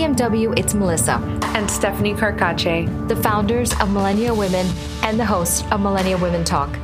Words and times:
BMW, 0.00 0.58
it's 0.58 0.72
Melissa. 0.72 1.20
And 1.54 1.70
Stephanie 1.70 2.14
Carcache. 2.14 2.86
The 3.08 3.16
founders 3.16 3.78
of 3.80 3.92
Millennial 3.92 4.34
Women 4.34 4.66
and 5.02 5.20
the 5.20 5.26
host 5.26 5.70
of 5.70 5.82
Millennial 5.82 6.18
Women 6.18 6.42
Talk. 6.42 6.74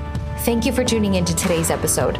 Thank 0.40 0.66
you 0.66 0.72
for 0.72 0.84
tuning 0.84 1.14
in 1.14 1.24
to 1.24 1.34
today's 1.34 1.70
episode. 1.70 2.16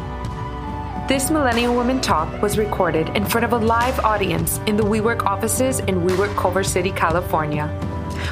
This 1.07 1.29
Millennial 1.29 1.75
Women 1.75 2.01
Talk 2.01 2.41
was 2.41 2.57
recorded 2.57 3.09
in 3.09 3.23
front 3.25 3.45
of 3.45 3.53
a 3.53 3.63
live 3.63 3.99
audience 3.99 4.57
in 4.65 4.75
the 4.75 4.81
WeWork 4.81 5.23
offices 5.23 5.81
in 5.81 6.01
WeWork 6.01 6.35
Culver 6.35 6.63
City, 6.63 6.89
California. 6.89 7.67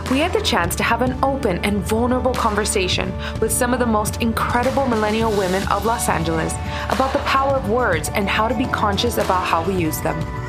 We 0.10 0.18
had 0.18 0.34
the 0.34 0.42
chance 0.42 0.75
to 0.78 0.84
have 0.84 1.04
an 1.04 1.24
open 1.24 1.64
and 1.64 1.84
vulnerable 1.84 2.34
conversation 2.34 3.14
with 3.39 3.52
some 3.52 3.74
of 3.74 3.79
the 3.79 3.86
most 3.86 4.24
incredible 4.24 4.88
millennial 4.88 5.29
women 5.38 5.61
of 5.68 5.86
Los 5.86 6.10
Angeles 6.10 6.54
about 6.89 7.14
the 7.14 7.20
power 7.28 7.57
of 7.57 7.70
words 7.70 8.10
and 8.16 8.28
how 8.28 8.47
to 8.47 8.57
be 8.57 8.66
conscious 8.66 9.20
about 9.20 9.46
how 9.46 9.64
we 9.64 9.75
use 9.75 10.02
them. 10.02 10.45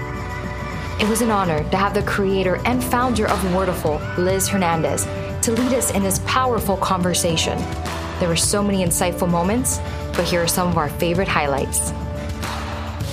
It 0.99 1.07
was 1.11 1.21
an 1.21 1.31
honor 1.31 1.63
to 1.71 1.77
have 1.77 1.93
the 1.93 2.03
creator 2.03 2.57
and 2.65 2.83
founder 2.83 3.27
of 3.27 3.39
Wordiful, 3.53 4.01
Liz 4.17 4.49
Hernandez, 4.49 5.05
to 5.43 5.53
lead 5.53 5.75
us 5.75 5.91
in 5.91 6.03
this 6.03 6.21
powerful 6.21 6.79
conversation. 6.79 7.59
There 8.19 8.31
were 8.31 8.35
so 8.35 8.63
many 8.63 8.83
insightful 8.83 9.29
moments, 9.29 9.79
but 10.15 10.25
here 10.25 10.43
are 10.43 10.49
some 10.49 10.69
of 10.69 10.79
our 10.79 10.89
favorite 10.89 11.29
highlights. 11.29 11.91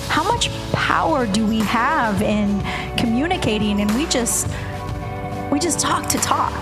How 0.08 0.24
much 0.24 0.48
power 0.72 1.26
do 1.26 1.46
we 1.46 1.58
have 1.58 2.22
in 2.22 2.62
communicating? 2.96 3.82
And 3.82 3.94
we 3.94 4.06
just 4.06 4.48
we 5.52 5.58
just 5.58 5.78
talk 5.78 6.08
to 6.08 6.16
talk. 6.16 6.54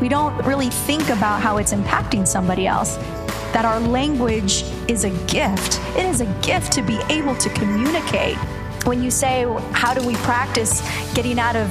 We 0.00 0.08
don't 0.08 0.36
really 0.46 0.70
think 0.70 1.08
about 1.08 1.42
how 1.42 1.56
it's 1.56 1.72
impacting 1.72 2.24
somebody 2.28 2.68
else. 2.68 2.94
That 3.52 3.64
our 3.64 3.80
language 3.80 4.62
is 4.86 5.02
a 5.02 5.10
gift. 5.26 5.80
It 5.96 6.06
is 6.06 6.20
a 6.20 6.26
gift 6.42 6.70
to 6.74 6.82
be 6.82 7.00
able 7.08 7.34
to 7.34 7.48
communicate 7.50 8.38
when 8.88 9.02
you 9.02 9.10
say 9.10 9.44
how 9.72 9.92
do 9.92 10.04
we 10.06 10.14
practice 10.16 10.80
getting 11.12 11.38
out 11.38 11.54
of 11.54 11.68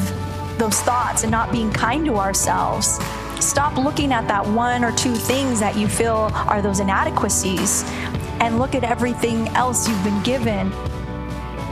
those 0.60 0.80
thoughts 0.82 1.24
and 1.24 1.32
not 1.32 1.52
being 1.52 1.72
kind 1.74 2.06
to 2.06 2.16
ourselves 2.16 3.00
stop 3.40 3.76
looking 3.78 4.12
at 4.12 4.28
that 4.28 4.46
one 4.46 4.84
or 4.84 4.92
two 4.92 5.16
things 5.16 5.60
that 5.60 5.76
you 5.76 5.88
feel 5.88 6.30
are 6.48 6.62
those 6.62 6.80
inadequacies 6.80 7.84
and 8.40 8.60
look 8.60 8.76
at 8.76 8.84
everything 8.84 9.48
else 9.50 9.88
you've 9.88 10.04
been 10.04 10.22
given. 10.24 10.72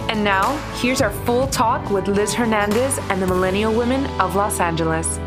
And 0.10 0.24
now, 0.24 0.58
here's 0.76 1.02
our 1.02 1.12
full 1.12 1.48
talk 1.48 1.90
with 1.90 2.08
Liz 2.08 2.34
Hernandez 2.34 3.00
and 3.09 3.22
the 3.22 3.28
Millennial 3.28 3.74
Women 3.74 4.06
of 4.20 4.36
Los 4.36 4.59
Angeles. 4.59 5.20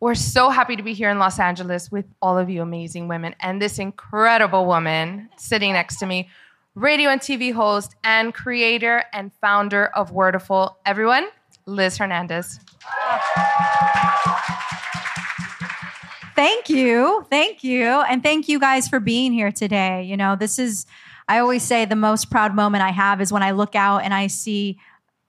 We're 0.00 0.14
so 0.14 0.48
happy 0.48 0.76
to 0.76 0.82
be 0.82 0.94
here 0.94 1.10
in 1.10 1.18
Los 1.18 1.38
Angeles 1.38 1.90
with 1.90 2.06
all 2.22 2.38
of 2.38 2.48
you 2.48 2.62
amazing 2.62 3.08
women 3.08 3.34
and 3.40 3.60
this 3.60 3.78
incredible 3.78 4.64
woman 4.64 5.28
sitting 5.36 5.74
next 5.74 5.98
to 5.98 6.06
me, 6.06 6.30
radio 6.74 7.10
and 7.10 7.20
TV 7.20 7.52
host 7.52 7.96
and 8.04 8.32
creator 8.32 9.04
and 9.12 9.32
founder 9.40 9.86
of 9.86 10.12
Wordiful. 10.12 10.76
Everyone, 10.86 11.26
Liz 11.66 11.98
Hernandez. 11.98 12.60
Thank 16.36 16.70
you. 16.70 17.26
Thank 17.28 17.62
you. 17.64 17.84
And 17.84 18.22
thank 18.22 18.48
you 18.48 18.58
guys 18.58 18.88
for 18.88 19.00
being 19.00 19.32
here 19.32 19.52
today. 19.52 20.04
You 20.04 20.16
know, 20.16 20.36
this 20.36 20.58
is, 20.58 20.86
I 21.28 21.38
always 21.38 21.62
say 21.62 21.84
the 21.84 21.96
most 21.96 22.30
proud 22.30 22.54
moment 22.54 22.82
I 22.82 22.90
have 22.90 23.20
is 23.20 23.32
when 23.32 23.42
I 23.42 23.50
look 23.50 23.74
out 23.74 23.98
and 24.04 24.14
I 24.14 24.28
see 24.28 24.78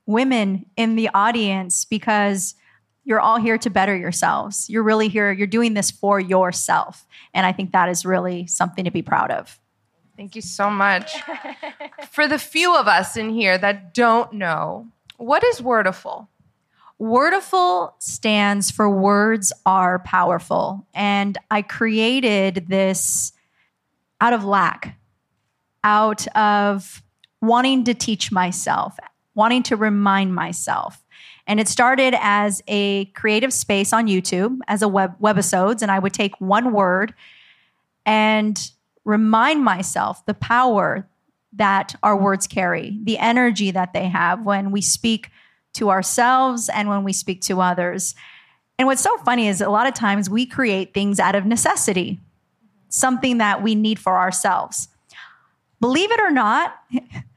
women 0.06 0.66
in 0.78 0.96
the 0.96 1.10
audience 1.14 1.86
because 1.86 2.56
you're 3.04 3.20
all 3.20 3.38
here 3.38 3.58
to 3.58 3.70
better 3.70 3.96
yourselves. 3.96 4.70
You're 4.70 4.84
really 4.84 5.10
here, 5.10 5.32
you're 5.32 5.48
doing 5.48 5.74
this 5.74 5.92
for 5.92 6.20
yourself. 6.20 7.06
And 7.34 7.46
I 7.46 7.52
think 7.52 7.72
that 7.72 7.90
is 7.90 8.06
really 8.06 8.48
something 8.48 8.86
to 8.86 8.92
be 8.92 9.02
proud 9.02 9.32
of. 9.32 9.60
Thank 10.22 10.36
you 10.36 10.44
so 10.44 10.70
much. 10.70 11.16
for 12.12 12.28
the 12.28 12.38
few 12.38 12.78
of 12.78 12.88
us 12.88 13.18
in 13.18 13.32
here 13.32 13.58
that 13.58 13.96
don't 13.96 14.34
know, 14.34 14.86
what 15.18 15.44
is 15.44 15.62
Wordiful? 15.62 16.28
Wordiful 17.02 17.94
stands 17.98 18.70
for 18.70 18.88
words 18.88 19.52
are 19.66 19.98
powerful. 19.98 20.86
And 20.94 21.40
I 21.50 21.64
created 21.64 22.66
this 22.68 23.34
out 24.22 24.32
of 24.32 24.46
lack, 24.46 24.96
out 25.84 26.28
of 26.38 27.02
wanting 27.42 27.84
to 27.86 27.96
teach 27.96 28.32
myself, 28.32 29.00
wanting 29.34 29.64
to 29.64 29.76
remind 29.76 30.36
myself. 30.36 31.04
And 31.48 31.60
it 31.60 31.68
started 31.68 32.14
as 32.20 32.62
a 32.68 33.06
creative 33.06 33.54
space 33.54 33.92
on 33.92 34.06
YouTube, 34.06 34.60
as 34.68 34.84
a 34.84 34.88
web 34.88 35.20
webisodes, 35.20 35.82
and 35.82 35.90
I 35.90 35.98
would 35.98 36.14
take 36.14 36.40
one 36.40 36.74
word 36.74 37.16
and 38.06 38.72
remind 39.06 39.64
myself 39.64 40.26
the 40.26 40.34
power 40.34 41.08
that 41.54 41.96
our 42.02 42.16
words 42.16 42.48
carry, 42.48 42.98
the 43.04 43.18
energy 43.18 43.72
that 43.72 43.94
they 43.94 44.08
have 44.08 44.44
when 44.44 44.72
we 44.72 44.82
speak 44.82 45.30
to 45.74 45.90
ourselves 45.90 46.70
and 46.70 46.90
when 46.90 47.04
we 47.04 47.14
speak 47.14 47.42
to 47.42 47.62
others. 47.62 48.16
And 48.78 48.88
what's 48.88 49.02
so 49.02 49.18
funny 49.18 49.48
is 49.48 49.62
a 49.62 49.70
lot 49.70 49.88
of 49.88 49.94
times 49.94 50.30
we 50.30 50.46
create 50.46 50.94
things 50.94 51.20
out 51.20 51.36
of 51.36 51.46
necessity, 51.46 52.20
something 52.90 53.38
that 53.38 53.62
we 53.62 53.76
need 53.76 54.00
for 54.00 54.18
ourselves. 54.18 54.88
Believe 55.80 56.12
it 56.12 56.20
or 56.20 56.32
not, 56.32 56.76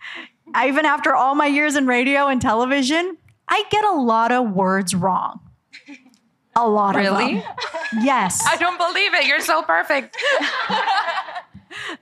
even 0.65 0.85
after 0.85 1.15
all 1.15 1.35
my 1.35 1.47
years 1.47 1.77
in 1.77 1.87
radio 1.87 2.29
and 2.29 2.41
television, 2.41 3.17
I 3.49 3.65
get 3.71 3.85
a 3.85 3.93
lot 3.93 4.33
of 4.33 4.53
words 4.53 4.95
wrong. 4.95 5.41
A 6.57 6.69
lot 6.69 6.95
really? 6.95 7.39
of 7.39 7.45
them. 7.45 8.05
Yes. 8.05 8.45
I 8.49 8.57
don't 8.57 8.79
believe 8.79 9.15
it. 9.15 9.27
You're 9.27 9.41
so 9.41 9.63
perfect. 9.63 10.17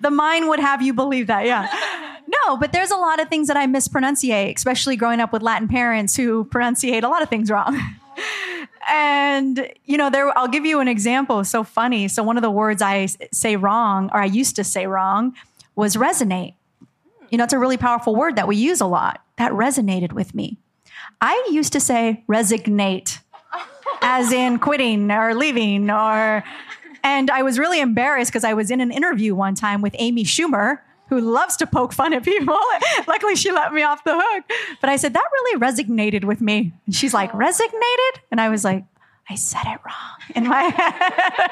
the 0.01 0.11
mind 0.11 0.49
would 0.49 0.61
have 0.61 0.83
you 0.83 0.93
believe 0.93 1.27
that, 1.29 1.47
yeah. 1.47 1.69
No, 2.47 2.57
but 2.57 2.73
there's 2.73 2.91
a 2.91 2.97
lot 2.97 3.21
of 3.21 3.29
things 3.29 3.49
that 3.49 3.57
I 3.57 3.67
mispronunciate, 3.67 4.57
especially 4.57 4.97
growing 4.97 5.21
up 5.21 5.33
with 5.33 5.43
Latin 5.43 5.69
parents 5.69 6.17
who 6.17 6.45
pronunciate 6.47 7.03
a 7.03 7.09
lot 7.09 7.21
of 7.21 7.29
things 7.29 7.51
wrong. 7.51 7.79
and 8.89 9.69
you 9.85 9.97
know, 9.97 10.09
there 10.09 10.37
I'll 10.37 10.49
give 10.49 10.65
you 10.65 10.81
an 10.81 10.89
example. 10.89 11.45
So 11.45 11.65
funny. 11.65 12.09
So 12.09 12.23
one 12.23 12.37
of 12.37 12.43
the 12.43 12.51
words 12.51 12.81
I 12.81 13.07
say 13.33 13.57
wrong, 13.57 14.09
or 14.13 14.21
I 14.21 14.27
used 14.27 14.57
to 14.57 14.65
say 14.65 14.87
wrong, 14.87 15.35
was 15.75 15.97
resonate. 15.97 16.55
You 17.31 17.39
know, 17.39 17.45
it's 17.45 17.53
a 17.53 17.59
really 17.59 17.77
powerful 17.77 18.15
word 18.15 18.37
that 18.37 18.49
we 18.49 18.57
use 18.57 18.81
a 18.81 18.87
lot. 18.87 19.23
That 19.39 19.53
resonated 19.53 20.13
with 20.13 20.35
me. 20.35 20.59
I 21.21 21.49
used 21.51 21.73
to 21.73 21.81
say 21.81 22.25
resignate, 22.27 23.21
as 24.01 24.33
in 24.33 24.59
quitting 24.59 25.11
or 25.11 25.35
leaving, 25.35 25.91
or 25.91 26.45
and 27.03 27.31
I 27.31 27.43
was 27.43 27.59
really 27.59 27.81
embarrassed 27.81 28.31
because 28.31 28.45
I 28.45 28.55
was 28.55 28.71
in 28.71 28.81
an 28.81 28.91
interview 28.91 29.35
one 29.35 29.55
time 29.55 29.83
with 29.83 29.95
Amy 29.99 30.25
Schumer 30.25 30.79
who 31.13 31.21
loves 31.21 31.57
to 31.59 31.67
poke 31.67 31.93
fun 31.93 32.15
at 32.15 32.25
people. 32.25 32.59
Luckily, 33.07 33.37
she 33.37 33.53
let 33.53 33.75
me 33.75 33.83
off 33.83 34.03
the 34.03 34.19
hook. 34.19 34.45
But 34.81 34.89
I 34.89 34.97
said, 34.97 35.13
that 35.13 35.29
really 35.31 35.61
resonated 35.61 36.25
with 36.25 36.41
me. 36.41 36.73
And 36.87 36.95
she's 36.95 37.13
like, 37.13 37.31
resonated? 37.33 38.21
And 38.31 38.41
I 38.41 38.49
was 38.49 38.65
like, 38.65 38.85
I 39.29 39.35
said 39.35 39.65
it 39.67 39.79
wrong 39.85 40.35
in 40.35 40.49
my 40.49 40.63
head. 40.63 41.51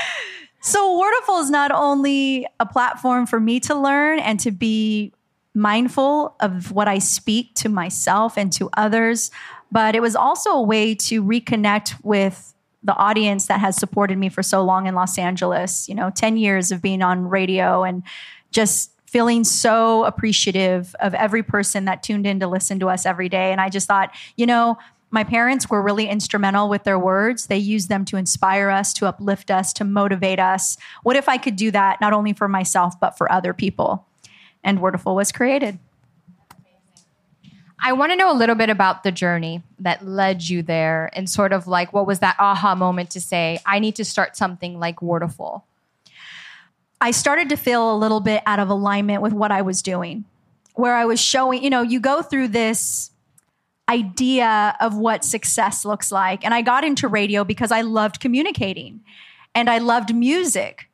so, 0.60 1.00
Wordiful 1.00 1.42
is 1.42 1.50
not 1.50 1.72
only 1.72 2.46
a 2.60 2.66
platform 2.66 3.26
for 3.26 3.40
me 3.40 3.58
to 3.60 3.74
learn 3.74 4.20
and 4.20 4.38
to 4.40 4.52
be 4.52 5.12
mindful 5.52 6.36
of 6.38 6.70
what 6.70 6.86
I 6.86 6.98
speak 6.98 7.54
to 7.56 7.68
myself 7.68 8.38
and 8.38 8.52
to 8.52 8.70
others, 8.74 9.32
but 9.72 9.96
it 9.96 10.00
was 10.00 10.14
also 10.14 10.50
a 10.50 10.62
way 10.62 10.94
to 10.94 11.22
reconnect 11.22 11.96
with 12.04 12.54
the 12.84 12.96
audience 12.96 13.46
that 13.46 13.60
has 13.60 13.76
supported 13.76 14.18
me 14.18 14.28
for 14.28 14.42
so 14.42 14.62
long 14.62 14.86
in 14.86 14.94
Los 14.94 15.18
Angeles. 15.18 15.88
You 15.88 15.94
know, 15.94 16.10
10 16.10 16.36
years 16.36 16.72
of 16.72 16.82
being 16.82 17.02
on 17.02 17.28
radio 17.28 17.84
and 17.84 18.02
just 18.50 18.90
feeling 19.06 19.44
so 19.44 20.04
appreciative 20.04 20.94
of 21.00 21.12
every 21.14 21.42
person 21.42 21.84
that 21.84 22.02
tuned 22.02 22.26
in 22.26 22.40
to 22.40 22.46
listen 22.46 22.80
to 22.80 22.88
us 22.88 23.04
every 23.04 23.28
day. 23.28 23.52
And 23.52 23.60
I 23.60 23.68
just 23.68 23.86
thought, 23.86 24.10
you 24.36 24.46
know, 24.46 24.78
my 25.10 25.22
parents 25.22 25.68
were 25.68 25.82
really 25.82 26.08
instrumental 26.08 26.70
with 26.70 26.84
their 26.84 26.98
words. 26.98 27.46
They 27.46 27.58
used 27.58 27.90
them 27.90 28.06
to 28.06 28.16
inspire 28.16 28.70
us, 28.70 28.94
to 28.94 29.06
uplift 29.06 29.50
us, 29.50 29.74
to 29.74 29.84
motivate 29.84 30.40
us. 30.40 30.78
What 31.02 31.16
if 31.16 31.28
I 31.28 31.36
could 31.36 31.56
do 31.56 31.70
that 31.70 32.00
not 32.00 32.14
only 32.14 32.32
for 32.32 32.48
myself, 32.48 32.98
but 32.98 33.18
for 33.18 33.30
other 33.30 33.52
people? 33.52 34.06
And 34.64 34.78
Wordiful 34.78 35.14
was 35.14 35.30
created. 35.30 35.78
I 37.84 37.92
want 37.94 38.12
to 38.12 38.16
know 38.16 38.30
a 38.30 38.38
little 38.38 38.54
bit 38.54 38.70
about 38.70 39.02
the 39.02 39.10
journey 39.10 39.62
that 39.80 40.06
led 40.06 40.48
you 40.48 40.62
there 40.62 41.10
and 41.14 41.28
sort 41.28 41.52
of 41.52 41.66
like 41.66 41.92
what 41.92 42.06
was 42.06 42.20
that 42.20 42.36
aha 42.38 42.76
moment 42.76 43.10
to 43.10 43.20
say, 43.20 43.58
I 43.66 43.80
need 43.80 43.96
to 43.96 44.04
start 44.04 44.36
something 44.36 44.78
like 44.78 45.00
Wordiful? 45.00 45.62
I 47.00 47.10
started 47.10 47.48
to 47.48 47.56
feel 47.56 47.92
a 47.92 47.98
little 47.98 48.20
bit 48.20 48.44
out 48.46 48.60
of 48.60 48.68
alignment 48.68 49.20
with 49.20 49.32
what 49.32 49.50
I 49.50 49.62
was 49.62 49.82
doing, 49.82 50.24
where 50.74 50.94
I 50.94 51.04
was 51.04 51.20
showing, 51.20 51.64
you 51.64 51.70
know, 51.70 51.82
you 51.82 51.98
go 51.98 52.22
through 52.22 52.48
this 52.48 53.10
idea 53.88 54.76
of 54.80 54.96
what 54.96 55.24
success 55.24 55.84
looks 55.84 56.12
like. 56.12 56.44
And 56.44 56.54
I 56.54 56.62
got 56.62 56.84
into 56.84 57.08
radio 57.08 57.42
because 57.42 57.72
I 57.72 57.80
loved 57.80 58.20
communicating 58.20 59.00
and 59.56 59.68
I 59.68 59.78
loved 59.78 60.14
music. 60.14 60.88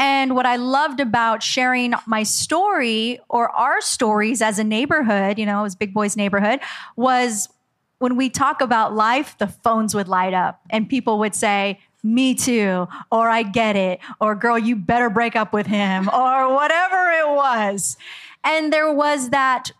And 0.00 0.34
what 0.34 0.46
I 0.46 0.56
loved 0.56 0.98
about 0.98 1.42
sharing 1.42 1.92
my 2.06 2.22
story 2.22 3.20
or 3.28 3.50
our 3.50 3.82
stories 3.82 4.40
as 4.40 4.58
a 4.58 4.64
neighborhood, 4.64 5.38
you 5.38 5.44
know, 5.44 5.60
it 5.60 5.62
was 5.62 5.76
Big 5.76 5.92
Boys 5.92 6.16
neighborhood, 6.16 6.60
was 6.96 7.50
when 7.98 8.16
we 8.16 8.30
talk 8.30 8.62
about 8.62 8.94
life, 8.94 9.36
the 9.36 9.46
phones 9.46 9.94
would 9.94 10.08
light 10.08 10.32
up 10.32 10.62
and 10.70 10.88
people 10.88 11.18
would 11.18 11.34
say, 11.34 11.78
me 12.02 12.34
too, 12.34 12.88
or 13.12 13.28
I 13.28 13.42
get 13.42 13.76
it, 13.76 14.00
or 14.22 14.34
girl, 14.34 14.58
you 14.58 14.74
better 14.74 15.10
break 15.10 15.36
up 15.36 15.52
with 15.52 15.66
him, 15.66 16.08
or 16.12 16.54
whatever 16.54 17.10
it 17.10 17.28
was. 17.28 17.98
And 18.42 18.72
there 18.72 18.90
was 18.90 19.28
that 19.28 19.70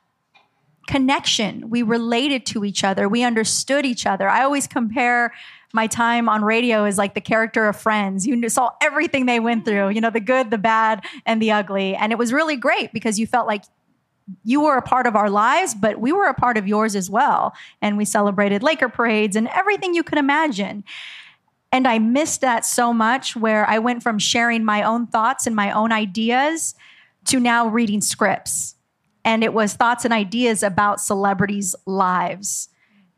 connection. 0.87 1.71
We 1.71 1.83
related 1.83 2.45
to 2.47 2.65
each 2.65 2.85
other. 2.85 3.09
We 3.09 3.23
understood 3.23 3.87
each 3.87 4.05
other. 4.05 4.29
I 4.29 4.43
always 4.43 4.67
compare 4.67 5.33
my 5.73 5.87
time 5.87 6.29
on 6.29 6.43
radio 6.43 6.85
is 6.85 6.99
like 6.99 7.15
the 7.15 7.21
character 7.21 7.67
of 7.69 7.77
Friends. 7.77 8.27
You 8.27 8.49
saw 8.49 8.71
everything 8.83 9.27
they 9.27 9.41
went 9.41 9.65
through, 9.65 9.91
you 9.91 10.01
know, 10.01 10.11
the 10.11 10.21
good, 10.21 10.51
the 10.51 10.59
bad, 10.59 11.05
and 11.25 11.41
the 11.41 11.53
ugly. 11.53 11.95
And 11.95 12.13
it 12.13 12.19
was 12.19 12.33
really 12.33 12.57
great 12.57 12.93
because 12.93 13.19
you 13.19 13.27
felt 13.27 13.47
like 13.47 13.65
you 14.45 14.63
were 14.63 14.77
a 14.77 14.83
part 14.83 15.07
of 15.07 15.17
our 15.17 15.31
lives, 15.31 15.75
but 15.75 16.01
we 16.01 16.13
were 16.13 16.27
a 16.27 16.35
part 16.35 16.57
of 16.57 16.67
yours 16.67 16.97
as 16.97 17.09
well. 17.11 17.55
And 17.83 17.97
we 17.97 18.05
celebrated 18.05 18.63
Laker 18.63 18.89
parades 18.89 19.37
and 19.37 19.49
everything 19.49 19.95
you 19.95 20.03
could 20.03 20.19
imagine. 20.19 20.85
And 21.73 21.87
I 21.87 21.99
missed 21.99 22.41
that 22.41 22.65
so 22.65 22.93
much 22.93 23.37
where 23.37 23.69
I 23.69 23.79
went 23.79 24.03
from 24.03 24.19
sharing 24.19 24.65
my 24.65 24.83
own 24.83 25.07
thoughts 25.07 25.47
and 25.47 25.55
my 25.55 25.71
own 25.71 25.93
ideas 25.93 26.75
to 27.27 27.39
now 27.39 27.69
reading 27.69 28.01
scripts. 28.01 28.75
And 29.25 29.45
it 29.45 29.53
was 29.53 29.75
thoughts 29.75 30.05
and 30.05 30.15
ideas 30.15 30.63
about 30.63 31.01
celebrities' 31.01 31.77
lives. 31.87 32.69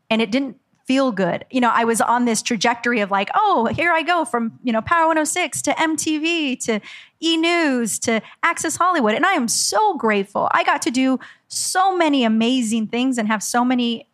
And 0.09 0.21
it 0.21 0.29
didn't 0.29 0.57
feel 0.85 1.11
good. 1.11 1.45
You 1.49 1.61
know, 1.61 1.71
I 1.73 1.85
was 1.85 2.01
on 2.01 2.25
this 2.25 2.41
trajectory 2.41 2.99
of 2.99 3.09
like, 3.09 3.29
oh, 3.35 3.67
here 3.67 3.91
I 3.91 4.01
go 4.01 4.25
from, 4.25 4.59
you 4.63 4.73
know, 4.73 4.81
Power 4.81 5.07
106 5.07 5.61
to 5.63 5.71
MTV 5.71 6.59
to 6.65 6.79
E 7.21 7.37
News 7.37 7.99
to 7.99 8.21
Access 8.43 8.75
Hollywood. 8.75 9.13
And 9.13 9.25
I 9.25 9.33
am 9.33 9.47
so 9.47 9.95
grateful. 9.95 10.49
I 10.51 10.63
got 10.63 10.81
to 10.83 10.91
do 10.91 11.19
so 11.47 11.95
many 11.95 12.23
amazing 12.23 12.87
things 12.87 13.17
and 13.17 13.27
have 13.27 13.41
so 13.41 13.63
many 13.63 14.07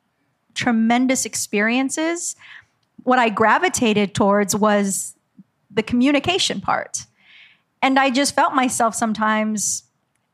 tremendous 0.54 1.26
experiences. 1.26 2.36
What 3.04 3.18
I 3.18 3.30
gravitated 3.30 4.14
towards 4.14 4.56
was 4.56 5.16
the 5.72 5.82
communication 5.84 6.62
part. 6.62 7.06
And 7.82 7.98
I 7.98 8.10
just 8.10 8.36
felt 8.36 8.54
myself 8.54 8.94
sometimes 8.94 9.84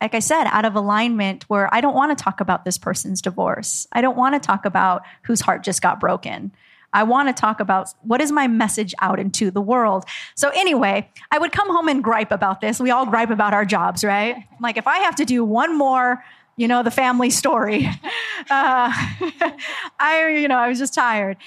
like 0.06 0.14
I 0.14 0.20
said, 0.20 0.44
out 0.52 0.66
of 0.66 0.76
alignment 0.76 1.46
where 1.50 1.68
I 1.74 1.82
don't 1.82 1.96
want 1.96 2.16
to 2.16 2.24
talk 2.24 2.40
about 2.40 2.64
this 2.64 2.78
person's 2.78 3.24
divorce. 3.24 3.88
I 3.92 4.02
don't 4.02 4.16
want 4.16 4.36
to 4.36 4.40
talk 4.40 4.64
about 4.64 5.02
whose 5.24 5.42
heart 5.42 5.64
just 5.64 5.82
got 5.82 6.00
broken. 6.00 6.52
I 6.94 7.02
want 7.02 7.28
to 7.28 7.34
talk 7.34 7.60
about 7.60 7.90
what 8.04 8.22
is 8.22 8.32
my 8.32 8.48
message 8.48 8.94
out 9.02 9.20
into 9.20 9.50
the 9.50 9.62
world. 9.62 10.06
So, 10.36 10.50
anyway, 10.50 11.10
I 11.32 11.40
would 11.40 11.52
come 11.52 11.72
home 11.72 11.88
and 11.88 12.04
gripe 12.04 12.32
about 12.32 12.62
this. 12.62 12.80
We 12.80 12.92
all 12.92 13.08
gripe 13.08 13.32
about 13.32 13.56
our 13.56 13.66
jobs, 13.66 14.04
right? 14.04 14.36
Like, 14.62 14.78
if 14.78 14.86
I 14.86 15.00
have 15.00 15.16
to 15.16 15.26
do 15.26 15.44
one 15.44 15.76
more, 15.76 16.24
you 16.56 16.68
know, 16.68 16.84
the 16.84 16.92
family 16.92 17.32
story, 17.32 17.88
uh, 18.52 18.94
I, 20.00 20.38
you 20.40 20.48
know, 20.48 20.60
I 20.60 20.68
was 20.68 20.78
just 20.78 20.94
tired. 20.94 21.38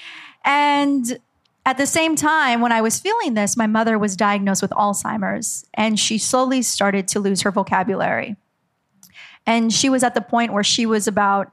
And 0.43 1.17
at 1.65 1.77
the 1.77 1.87
same 1.87 2.17
time, 2.17 2.59
when 2.59 2.73
I 2.73 2.81
was 2.81 2.99
feeling 2.99 3.35
this, 3.35 3.55
my 3.55 3.67
mother 3.67 3.97
was 3.97 4.17
diagnosed 4.17 4.61
with 4.61 4.71
Alzheimer's 4.71 5.65
and 5.75 5.97
she 5.97 6.17
slowly 6.17 6.61
started 6.61 7.07
to 7.07 7.21
lose 7.21 7.43
her 7.43 7.51
vocabulary. 7.51 8.35
And 9.49 9.73
she 9.73 9.89
was 9.89 10.03
at 10.03 10.13
the 10.13 10.21
point 10.21 10.53
where 10.53 10.63
she 10.63 10.85
was 10.85 11.07
about 11.07 11.51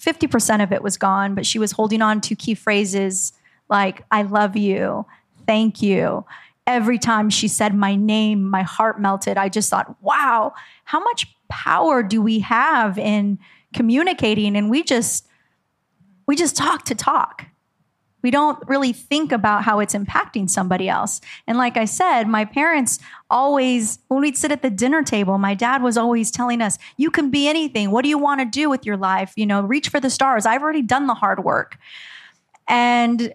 50% 0.00 0.64
of 0.64 0.72
it 0.72 0.82
was 0.82 0.96
gone, 0.96 1.36
but 1.36 1.46
she 1.46 1.60
was 1.60 1.70
holding 1.70 2.02
on 2.02 2.20
to 2.22 2.34
key 2.34 2.56
phrases 2.56 3.32
like, 3.68 4.04
I 4.10 4.22
love 4.22 4.56
you, 4.56 5.06
thank 5.46 5.80
you. 5.80 6.24
Every 6.66 6.98
time 6.98 7.30
she 7.30 7.46
said 7.46 7.72
my 7.72 7.94
name, 7.94 8.42
my 8.42 8.64
heart 8.64 9.00
melted. 9.00 9.38
I 9.38 9.48
just 9.48 9.70
thought, 9.70 9.94
wow, 10.02 10.54
how 10.82 10.98
much 10.98 11.28
power 11.48 12.02
do 12.02 12.20
we 12.20 12.40
have 12.40 12.98
in 12.98 13.38
communicating? 13.72 14.56
And 14.56 14.68
we 14.68 14.82
just, 14.82 15.28
we 16.26 16.34
just 16.34 16.56
talk 16.56 16.84
to 16.86 16.96
talk 16.96 17.46
we 18.26 18.32
don't 18.32 18.58
really 18.66 18.92
think 18.92 19.30
about 19.30 19.62
how 19.62 19.78
it's 19.78 19.94
impacting 19.94 20.50
somebody 20.50 20.88
else. 20.88 21.20
And 21.46 21.56
like 21.56 21.76
I 21.76 21.84
said, 21.84 22.24
my 22.24 22.44
parents 22.44 22.98
always, 23.30 24.00
when 24.08 24.20
we'd 24.20 24.36
sit 24.36 24.50
at 24.50 24.62
the 24.62 24.68
dinner 24.68 25.04
table, 25.04 25.38
my 25.38 25.54
dad 25.54 25.80
was 25.80 25.96
always 25.96 26.32
telling 26.32 26.60
us, 26.60 26.76
you 26.96 27.08
can 27.08 27.30
be 27.30 27.46
anything. 27.46 27.92
What 27.92 28.02
do 28.02 28.08
you 28.08 28.18
want 28.18 28.40
to 28.40 28.44
do 28.44 28.68
with 28.68 28.84
your 28.84 28.96
life? 28.96 29.32
You 29.36 29.46
know, 29.46 29.60
reach 29.60 29.90
for 29.90 30.00
the 30.00 30.10
stars. 30.10 30.44
I've 30.44 30.60
already 30.60 30.82
done 30.82 31.06
the 31.06 31.14
hard 31.14 31.44
work. 31.44 31.78
And 32.66 33.32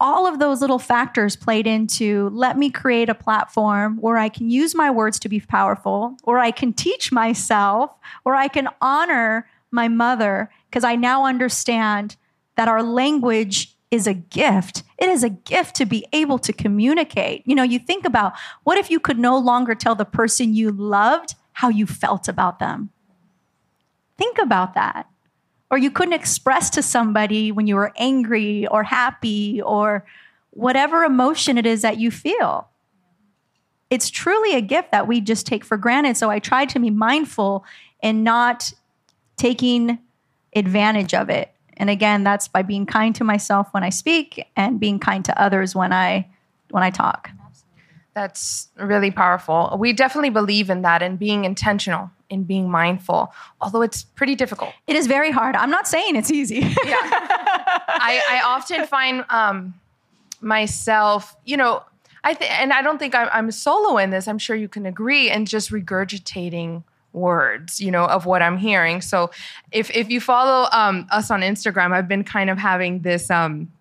all 0.00 0.26
of 0.26 0.40
those 0.40 0.60
little 0.60 0.80
factors 0.80 1.36
played 1.36 1.68
into 1.68 2.28
let 2.30 2.58
me 2.58 2.70
create 2.70 3.08
a 3.08 3.14
platform 3.14 3.98
where 3.98 4.16
I 4.16 4.28
can 4.28 4.50
use 4.50 4.74
my 4.74 4.90
words 4.90 5.20
to 5.20 5.28
be 5.28 5.38
powerful, 5.38 6.16
or 6.24 6.40
I 6.40 6.50
can 6.50 6.72
teach 6.72 7.12
myself, 7.12 7.92
or 8.24 8.34
I 8.34 8.48
can 8.48 8.68
honor 8.80 9.48
my 9.70 9.86
mother, 9.86 10.50
because 10.68 10.82
I 10.82 10.96
now 10.96 11.24
understand 11.24 12.16
that 12.56 12.66
our 12.66 12.82
language 12.82 13.73
is 13.94 14.06
a 14.06 14.14
gift. 14.14 14.82
It 14.98 15.08
is 15.08 15.22
a 15.22 15.30
gift 15.30 15.76
to 15.76 15.86
be 15.86 16.04
able 16.12 16.38
to 16.40 16.52
communicate. 16.52 17.42
You 17.46 17.54
know, 17.54 17.62
you 17.62 17.78
think 17.78 18.04
about 18.04 18.34
what 18.64 18.76
if 18.76 18.90
you 18.90 18.98
could 18.98 19.18
no 19.18 19.38
longer 19.38 19.74
tell 19.74 19.94
the 19.94 20.04
person 20.04 20.54
you 20.54 20.70
loved 20.70 21.34
how 21.52 21.68
you 21.68 21.86
felt 21.86 22.26
about 22.28 22.58
them? 22.58 22.90
Think 24.18 24.38
about 24.38 24.74
that. 24.74 25.08
Or 25.70 25.78
you 25.78 25.90
couldn't 25.90 26.12
express 26.12 26.70
to 26.70 26.82
somebody 26.82 27.52
when 27.52 27.66
you 27.66 27.76
were 27.76 27.92
angry 27.96 28.66
or 28.66 28.82
happy 28.82 29.62
or 29.62 30.04
whatever 30.50 31.04
emotion 31.04 31.56
it 31.56 31.64
is 31.64 31.82
that 31.82 31.98
you 31.98 32.10
feel. 32.10 32.68
It's 33.90 34.10
truly 34.10 34.54
a 34.54 34.60
gift 34.60 34.90
that 34.90 35.06
we 35.06 35.20
just 35.20 35.46
take 35.46 35.64
for 35.64 35.76
granted. 35.76 36.16
So 36.16 36.30
I 36.30 36.40
try 36.40 36.64
to 36.66 36.80
be 36.80 36.90
mindful 36.90 37.64
and 38.02 38.24
not 38.24 38.72
taking 39.36 39.98
advantage 40.54 41.14
of 41.14 41.30
it. 41.30 41.53
And 41.76 41.90
again, 41.90 42.24
that's 42.24 42.48
by 42.48 42.62
being 42.62 42.86
kind 42.86 43.14
to 43.16 43.24
myself 43.24 43.68
when 43.72 43.82
I 43.82 43.90
speak 43.90 44.46
and 44.56 44.78
being 44.78 44.98
kind 44.98 45.24
to 45.24 45.40
others 45.40 45.74
when 45.74 45.92
I 45.92 46.28
when 46.70 46.82
I 46.82 46.90
talk. 46.90 47.30
That's 48.14 48.68
really 48.76 49.10
powerful. 49.10 49.76
We 49.78 49.92
definitely 49.92 50.30
believe 50.30 50.70
in 50.70 50.82
that 50.82 51.02
and 51.02 51.18
being 51.18 51.44
intentional 51.44 52.10
in 52.30 52.44
being 52.44 52.70
mindful, 52.70 53.32
although 53.60 53.82
it's 53.82 54.02
pretty 54.02 54.34
difficult. 54.34 54.72
It 54.86 54.96
is 54.96 55.06
very 55.06 55.30
hard. 55.30 55.56
I'm 55.56 55.70
not 55.70 55.86
saying 55.88 56.16
it's 56.16 56.30
easy. 56.30 56.56
yeah. 56.56 56.74
I, 56.84 58.20
I, 58.30 58.42
often 58.44 58.86
find 58.86 59.24
um, 59.30 59.74
myself, 60.40 61.36
you 61.44 61.56
know, 61.56 61.82
I 62.22 62.34
th- 62.34 62.50
and 62.50 62.72
I 62.72 62.82
don't 62.82 62.98
think 62.98 63.14
I'm, 63.14 63.28
I'm 63.32 63.50
solo 63.50 63.98
in 63.98 64.10
this. 64.10 64.26
I'm 64.26 64.38
sure 64.38 64.56
you 64.56 64.68
can 64.68 64.86
agree, 64.86 65.30
and 65.30 65.46
just 65.46 65.70
regurgitating 65.70 66.82
words, 67.14 67.80
you 67.80 67.90
know, 67.90 68.04
of 68.04 68.26
what 68.26 68.42
I'm 68.42 68.58
hearing. 68.58 69.00
So 69.00 69.30
if 69.72 69.90
if 69.90 70.10
you 70.10 70.20
follow 70.20 70.68
um, 70.72 71.06
us 71.10 71.30
on 71.30 71.40
Instagram, 71.40 71.92
I've 71.92 72.08
been 72.08 72.24
kind 72.24 72.50
of 72.50 72.58
having 72.58 73.00
this 73.00 73.30
um, 73.30 73.72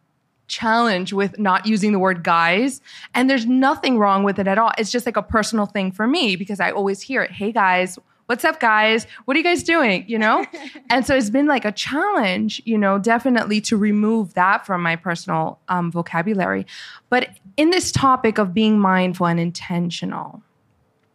challenge 0.48 1.14
with 1.14 1.40
not 1.40 1.66
using 1.66 1.92
the 1.92 2.00
word 2.00 2.24
guys, 2.24 2.82
and 3.14 3.30
there's 3.30 3.46
nothing 3.46 3.98
wrong 3.98 4.24
with 4.24 4.40
it 4.40 4.48
at 4.48 4.58
all. 4.58 4.72
It's 4.78 4.92
just 4.92 5.06
like 5.06 5.18
a 5.18 5.24
personal 5.24 5.66
thing 5.66 5.92
for 5.92 6.08
me 6.08 6.36
because 6.36 6.60
I 6.60 6.72
always 6.72 7.02
hear 7.02 7.22
it. 7.24 7.32
Hey 7.32 7.52
guys. 7.52 7.98
What's 8.28 8.46
up, 8.46 8.62
guys? 8.62 9.06
What 9.26 9.36
are 9.36 9.38
you 9.38 9.44
guys 9.44 9.64
doing? 9.64 10.06
You 10.08 10.18
know? 10.18 10.46
and 10.90 11.06
so 11.06 11.13
it's 11.13 11.30
been 11.30 11.46
like 11.46 11.66
a 11.66 11.74
challenge, 11.74 12.62
you 12.63 12.78
know, 12.78 12.98
definitely 12.98 13.60
to 13.62 13.75
remove 13.75 14.34
that 14.36 14.66
from 14.66 14.82
my 14.82 14.96
personal 14.96 15.60
um, 15.68 15.92
vocabulary. 15.92 16.66
But 17.10 17.32
in 17.58 17.70
this 17.70 17.92
topic 17.92 18.38
of 18.38 18.54
being 18.54 18.80
mindful 18.80 19.28
and 19.28 19.42
intentional, 19.42 20.42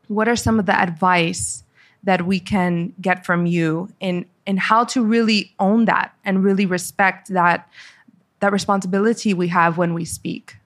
what 0.08 0.28
are 0.28 0.36
some 0.36 0.58
of 0.58 0.66
the 0.66 0.78
advice 0.78 1.64
that 2.04 2.26
we 2.26 2.40
can 2.40 2.92
get 3.00 3.24
from 3.24 3.46
you 3.46 3.92
in 4.00 4.26
in 4.46 4.56
how 4.56 4.84
to 4.84 5.02
really 5.02 5.52
own 5.58 5.84
that 5.84 6.14
and 6.24 6.42
really 6.42 6.66
respect 6.66 7.28
that 7.28 7.68
that 8.40 8.52
responsibility 8.52 9.34
we 9.34 9.48
have 9.48 9.76
when 9.76 9.94
we 9.94 10.04
speak. 10.04 10.56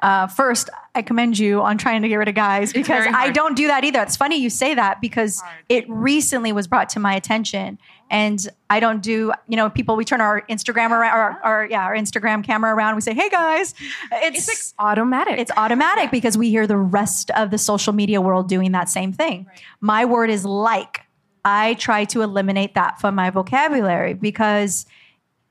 Uh, 0.00 0.26
first, 0.26 0.68
I 0.94 1.02
commend 1.02 1.38
you 1.38 1.62
on 1.62 1.78
trying 1.78 2.02
to 2.02 2.08
get 2.08 2.16
rid 2.16 2.28
of 2.28 2.34
guys 2.34 2.72
because 2.80 3.06
I 3.08 3.30
don't 3.30 3.56
do 3.56 3.68
that 3.68 3.84
either. 3.84 4.02
It's 4.02 4.16
funny 4.16 4.36
you 4.36 4.50
say 4.50 4.74
that 4.74 5.00
because 5.00 5.42
it 5.68 5.88
recently 5.88 6.52
was 6.52 6.66
brought 6.66 6.88
to 6.90 7.00
my 7.00 7.14
attention, 7.14 7.78
and 8.10 8.48
I 8.70 8.80
don't 8.80 9.02
do. 9.02 9.32
You 9.48 9.56
know, 9.56 9.70
people 9.70 9.96
we 9.96 10.04
turn 10.04 10.20
our 10.20 10.42
Instagram 10.42 10.90
around, 10.90 11.12
our, 11.12 11.40
our 11.42 11.66
yeah, 11.66 11.84
our 11.84 11.94
Instagram 11.94 12.44
camera 12.44 12.74
around. 12.74 12.94
We 12.94 13.00
say, 13.00 13.14
"Hey 13.14 13.28
guys," 13.28 13.74
it's, 14.12 14.48
it's 14.48 14.74
like 14.78 14.86
automatic. 14.86 15.38
It's 15.38 15.52
automatic 15.56 16.10
because 16.10 16.38
we 16.38 16.50
hear 16.50 16.66
the 16.66 16.76
rest 16.76 17.30
of 17.32 17.50
the 17.50 17.58
social 17.58 17.92
media 17.92 18.20
world 18.20 18.48
doing 18.48 18.72
that 18.72 18.88
same 18.88 19.12
thing. 19.12 19.46
Right. 19.48 19.60
My 19.80 20.04
word 20.04 20.30
is 20.30 20.44
like. 20.44 21.02
I 21.48 21.74
try 21.74 22.04
to 22.06 22.22
eliminate 22.22 22.74
that 22.74 23.00
from 23.00 23.14
my 23.14 23.30
vocabulary 23.30 24.14
because 24.14 24.84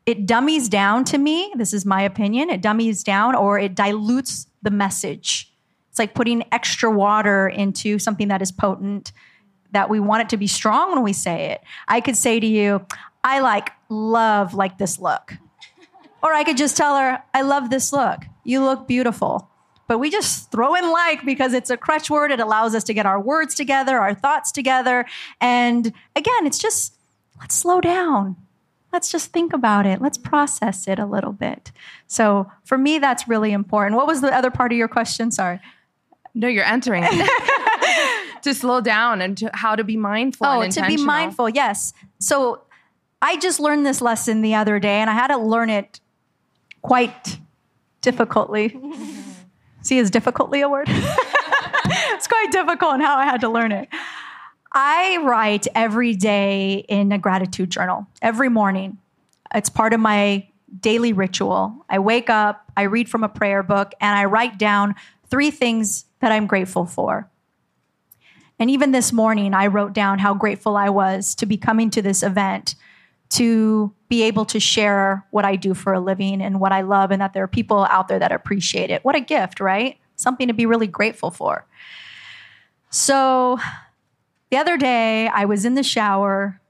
it 0.06 0.26
dummies 0.26 0.68
down 0.68 1.06
to 1.06 1.18
me. 1.18 1.54
This 1.56 1.74
is 1.74 1.86
my 1.86 2.02
opinion. 2.02 2.50
It 2.50 2.62
dummies 2.62 3.02
down 3.02 3.34
or 3.34 3.58
it 3.58 3.76
dilutes 3.76 4.48
the 4.62 4.72
message. 4.72 5.52
It's 5.90 5.98
like 5.98 6.14
putting 6.14 6.44
extra 6.52 6.92
water 6.92 7.48
into 7.48 7.98
something 7.98 8.28
that 8.28 8.42
is 8.42 8.52
potent, 8.52 9.14
that 9.76 9.90
we 9.90 10.00
want 10.00 10.22
it 10.22 10.30
to 10.30 10.38
be 10.38 10.48
strong 10.48 10.92
when 10.92 11.04
we 11.04 11.14
say 11.14 11.52
it. 11.52 11.62
I 11.88 12.02
could 12.02 12.16
say 12.16 12.40
to 12.40 12.48
you, 12.48 12.86
I 13.24 13.40
like 13.40 13.72
love 13.90 14.54
like 14.54 14.78
this 14.78 15.00
look. 15.00 15.34
or 16.24 16.34
I 16.34 16.44
could 16.44 16.58
just 16.58 16.78
tell 16.78 16.98
her, 16.98 17.22
I 17.34 17.42
love 17.42 17.70
this 17.70 17.94
look. 17.94 18.24
You 18.44 18.64
look 18.64 18.88
beautiful. 18.88 19.50
But 19.88 20.00
we 20.00 20.10
just 20.10 20.52
throw 20.52 20.74
in 20.74 20.92
like 20.92 21.24
because 21.26 21.54
it's 21.54 21.70
a 21.70 21.78
crutch 21.78 22.10
word. 22.10 22.32
It 22.32 22.40
allows 22.40 22.74
us 22.74 22.84
to 22.86 22.94
get 22.94 23.06
our 23.06 23.22
words 23.22 23.54
together, 23.54 24.00
our 24.00 24.16
thoughts 24.16 24.52
together. 24.52 25.06
And 25.40 25.94
again, 26.16 26.48
it's 26.48 26.58
just 26.58 26.96
let's 27.40 27.56
slow 27.56 27.82
down 27.82 28.36
let's 28.96 29.12
just 29.12 29.34
think 29.34 29.52
about 29.52 29.86
it. 29.86 30.02
Let's 30.02 30.18
process 30.18 30.88
it 30.88 31.00
a 31.00 31.06
little 31.06 31.34
bit. 31.34 31.74
So 32.08 32.50
for 32.64 32.78
me, 32.78 32.98
that's 32.98 33.28
really 33.28 33.52
important. 33.52 33.98
What 33.98 34.08
was 34.08 34.22
the 34.22 34.34
other 34.34 34.50
part 34.50 34.72
of 34.72 34.78
your 34.78 34.88
question? 34.88 35.32
Sorry. 35.32 35.60
No, 36.34 36.48
you're 36.48 36.64
entering 36.64 37.04
to 38.46 38.54
slow 38.54 38.80
down 38.80 39.22
and 39.22 39.38
to 39.40 39.50
how 39.54 39.76
to 39.76 39.84
be 39.84 39.98
mindful. 39.98 40.48
Oh, 40.48 40.68
to 40.68 40.86
be 40.86 40.98
mindful. 40.98 41.50
Yes. 41.50 41.94
So 42.20 42.62
I 43.22 43.38
just 43.38 43.60
learned 43.60 43.86
this 43.86 44.02
lesson 44.02 44.42
the 44.42 44.54
other 44.54 44.80
day 44.80 45.00
and 45.02 45.10
I 45.10 45.14
had 45.14 45.28
to 45.28 45.38
learn 45.38 45.72
it 45.72 46.00
quite 46.84 47.40
difficultly. 48.02 48.80
See, 49.82 49.98
is 49.98 50.12
difficultly 50.12 50.62
a 50.62 50.70
word? 50.70 50.88
it's 50.90 52.28
quite 52.28 52.52
difficult 52.52 52.96
in 52.96 53.02
how 53.02 53.18
I 53.18 53.26
had 53.26 53.42
to 53.42 53.50
learn 53.50 53.72
it. 53.72 53.90
I 54.72 55.18
write 55.24 55.68
every 55.74 56.14
day 56.14 56.86
in 56.88 57.12
a 57.12 57.18
gratitude 57.18 57.72
journal, 57.72 58.06
every 58.22 58.50
morning. 58.50 59.00
It's 59.56 59.70
part 59.70 59.94
of 59.94 60.00
my 60.00 60.48
daily 60.80 61.14
ritual. 61.14 61.84
I 61.90 61.98
wake 61.98 62.30
up, 62.30 62.72
I 62.78 62.84
read 62.84 63.10
from 63.10 63.24
a 63.24 63.30
prayer 63.30 63.64
book, 63.64 63.94
and 64.00 64.16
I 64.18 64.26
write 64.26 64.60
down 64.60 64.94
three 65.30 65.50
things 65.50 66.06
that 66.20 66.32
I'm 66.32 66.46
grateful 66.46 66.86
for. 66.86 67.30
And 68.60 68.70
even 68.70 68.92
this 68.92 69.12
morning, 69.12 69.54
I 69.54 69.68
wrote 69.68 69.94
down 69.94 70.20
how 70.20 70.34
grateful 70.34 70.78
I 70.78 70.90
was 70.90 71.36
to 71.36 71.46
be 71.46 71.58
coming 71.58 71.90
to 71.92 72.02
this 72.02 72.24
event, 72.24 72.76
to 73.32 73.94
be 74.08 74.24
able 74.24 74.46
to 74.46 74.60
share 74.60 75.26
what 75.32 75.44
I 75.44 75.56
do 75.56 75.74
for 75.74 75.94
a 75.94 76.00
living 76.00 76.42
and 76.42 76.60
what 76.60 76.72
I 76.72 76.82
love, 76.82 77.12
and 77.12 77.22
that 77.22 77.34
there 77.34 77.44
are 77.44 77.48
people 77.48 77.86
out 77.90 78.08
there 78.08 78.20
that 78.20 78.32
appreciate 78.32 78.92
it. 78.92 79.04
What 79.04 79.16
a 79.16 79.20
gift, 79.20 79.60
right? 79.60 79.98
Something 80.16 80.48
to 80.48 80.54
be 80.54 80.66
really 80.66 80.88
grateful 80.88 81.32
for. 81.32 81.66
So 82.90 83.60
the 84.52 84.58
other 84.58 84.78
day, 84.78 85.28
I 85.28 85.46
was 85.46 85.66
in 85.66 85.76
the 85.76 85.84
shower 85.84 86.62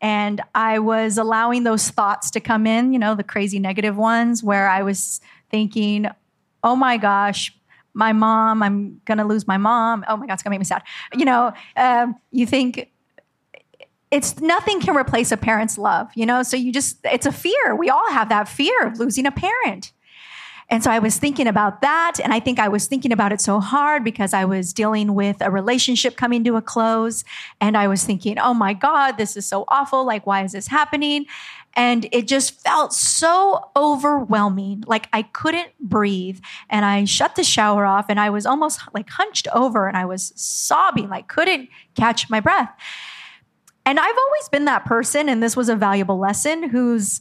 and 0.00 0.40
I 0.54 0.78
was 0.78 1.18
allowing 1.18 1.64
those 1.64 1.88
thoughts 1.88 2.30
to 2.32 2.40
come 2.40 2.66
in, 2.66 2.92
you 2.92 2.98
know, 2.98 3.14
the 3.14 3.24
crazy 3.24 3.58
negative 3.58 3.96
ones 3.96 4.42
where 4.44 4.68
I 4.68 4.82
was 4.82 5.20
thinking, 5.50 6.06
oh 6.62 6.76
my 6.76 6.96
gosh, 6.96 7.52
my 7.94 8.12
mom, 8.12 8.62
I'm 8.62 9.00
going 9.04 9.18
to 9.18 9.24
lose 9.24 9.46
my 9.46 9.56
mom. 9.56 10.04
Oh 10.08 10.16
my 10.16 10.26
God, 10.26 10.34
it's 10.34 10.42
going 10.42 10.50
to 10.50 10.58
make 10.58 10.60
me 10.60 10.64
sad. 10.64 10.82
You 11.16 11.24
know, 11.24 11.52
um, 11.76 12.16
you 12.32 12.46
think 12.46 12.90
it's 14.10 14.40
nothing 14.40 14.80
can 14.80 14.96
replace 14.96 15.32
a 15.32 15.36
parent's 15.36 15.78
love, 15.78 16.08
you 16.14 16.26
know? 16.26 16.42
So 16.42 16.56
you 16.56 16.72
just, 16.72 16.98
it's 17.04 17.26
a 17.26 17.32
fear. 17.32 17.74
We 17.74 17.90
all 17.90 18.10
have 18.10 18.28
that 18.28 18.48
fear 18.48 18.86
of 18.86 18.98
losing 18.98 19.26
a 19.26 19.32
parent. 19.32 19.92
And 20.70 20.82
so 20.82 20.90
I 20.90 20.98
was 20.98 21.18
thinking 21.18 21.46
about 21.46 21.82
that. 21.82 22.18
And 22.22 22.32
I 22.32 22.40
think 22.40 22.58
I 22.58 22.68
was 22.68 22.86
thinking 22.86 23.12
about 23.12 23.32
it 23.32 23.40
so 23.40 23.60
hard 23.60 24.02
because 24.02 24.32
I 24.32 24.44
was 24.44 24.72
dealing 24.72 25.14
with 25.14 25.36
a 25.40 25.50
relationship 25.50 26.16
coming 26.16 26.42
to 26.44 26.56
a 26.56 26.62
close. 26.62 27.22
And 27.60 27.76
I 27.76 27.86
was 27.86 28.04
thinking, 28.04 28.38
oh 28.38 28.54
my 28.54 28.72
God, 28.72 29.12
this 29.12 29.36
is 29.36 29.46
so 29.46 29.64
awful. 29.68 30.06
Like, 30.06 30.26
why 30.26 30.42
is 30.42 30.52
this 30.52 30.68
happening? 30.68 31.26
And 31.76 32.06
it 32.12 32.28
just 32.28 32.60
felt 32.60 32.92
so 32.92 33.70
overwhelming. 33.74 34.84
Like 34.86 35.08
I 35.12 35.22
couldn't 35.22 35.70
breathe. 35.80 36.40
And 36.70 36.84
I 36.84 37.04
shut 37.04 37.34
the 37.34 37.44
shower 37.44 37.84
off 37.84 38.06
and 38.08 38.20
I 38.20 38.30
was 38.30 38.46
almost 38.46 38.80
like 38.92 39.10
hunched 39.10 39.48
over 39.52 39.88
and 39.88 39.96
I 39.96 40.04
was 40.04 40.32
sobbing, 40.36 41.08
like 41.08 41.26
couldn't 41.28 41.68
catch 41.96 42.30
my 42.30 42.40
breath. 42.40 42.70
And 43.86 44.00
I've 44.00 44.16
always 44.16 44.48
been 44.48 44.64
that 44.64 44.86
person, 44.86 45.28
and 45.28 45.42
this 45.42 45.56
was 45.56 45.68
a 45.68 45.76
valuable 45.76 46.18
lesson, 46.18 46.70
who's 46.70 47.20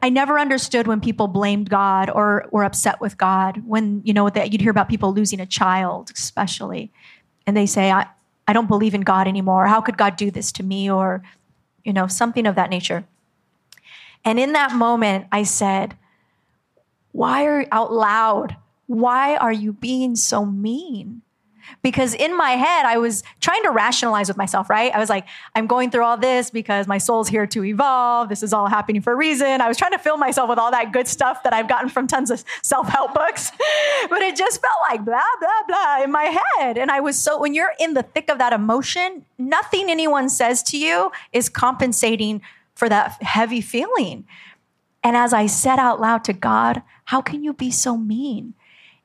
I 0.00 0.08
never 0.08 0.38
understood 0.38 0.86
when 0.86 1.00
people 1.00 1.28
blamed 1.28 1.68
God 1.68 2.10
or 2.10 2.48
were 2.50 2.64
upset 2.64 3.00
with 3.00 3.18
God. 3.18 3.62
When, 3.66 4.02
you 4.04 4.12
know, 4.12 4.28
that 4.30 4.52
you'd 4.52 4.60
hear 4.60 4.70
about 4.70 4.88
people 4.88 5.12
losing 5.12 5.40
a 5.40 5.46
child, 5.46 6.10
especially, 6.14 6.92
and 7.46 7.56
they 7.56 7.66
say, 7.66 7.90
I, 7.90 8.06
I 8.48 8.52
don't 8.52 8.68
believe 8.68 8.94
in 8.94 9.02
God 9.02 9.28
anymore. 9.28 9.66
How 9.66 9.80
could 9.80 9.98
God 9.98 10.16
do 10.16 10.30
this 10.30 10.50
to 10.52 10.62
me? 10.62 10.90
Or, 10.90 11.22
you 11.84 11.92
know, 11.92 12.06
something 12.06 12.46
of 12.46 12.54
that 12.54 12.70
nature. 12.70 13.04
And 14.24 14.38
in 14.38 14.52
that 14.52 14.72
moment, 14.72 15.26
I 15.32 15.42
said, 15.42 15.96
Why 17.12 17.46
are 17.46 17.60
you 17.62 17.68
out 17.72 17.92
loud? 17.92 18.56
Why 18.86 19.36
are 19.36 19.52
you 19.52 19.72
being 19.72 20.16
so 20.16 20.44
mean? 20.44 21.22
Because 21.82 22.14
in 22.14 22.36
my 22.36 22.50
head, 22.50 22.84
I 22.86 22.98
was 22.98 23.22
trying 23.40 23.62
to 23.62 23.70
rationalize 23.70 24.28
with 24.28 24.36
myself, 24.36 24.68
right? 24.68 24.94
I 24.94 24.98
was 24.98 25.08
like, 25.08 25.26
I'm 25.54 25.66
going 25.66 25.90
through 25.90 26.04
all 26.04 26.16
this 26.16 26.50
because 26.50 26.86
my 26.86 26.98
soul's 26.98 27.28
here 27.28 27.46
to 27.46 27.64
evolve. 27.64 28.28
This 28.28 28.42
is 28.42 28.52
all 28.52 28.66
happening 28.66 29.00
for 29.00 29.12
a 29.12 29.16
reason. 29.16 29.60
I 29.60 29.68
was 29.68 29.76
trying 29.76 29.92
to 29.92 29.98
fill 29.98 30.16
myself 30.16 30.48
with 30.48 30.58
all 30.58 30.70
that 30.70 30.92
good 30.92 31.08
stuff 31.08 31.42
that 31.44 31.52
I've 31.52 31.68
gotten 31.68 31.88
from 31.88 32.06
tons 32.06 32.30
of 32.30 32.44
self 32.62 32.88
help 32.88 33.14
books. 33.14 33.50
but 34.10 34.22
it 34.22 34.36
just 34.36 34.60
felt 34.60 34.76
like 34.90 35.04
blah, 35.04 35.20
blah, 35.40 35.62
blah 35.68 36.02
in 36.02 36.10
my 36.10 36.36
head. 36.58 36.78
And 36.78 36.90
I 36.90 37.00
was 37.00 37.18
so, 37.18 37.40
when 37.40 37.54
you're 37.54 37.72
in 37.80 37.94
the 37.94 38.02
thick 38.02 38.30
of 38.30 38.38
that 38.38 38.52
emotion, 38.52 39.24
nothing 39.38 39.90
anyone 39.90 40.28
says 40.28 40.62
to 40.64 40.78
you 40.78 41.10
is 41.32 41.48
compensating 41.48 42.42
for 42.74 42.88
that 42.88 43.22
heavy 43.22 43.60
feeling. 43.60 44.26
And 45.02 45.16
as 45.16 45.32
I 45.32 45.46
said 45.46 45.78
out 45.78 46.00
loud 46.00 46.24
to 46.24 46.32
God, 46.32 46.82
how 47.06 47.20
can 47.20 47.42
you 47.42 47.52
be 47.52 47.70
so 47.70 47.96
mean? 47.96 48.54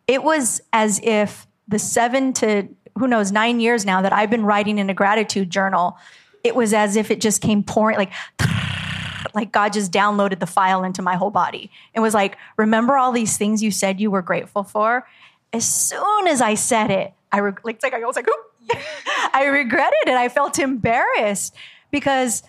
It 0.08 0.24
was 0.24 0.62
as 0.72 1.00
if 1.04 1.48
the 1.68 1.80
seven 1.80 2.34
to 2.34 2.70
who 2.98 3.08
knows, 3.08 3.32
nine 3.32 3.60
years 3.60 3.86
now 3.86 4.02
that 4.02 4.14
I've 4.14 4.30
been 4.30 4.44
writing 4.46 4.78
in 4.80 4.90
a 4.90 4.94
gratitude 4.94 5.50
journal, 5.50 5.98
it 6.44 6.56
was 6.56 6.74
as 6.74 6.96
if 6.96 7.12
it 7.12 7.22
just 7.22 7.42
came 7.42 7.64
pouring 7.64 7.98
like, 7.98 8.12
like 9.34 9.52
God 9.52 9.74
just 9.74 9.92
downloaded 9.92 10.40
the 10.40 10.48
file 10.48 10.84
into 10.84 11.02
my 11.02 11.16
whole 11.16 11.32
body. 11.32 11.72
It 11.94 12.00
was 12.00 12.14
like, 12.14 12.38
remember 12.58 12.98
all 12.98 13.12
these 13.12 13.38
things 13.38 13.62
you 13.62 13.72
said 13.72 14.00
you 14.00 14.12
were 14.12 14.22
grateful 14.22 14.64
for? 14.64 15.08
As 15.54 15.68
soon 15.68 16.28
as 16.28 16.42
I 16.42 16.56
said 16.56 16.92
it, 16.92 17.14
I 17.32 17.40
re- 17.40 17.54
like, 17.64 17.82
like 17.84 17.94
I 17.94 18.00
was 18.00 18.16
like, 18.16 18.28
I 19.34 19.46
regretted 19.46 20.08
it. 20.08 20.14
I 20.14 20.30
felt 20.30 20.60
embarrassed 20.60 21.54
because 21.92 22.44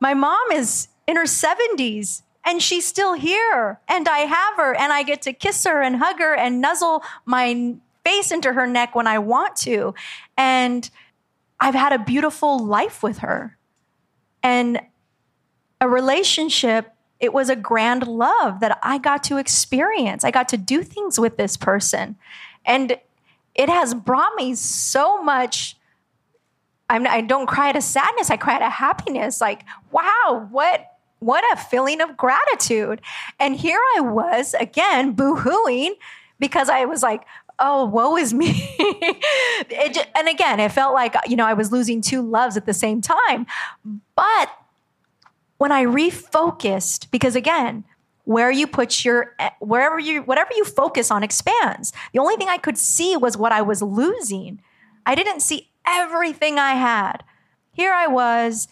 my 0.00 0.14
mom 0.14 0.52
is 0.52 0.88
in 1.06 1.16
her 1.16 1.24
70s 1.24 2.22
and 2.44 2.62
she's 2.62 2.86
still 2.86 3.14
here 3.14 3.80
and 3.88 4.08
I 4.08 4.18
have 4.20 4.56
her 4.56 4.74
and 4.74 4.92
I 4.92 5.02
get 5.02 5.22
to 5.22 5.32
kiss 5.32 5.64
her 5.64 5.82
and 5.82 5.96
hug 5.96 6.18
her 6.18 6.34
and 6.34 6.60
nuzzle 6.60 7.02
my 7.24 7.74
face 8.04 8.30
into 8.30 8.52
her 8.52 8.66
neck 8.66 8.94
when 8.94 9.06
I 9.06 9.18
want 9.18 9.56
to. 9.56 9.94
And 10.36 10.88
I've 11.58 11.74
had 11.74 11.92
a 11.92 11.98
beautiful 11.98 12.58
life 12.58 13.02
with 13.02 13.18
her. 13.18 13.56
And 14.42 14.80
a 15.80 15.88
relationship, 15.88 16.92
it 17.18 17.32
was 17.32 17.48
a 17.48 17.56
grand 17.56 18.06
love 18.06 18.60
that 18.60 18.78
I 18.82 18.98
got 18.98 19.24
to 19.24 19.38
experience. 19.38 20.24
I 20.24 20.30
got 20.30 20.48
to 20.50 20.58
do 20.58 20.82
things 20.82 21.18
with 21.18 21.36
this 21.36 21.56
person. 21.56 22.16
And 22.66 22.98
it 23.54 23.68
has 23.68 23.94
brought 23.94 24.34
me 24.34 24.54
so 24.54 25.22
much 25.22 25.76
I'm, 26.94 27.08
I 27.08 27.22
don't 27.22 27.46
cry 27.46 27.70
out 27.70 27.76
of 27.76 27.82
sadness. 27.82 28.30
I 28.30 28.36
cry 28.36 28.54
out 28.54 28.62
of 28.62 28.72
happiness. 28.72 29.40
Like, 29.40 29.64
wow, 29.90 30.46
what 30.50 30.86
what 31.18 31.42
a 31.52 31.56
feeling 31.56 32.00
of 32.00 32.16
gratitude. 32.16 33.00
And 33.40 33.56
here 33.56 33.80
I 33.96 34.00
was 34.00 34.54
again 34.54 35.12
boo-hooing 35.12 35.94
because 36.38 36.68
I 36.68 36.84
was 36.84 37.02
like, 37.02 37.24
oh, 37.58 37.86
woe 37.86 38.16
is 38.16 38.32
me. 38.32 38.52
just, 39.92 40.06
and 40.14 40.28
again, 40.28 40.60
it 40.60 40.70
felt 40.70 40.94
like, 40.94 41.14
you 41.26 41.34
know, 41.34 41.46
I 41.46 41.54
was 41.54 41.72
losing 41.72 42.00
two 42.00 42.22
loves 42.22 42.56
at 42.56 42.66
the 42.66 42.74
same 42.74 43.00
time. 43.00 43.46
But 44.14 44.50
when 45.56 45.72
I 45.72 45.84
refocused, 45.84 47.10
because 47.10 47.34
again, 47.34 47.84
where 48.24 48.50
you 48.50 48.66
put 48.66 49.04
your 49.04 49.34
eh, 49.40 49.50
wherever 49.58 49.98
you 49.98 50.22
whatever 50.22 50.52
you 50.54 50.64
focus 50.64 51.10
on 51.10 51.24
expands. 51.24 51.92
The 52.12 52.20
only 52.20 52.36
thing 52.36 52.48
I 52.48 52.58
could 52.58 52.78
see 52.78 53.16
was 53.16 53.36
what 53.36 53.50
I 53.50 53.62
was 53.62 53.82
losing. 53.82 54.60
I 55.06 55.14
didn't 55.14 55.40
see 55.40 55.70
everything 55.86 56.58
I 56.58 56.72
had. 56.72 57.24
Here 57.72 57.92
I 57.92 58.06
was 58.06 58.68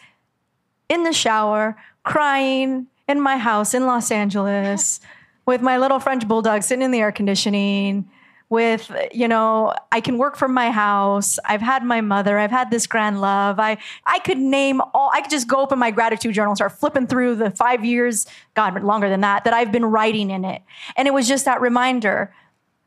in 0.89 1.05
the 1.05 1.13
shower, 1.13 1.77
crying 2.05 2.87
in 3.09 3.21
my 3.21 3.37
house 3.37 3.75
in 3.75 3.87
Los 3.87 4.11
Angeles 4.11 5.01
with 5.47 5.61
my 5.61 5.79
little 5.79 5.99
French 5.99 6.27
bulldog 6.27 6.63
sitting 6.63 6.85
in 6.85 6.91
the 6.91 7.01
air 7.01 7.13
conditioning. 7.13 8.09
With, 8.49 8.95
you 9.15 9.29
know, 9.29 9.73
I 9.93 10.03
can 10.03 10.19
work 10.19 10.37
from 10.37 10.53
my 10.53 10.71
house. 10.71 11.39
I've 11.47 11.63
had 11.63 11.83
my 11.85 12.03
mother. 12.03 12.39
I've 12.39 12.51
had 12.51 12.71
this 12.71 12.87
grand 12.87 13.19
love. 13.19 13.59
I, 13.59 13.79
I 14.05 14.19
could 14.19 14.37
name 14.37 14.83
all, 14.93 15.11
I 15.11 15.23
could 15.23 15.31
just 15.31 15.49
go 15.49 15.63
open 15.63 15.79
my 15.79 15.91
gratitude 15.91 16.35
journal 16.35 16.51
and 16.51 16.59
start 16.59 16.73
flipping 16.73 17.07
through 17.07 17.37
the 17.37 17.51
five 17.51 17.83
years, 17.83 18.27
God, 18.53 18.83
longer 18.83 19.09
than 19.09 19.23
that, 19.23 19.45
that 19.45 19.55
I've 19.55 19.73
been 19.73 19.87
writing 19.87 20.31
in 20.31 20.45
it. 20.45 20.61
And 20.99 21.09
it 21.09 21.15
was 21.15 21.27
just 21.27 21.47
that 21.47 21.63
reminder 21.63 22.31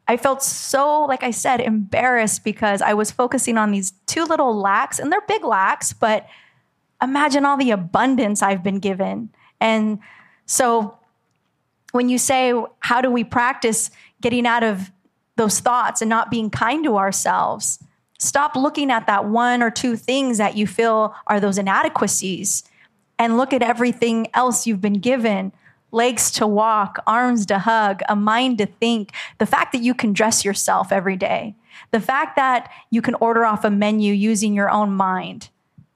I 0.08 0.18
felt 0.18 0.44
so, 0.44 1.06
like 1.06 1.24
I 1.24 1.32
said, 1.32 1.60
embarrassed 1.60 2.44
because 2.44 2.82
I 2.82 2.94
was 2.94 3.10
focusing 3.12 3.58
on 3.58 3.72
these 3.72 3.94
two 4.06 4.24
little 4.24 4.56
lacks, 4.56 5.00
and 5.00 5.12
they're 5.12 5.22
big 5.22 5.44
lacks, 5.44 5.94
but 5.94 6.28
imagine 7.02 7.46
all 7.46 7.58
the 7.58 7.72
abundance 7.72 8.42
I've 8.42 8.64
been 8.64 8.80
given. 8.80 9.30
And 9.60 10.00
so 10.46 10.98
when 11.92 12.10
you 12.10 12.18
say, 12.18 12.54
how 12.80 13.02
do 13.02 13.10
we 13.10 13.24
practice 13.24 13.90
getting 14.22 14.46
out 14.46 14.64
of 14.64 14.92
those 15.38 15.60
thoughts 15.60 16.02
and 16.02 16.10
not 16.10 16.30
being 16.30 16.50
kind 16.50 16.84
to 16.84 16.98
ourselves? 16.98 17.80
Stop 18.20 18.56
looking 18.56 18.92
at 18.92 19.08
that 19.08 19.26
one 19.26 19.62
or 19.62 19.72
two 19.72 19.96
things 19.96 20.38
that 20.38 20.56
you 20.56 20.68
feel 20.68 21.16
are 21.28 21.40
those 21.40 21.58
inadequacies 21.58 22.64
and 23.18 23.38
look 23.38 23.54
at 23.54 23.62
everything 23.62 24.28
else 24.34 24.68
you've 24.68 24.82
been 24.82 25.00
given 25.00 25.52
legs 25.96 26.30
to 26.30 26.46
walk, 26.46 27.00
arms 27.08 27.46
to 27.46 27.58
hug, 27.58 28.02
a 28.10 28.16
mind 28.16 28.58
to 28.58 28.66
think, 28.66 29.14
the 29.40 29.46
fact 29.46 29.72
that 29.72 29.82
you 29.82 29.94
can 29.94 30.14
dress 30.14 30.44
yourself 30.44 30.92
every 30.92 31.16
day, 31.16 31.56
the 31.92 32.02
fact 32.02 32.36
that 32.36 32.70
you 32.92 33.02
can 33.02 33.16
order 33.16 33.46
off 33.46 33.64
a 33.64 33.72
menu 33.72 34.14
using 34.14 34.54
your 34.54 34.70
own 34.70 34.92
mind, 34.94 35.50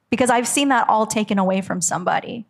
because 0.10 0.30
I've 0.30 0.48
seen 0.48 0.70
that 0.70 0.88
all 0.90 1.06
taken 1.06 1.38
away 1.38 1.62
from 1.62 1.82
somebody. 1.82 2.46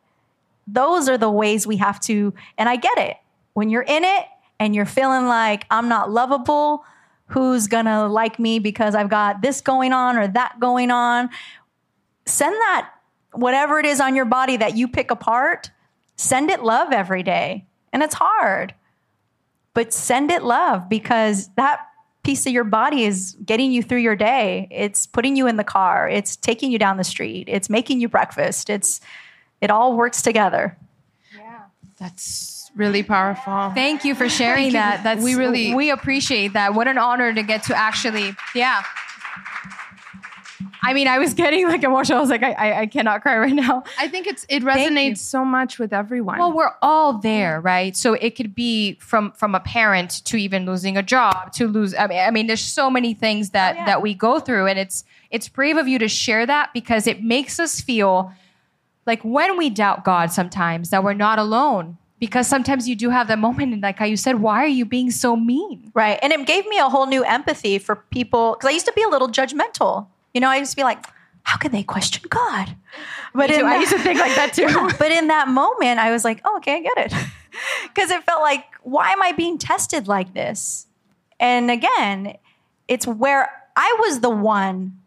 Those 0.68 1.10
are 1.10 1.18
the 1.18 1.32
ways 1.32 1.66
we 1.66 1.78
have 1.78 2.00
to, 2.02 2.34
and 2.58 2.70
I 2.70 2.76
get 2.76 2.98
it. 3.00 3.18
When 3.54 3.70
you're 3.70 3.82
in 3.82 4.04
it 4.04 4.26
and 4.60 4.76
you're 4.76 4.86
feeling 4.86 5.26
like 5.26 5.66
I'm 5.72 5.90
not 5.90 6.12
lovable, 6.12 6.86
who's 7.26 7.68
gonna 7.68 8.08
like 8.08 8.40
me 8.40 8.60
because 8.60 8.94
I've 8.94 9.10
got 9.10 9.42
this 9.42 9.62
going 9.62 9.92
on 9.92 10.18
or 10.18 10.28
that 10.28 10.60
going 10.60 10.92
on, 10.92 11.30
send 12.26 12.54
that 12.54 12.92
whatever 13.34 13.80
it 13.80 13.86
is 13.86 14.00
on 14.00 14.16
your 14.16 14.26
body 14.26 14.58
that 14.58 14.78
you 14.78 14.88
pick 14.88 15.10
apart, 15.12 15.72
send 16.20 16.52
it 16.52 16.62
love 16.62 16.92
every 16.92 17.24
day. 17.24 17.66
And 17.94 18.04
it's 18.04 18.14
hard, 18.14 18.74
but 19.74 19.94
send 19.94 20.32
it 20.32 20.44
love 20.44 20.90
because 20.90 21.48
that 21.56 21.80
piece 22.24 22.46
of 22.46 22.52
your 22.52 22.66
body 22.66 23.06
is 23.06 23.38
getting 23.46 23.72
you 23.72 23.82
through 23.82 24.00
your 24.00 24.18
day. 24.18 24.68
It's 24.70 25.08
putting 25.08 25.38
you 25.38 25.48
in 25.48 25.56
the 25.56 25.64
car. 25.64 26.10
It's 26.10 26.36
taking 26.36 26.72
you 26.72 26.78
down 26.78 26.98
the 26.98 27.04
street. 27.06 27.46
It's 27.48 27.70
making 27.70 28.02
you 28.02 28.10
breakfast. 28.10 28.70
It's 28.70 29.00
it 29.62 29.72
all 29.72 29.96
works 29.96 30.22
together. 30.22 30.78
Yeah. 31.36 31.62
That's 32.00 32.70
really 32.76 33.02
powerful. 33.02 33.72
Thank 33.74 34.04
you 34.04 34.14
for 34.14 34.28
sharing 34.30 34.74
that. 34.74 35.04
That's 35.04 35.24
We 35.24 35.36
really- 35.36 35.74
we 35.74 35.90
appreciate 35.90 36.54
that. 36.54 36.74
What 36.74 36.88
an 36.90 36.98
honor 36.98 37.34
to 37.34 37.44
get 37.44 37.64
to 37.64 37.76
actually, 37.78 38.36
yeah. 38.54 38.84
I 40.82 40.94
mean, 40.94 41.08
I 41.08 41.20
was 41.20 41.34
getting 41.34 41.68
like 41.68 41.84
emotional. 41.84 42.18
I 42.18 42.22
was 42.22 42.30
like, 42.30 42.44
I, 42.44 42.52
I, 42.52 42.80
I 42.82 42.86
cannot 42.86 43.22
cry 43.22 43.38
right 43.38 43.54
now. 43.54 43.84
I 43.98 44.08
think 44.08 44.28
it's 44.28 44.46
it 44.50 44.64
resonates 44.64 45.20
so 45.20 45.46
much 45.46 45.80
with 45.80 45.94
everyone. 45.94 46.40
Well, 46.40 46.52
we're 46.52 46.74
all 46.82 47.14
there, 47.20 47.62
right? 47.62 47.96
So 47.96 48.14
it 48.14 48.36
could 48.36 48.54
be 48.56 48.96
from 48.96 49.32
from 49.32 49.56
a 49.56 49.60
parent 49.60 50.26
to 50.26 50.38
even 50.38 50.66
losing 50.66 50.98
a 50.98 51.04
job 51.04 51.54
to 51.54 51.68
lose. 51.68 51.94
I 51.96 52.08
mean, 52.08 52.20
I 52.20 52.32
mean, 52.32 52.48
there's 52.48 52.64
so 52.64 52.90
many 52.90 53.14
things 53.14 53.50
oh, 53.50 53.54
that 53.54 53.76
yeah. 53.76 53.86
that 53.86 54.02
we 54.02 54.14
go 54.14 54.40
through, 54.40 54.68
and 54.68 54.78
it's 54.78 55.04
it's 55.32 55.48
brave 55.48 55.78
of 55.78 55.88
you 55.88 56.00
to 56.00 56.08
share 56.08 56.46
that 56.46 56.74
because 56.74 57.08
it 57.08 57.24
makes 57.24 57.60
us 57.60 57.82
feel 57.82 58.32
like 59.06 59.22
when 59.24 59.58
we 59.58 59.70
doubt 59.70 60.04
God 60.04 60.32
sometimes 60.32 60.90
that 60.90 61.04
we're 61.04 61.14
not 61.14 61.40
alone. 61.40 61.98
Because 62.20 62.48
sometimes 62.48 62.86
you 62.86 62.98
do 62.98 63.12
have 63.12 63.30
that 63.30 63.40
moment, 63.40 63.72
and 63.72 63.82
like 63.82 63.98
how 63.98 64.04
you 64.04 64.18
said, 64.18 64.42
why 64.42 64.62
are 64.62 64.68
you 64.68 64.84
being 64.84 65.10
so 65.10 65.38
mean? 65.38 65.90
Right. 65.96 66.20
And 66.22 66.34
it 66.34 66.46
gave 66.46 66.68
me 66.68 66.78
a 66.78 66.90
whole 66.90 67.06
new 67.06 67.24
empathy 67.24 67.80
for 67.80 67.96
people 67.96 68.56
because 68.56 68.68
I 68.68 68.74
used 68.74 68.86
to 68.88 68.92
be 68.92 69.02
a 69.04 69.08
little 69.08 69.30
judgmental. 69.30 70.08
You 70.34 70.42
know, 70.42 70.50
I 70.50 70.58
used 70.58 70.72
to 70.72 70.78
be 70.78 70.84
like, 70.84 71.06
how 71.44 71.58
can 71.58 71.72
they 71.72 71.84
question 71.84 72.24
God? 72.30 72.76
But 73.32 73.52
in 73.52 73.64
I 73.64 73.78
used 73.78 73.92
to 73.92 74.00
think 74.00 74.20
like 74.20 74.36
that 74.36 74.54
too. 74.54 74.64
Yeah, 74.64 74.90
but 75.00 75.12
in 75.12 75.28
that 75.28 75.48
moment, 75.48 76.00
I 76.00 76.10
was 76.10 76.26
like, 76.26 76.42
oh, 76.46 76.58
okay, 76.58 76.78
I 76.78 76.82
get 76.82 76.98
it. 76.98 77.14
Because 77.84 78.10
it 78.10 78.24
felt 78.24 78.42
like, 78.42 78.64
why 78.84 79.12
am 79.12 79.22
I 79.22 79.34
being 79.34 79.58
tested 79.58 80.08
like 80.08 80.34
this? 80.34 80.88
And 81.40 81.70
again, 81.70 82.38
it's 82.88 83.06
where 83.06 83.50
I 83.76 83.98
was 84.00 84.20
the 84.22 84.30
one 84.30 84.98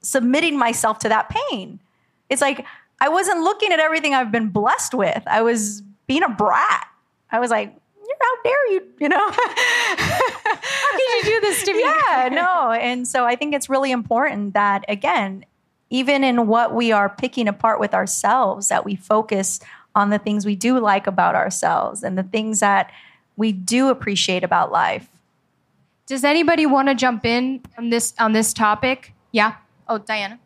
submitting 0.00 0.58
myself 0.58 0.98
to 1.00 1.08
that 1.08 1.28
pain. 1.28 1.80
It's 2.28 2.40
like, 2.42 2.64
I 3.00 3.08
wasn't 3.08 3.40
looking 3.40 3.72
at 3.72 3.80
everything 3.80 4.14
I've 4.14 4.32
been 4.32 4.48
blessed 4.48 4.94
with. 4.94 5.22
I 5.26 5.42
was 5.42 5.82
being 6.06 6.22
a 6.22 6.28
brat. 6.28 6.86
I 7.30 7.40
was 7.40 7.50
like, 7.50 7.74
how 8.22 8.42
dare 8.42 8.72
you, 8.72 8.82
you 9.00 9.08
know? 9.08 9.30
How 9.32 10.98
could 10.98 11.26
you 11.26 11.40
do 11.40 11.40
this 11.40 11.62
to 11.64 11.72
me? 11.72 11.80
yeah, 11.80 12.28
no. 12.30 12.72
And 12.72 13.06
so 13.08 13.24
I 13.24 13.36
think 13.36 13.54
it's 13.54 13.68
really 13.68 13.90
important 13.90 14.54
that, 14.54 14.84
again, 14.88 15.44
even 15.90 16.24
in 16.24 16.46
what 16.46 16.74
we 16.74 16.92
are 16.92 17.08
picking 17.08 17.48
apart 17.48 17.80
with 17.80 17.94
ourselves, 17.94 18.68
that 18.68 18.84
we 18.84 18.94
focus 18.96 19.60
on 19.94 20.10
the 20.10 20.18
things 20.18 20.46
we 20.46 20.56
do 20.56 20.78
like 20.78 21.06
about 21.06 21.34
ourselves 21.34 22.02
and 22.02 22.16
the 22.16 22.22
things 22.22 22.60
that 22.60 22.90
we 23.36 23.52
do 23.52 23.88
appreciate 23.88 24.44
about 24.44 24.72
life. 24.72 25.08
Does 26.06 26.24
anybody 26.24 26.66
want 26.66 26.88
to 26.88 26.94
jump 26.94 27.24
in 27.24 27.62
on 27.78 27.90
this 27.90 28.14
on 28.18 28.32
this 28.32 28.52
topic? 28.52 29.12
Yeah. 29.32 29.56
Oh, 29.88 29.98
Diana. 29.98 30.38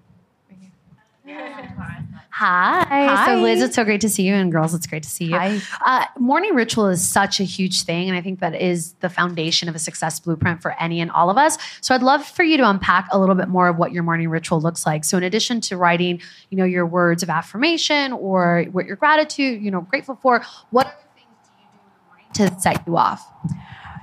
Hi. 2.39 2.85
Hi. 2.85 3.27
So, 3.35 3.41
Liz, 3.41 3.63
it's 3.63 3.75
so 3.75 3.83
great 3.83 4.03
to 4.03 4.11
see 4.11 4.25
you. 4.25 4.35
And 4.35 4.53
girls, 4.53 4.75
it's 4.75 4.87
great 4.87 5.03
to 5.05 5.09
see 5.09 5.25
you. 5.25 5.39
Hi. 5.39 5.59
Uh, 5.87 6.05
morning 6.19 6.55
ritual 6.55 6.87
is 6.87 7.07
such 7.07 7.41
a 7.41 7.45
huge 7.45 7.85
thing. 7.85 8.11
And 8.11 8.19
I 8.19 8.21
think 8.21 8.41
that 8.41 8.55
is 8.55 8.93
the 9.01 9.09
foundation 9.09 9.71
of 9.71 9.75
a 9.75 9.79
success 9.79 10.21
blueprint 10.21 10.61
for 10.61 10.73
any 10.73 11.01
and 11.01 11.11
all 11.13 11.31
of 11.31 11.39
us. 11.39 11.57
So, 11.81 11.95
I'd 11.95 12.03
love 12.03 12.27
for 12.27 12.43
you 12.43 12.59
to 12.59 12.69
unpack 12.69 13.09
a 13.11 13.19
little 13.19 13.37
bit 13.37 13.49
more 13.49 13.69
of 13.69 13.79
what 13.79 13.93
your 13.93 14.03
morning 14.03 14.29
ritual 14.29 14.61
looks 14.61 14.85
like. 14.85 15.03
So, 15.03 15.17
in 15.17 15.23
addition 15.23 15.63
to 15.63 15.79
writing, 15.79 16.21
you 16.51 16.59
know, 16.59 16.67
your 16.67 16.85
words 16.85 17.23
of 17.23 17.31
affirmation 17.31 18.13
or 18.13 18.67
what 18.71 18.85
your 18.85 18.97
gratitude, 18.97 19.63
you 19.63 19.71
know, 19.71 19.81
grateful 19.81 20.17
for, 20.17 20.45
what 20.69 20.89
other 20.89 20.97
things 21.15 21.39
do 21.43 21.51
you 21.59 21.67
do 21.73 21.79
in 21.79 21.91
the 21.95 22.45
morning 22.45 22.55
to 22.57 22.61
set 22.61 22.87
you 22.87 22.99
off 22.99 23.27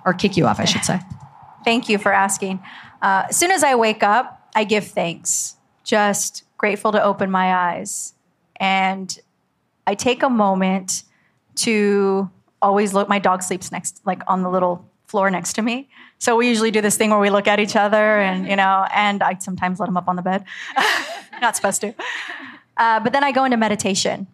or 0.08 0.14
kick 0.14 0.38
you 0.38 0.48
off, 0.48 0.60
I 0.60 0.66
should 0.66 0.84
say? 0.84 1.00
Thank 1.64 1.88
you 1.88 2.00
for 2.00 2.12
asking. 2.12 2.64
Uh, 3.00 3.26
as 3.30 3.38
soon 3.38 3.52
as 3.52 3.64
I 3.64 3.76
wake 3.76 4.02
up, 4.02 4.50
I 4.56 4.64
give 4.64 4.88
thanks. 4.88 5.58
Just 5.84 6.46
grateful 6.58 6.92
to 6.94 7.04
open 7.04 7.30
my 7.30 7.54
eyes. 7.54 8.13
And 8.64 9.20
I 9.86 9.94
take 9.94 10.24
a 10.24 10.30
moment 10.30 11.04
to 11.56 12.30
always 12.62 12.94
look. 12.94 13.10
My 13.10 13.20
dog 13.20 13.44
sleeps 13.44 13.74
next, 13.74 14.00
like 14.06 14.22
on 14.26 14.42
the 14.42 14.50
little 14.50 14.90
floor 15.06 15.30
next 15.30 15.52
to 15.54 15.62
me. 15.62 15.90
So 16.18 16.38
we 16.38 16.48
usually 16.48 16.72
do 16.72 16.80
this 16.80 16.96
thing 16.96 17.10
where 17.10 17.20
we 17.20 17.30
look 17.30 17.46
at 17.46 17.60
each 17.60 17.76
other 17.76 18.20
and, 18.20 18.48
you 18.48 18.56
know, 18.56 18.88
and 18.96 19.22
I 19.22 19.36
sometimes 19.40 19.82
let 19.82 19.90
him 19.90 19.98
up 19.98 20.08
on 20.08 20.16
the 20.16 20.22
bed. 20.22 20.46
Not 21.42 21.58
supposed 21.58 21.82
to. 21.82 21.94
Uh, 22.78 23.02
but 23.02 23.12
then 23.12 23.22
I 23.22 23.34
go 23.34 23.44
into 23.44 23.58
meditation. 23.58 24.28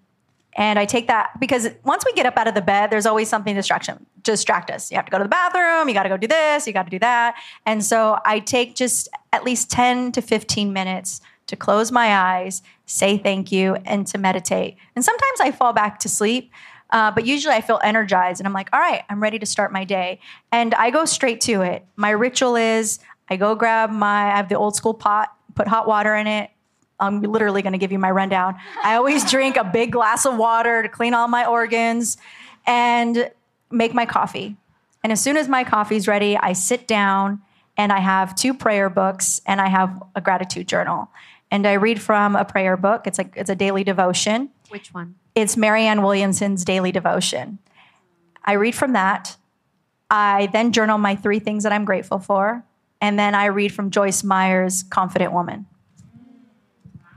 And 0.55 0.77
I 0.77 0.85
take 0.85 1.07
that 1.07 1.39
because 1.39 1.67
once 1.83 2.03
we 2.05 2.13
get 2.13 2.27
up 2.27 2.37
out 2.37 2.47
of 2.47 2.53
the 2.53 2.61
bed, 2.61 2.91
there's 2.91 3.07
always 3.07 3.29
something 3.29 3.55
distraction 3.55 4.05
distract 4.21 4.69
us. 4.69 4.91
You 4.91 4.97
have 4.97 5.05
to 5.05 5.11
go 5.11 5.17
to 5.17 5.23
the 5.23 5.29
bathroom, 5.29 5.87
you 5.87 5.95
got 5.95 6.03
to 6.03 6.09
go 6.09 6.17
do 6.17 6.27
this, 6.27 6.67
you 6.67 6.73
got 6.73 6.83
to 6.83 6.89
do 6.91 6.99
that. 6.99 7.35
And 7.65 7.83
so 7.83 8.19
I 8.25 8.39
take 8.39 8.75
just 8.75 9.09
at 9.33 9.43
least 9.43 9.71
10 9.71 10.11
to 10.11 10.21
15 10.21 10.71
minutes 10.71 11.21
to 11.49 11.55
close 11.55 11.91
my 11.91 12.15
eyes, 12.15 12.61
say 12.85 13.17
thank 13.17 13.51
you, 13.51 13.75
and 13.85 14.07
to 14.07 14.17
meditate. 14.17 14.77
And 14.95 15.03
sometimes 15.03 15.41
I 15.41 15.51
fall 15.51 15.73
back 15.73 15.99
to 15.99 16.09
sleep, 16.09 16.51
uh, 16.91 17.11
but 17.11 17.25
usually 17.25 17.53
I 17.53 17.61
feel 17.61 17.79
energized 17.83 18.39
and 18.39 18.47
I'm 18.47 18.53
like, 18.53 18.69
all 18.71 18.79
right, 18.79 19.03
I'm 19.09 19.21
ready 19.21 19.39
to 19.39 19.45
start 19.45 19.71
my 19.71 19.83
day. 19.83 20.19
And 20.51 20.73
I 20.75 20.89
go 20.89 21.05
straight 21.05 21.41
to 21.41 21.61
it. 21.61 21.85
My 21.95 22.11
ritual 22.11 22.55
is 22.55 22.99
I 23.29 23.35
go 23.35 23.55
grab 23.55 23.91
my, 23.91 24.31
I 24.31 24.37
have 24.37 24.49
the 24.49 24.55
old 24.55 24.75
school 24.75 24.93
pot, 24.93 25.33
put 25.55 25.67
hot 25.67 25.87
water 25.87 26.15
in 26.15 26.27
it, 26.27 26.51
I'm 26.99 27.21
literally 27.21 27.61
going 27.61 27.73
to 27.73 27.79
give 27.79 27.91
you 27.91 27.99
my 27.99 28.11
rundown. 28.11 28.55
I 28.83 28.95
always 28.95 29.23
drink 29.31 29.55
a 29.55 29.63
big 29.63 29.91
glass 29.91 30.25
of 30.25 30.37
water 30.37 30.83
to 30.83 30.89
clean 30.89 31.13
all 31.13 31.27
my 31.27 31.45
organs 31.45 32.17
and 32.67 33.31
make 33.71 33.93
my 33.93 34.05
coffee. 34.05 34.55
And 35.03 35.11
as 35.13 35.21
soon 35.21 35.37
as 35.37 35.47
my 35.47 35.63
coffee's 35.63 36.07
ready, 36.07 36.37
I 36.37 36.53
sit 36.53 36.87
down 36.87 37.41
and 37.77 37.93
I 37.93 37.99
have 37.99 38.35
two 38.35 38.53
prayer 38.53 38.89
books 38.89 39.41
and 39.45 39.61
I 39.61 39.69
have 39.69 40.03
a 40.15 40.21
gratitude 40.21 40.67
journal. 40.67 41.09
And 41.51 41.65
I 41.65 41.73
read 41.73 42.01
from 42.01 42.35
a 42.35 42.45
prayer 42.45 42.77
book. 42.77 43.07
It's 43.07 43.17
like 43.17 43.33
it's 43.35 43.49
a 43.49 43.55
daily 43.55 43.83
devotion. 43.83 44.49
Which 44.69 44.93
one? 44.93 45.15
It's 45.35 45.57
Marianne 45.57 46.03
Williamson's 46.03 46.63
daily 46.63 46.91
devotion. 46.91 47.59
I 48.45 48.53
read 48.53 48.75
from 48.75 48.93
that. 48.93 49.37
I 50.09 50.49
then 50.53 50.71
journal 50.71 50.97
my 50.97 51.15
three 51.15 51.39
things 51.39 51.63
that 51.63 51.71
I'm 51.71 51.85
grateful 51.85 52.19
for. 52.19 52.63
And 53.01 53.17
then 53.17 53.33
I 53.35 53.45
read 53.45 53.73
from 53.73 53.91
Joyce 53.91 54.23
Meyer's 54.23 54.83
Confident 54.83 55.31
Woman. 55.33 55.65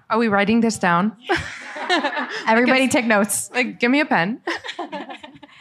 Are 0.09 0.19
we 0.19 0.29
writing 0.29 0.61
this 0.61 0.79
down? 0.79 1.17
Everybody 2.47 2.89
take 2.89 3.07
notes. 3.07 3.51
Like, 3.53 3.81
give 3.81 3.91
me 3.91 4.01
a 4.01 4.07
pen. 4.07 4.41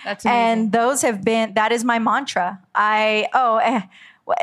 That's 0.04 0.26
amazing. 0.26 0.42
and 0.42 0.72
those 0.72 1.04
have 1.04 1.24
been 1.24 1.54
that 1.54 1.72
is 1.72 1.84
my 1.84 2.00
mantra 2.00 2.60
i 2.74 3.28
oh 3.36 3.58
eh, 3.58 3.82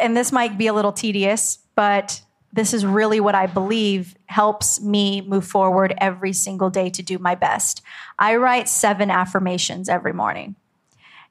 and 0.01 0.17
this 0.17 0.31
might 0.31 0.57
be 0.57 0.69
a 0.69 0.73
little 0.73 0.93
tedious 0.93 1.59
but 1.75 2.21
this 2.53 2.73
is 2.73 2.85
really 2.85 3.21
what 3.21 3.35
i 3.35 3.47
believe 3.47 4.17
helps 4.29 4.81
me 4.81 5.21
move 5.23 5.47
forward 5.47 5.95
every 5.99 6.33
single 6.33 6.71
day 6.71 6.91
to 6.91 7.03
do 7.03 7.19
my 7.19 7.35
best. 7.35 7.83
I 8.19 8.37
write 8.37 8.69
seven 8.69 9.11
affirmations 9.11 9.89
every 9.89 10.13
morning. 10.13 10.55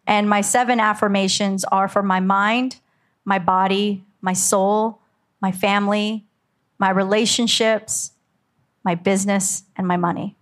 And 0.05 0.29
my 0.29 0.41
seven 0.41 0.79
affirmations 0.79 1.63
are 1.65 1.87
for 1.87 2.03
my 2.03 2.19
mind 2.19 2.79
my 3.23 3.39
body 3.39 4.03
my 4.21 4.33
soul 4.33 4.99
my 5.41 5.51
family 5.51 6.25
my 6.79 6.89
relationships 6.89 8.11
my 8.83 8.95
business 8.95 9.63
and 9.75 9.85
my 9.85 9.97
money. 9.97 10.35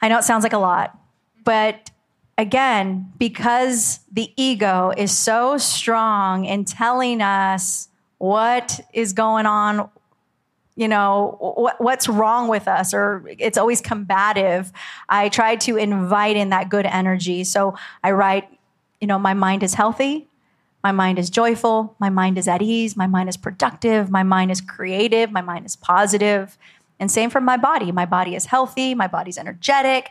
I 0.00 0.08
know 0.08 0.18
it 0.18 0.24
sounds 0.24 0.42
like 0.42 0.54
a 0.54 0.58
lot, 0.58 0.98
but 1.44 1.90
again, 2.38 3.12
because 3.18 4.00
the 4.10 4.32
ego 4.36 4.92
is 4.96 5.12
so 5.12 5.58
strong 5.58 6.46
in 6.46 6.64
telling 6.64 7.20
us 7.20 7.88
what 8.22 8.78
is 8.92 9.14
going 9.14 9.46
on, 9.46 9.90
you 10.76 10.86
know, 10.86 11.36
what, 11.56 11.80
what's 11.80 12.08
wrong 12.08 12.46
with 12.46 12.68
us, 12.68 12.94
or 12.94 13.24
it's 13.26 13.58
always 13.58 13.80
combative, 13.80 14.70
I 15.08 15.28
try 15.28 15.56
to 15.56 15.76
invite 15.76 16.36
in 16.36 16.50
that 16.50 16.68
good 16.68 16.86
energy. 16.86 17.42
So 17.42 17.76
I 18.04 18.12
write, 18.12 18.48
you 19.00 19.08
know, 19.08 19.18
my 19.18 19.34
mind 19.34 19.64
is 19.64 19.74
healthy. 19.74 20.28
My 20.84 20.92
mind 20.92 21.18
is 21.18 21.30
joyful. 21.30 21.96
My 21.98 22.10
mind 22.10 22.38
is 22.38 22.46
at 22.46 22.62
ease. 22.62 22.96
My 22.96 23.08
mind 23.08 23.28
is 23.28 23.36
productive. 23.36 24.08
My 24.08 24.22
mind 24.22 24.52
is 24.52 24.60
creative. 24.60 25.32
My 25.32 25.40
mind 25.40 25.66
is. 25.66 25.76
And 27.00 27.10
same 27.10 27.28
for 27.28 27.40
my 27.40 27.56
body. 27.56 27.90
My 27.90 28.06
body 28.06 28.36
is 28.36 28.46
healthy. 28.46 28.94
My 28.94 29.08
body's 29.08 29.36
energetic. 29.36 30.10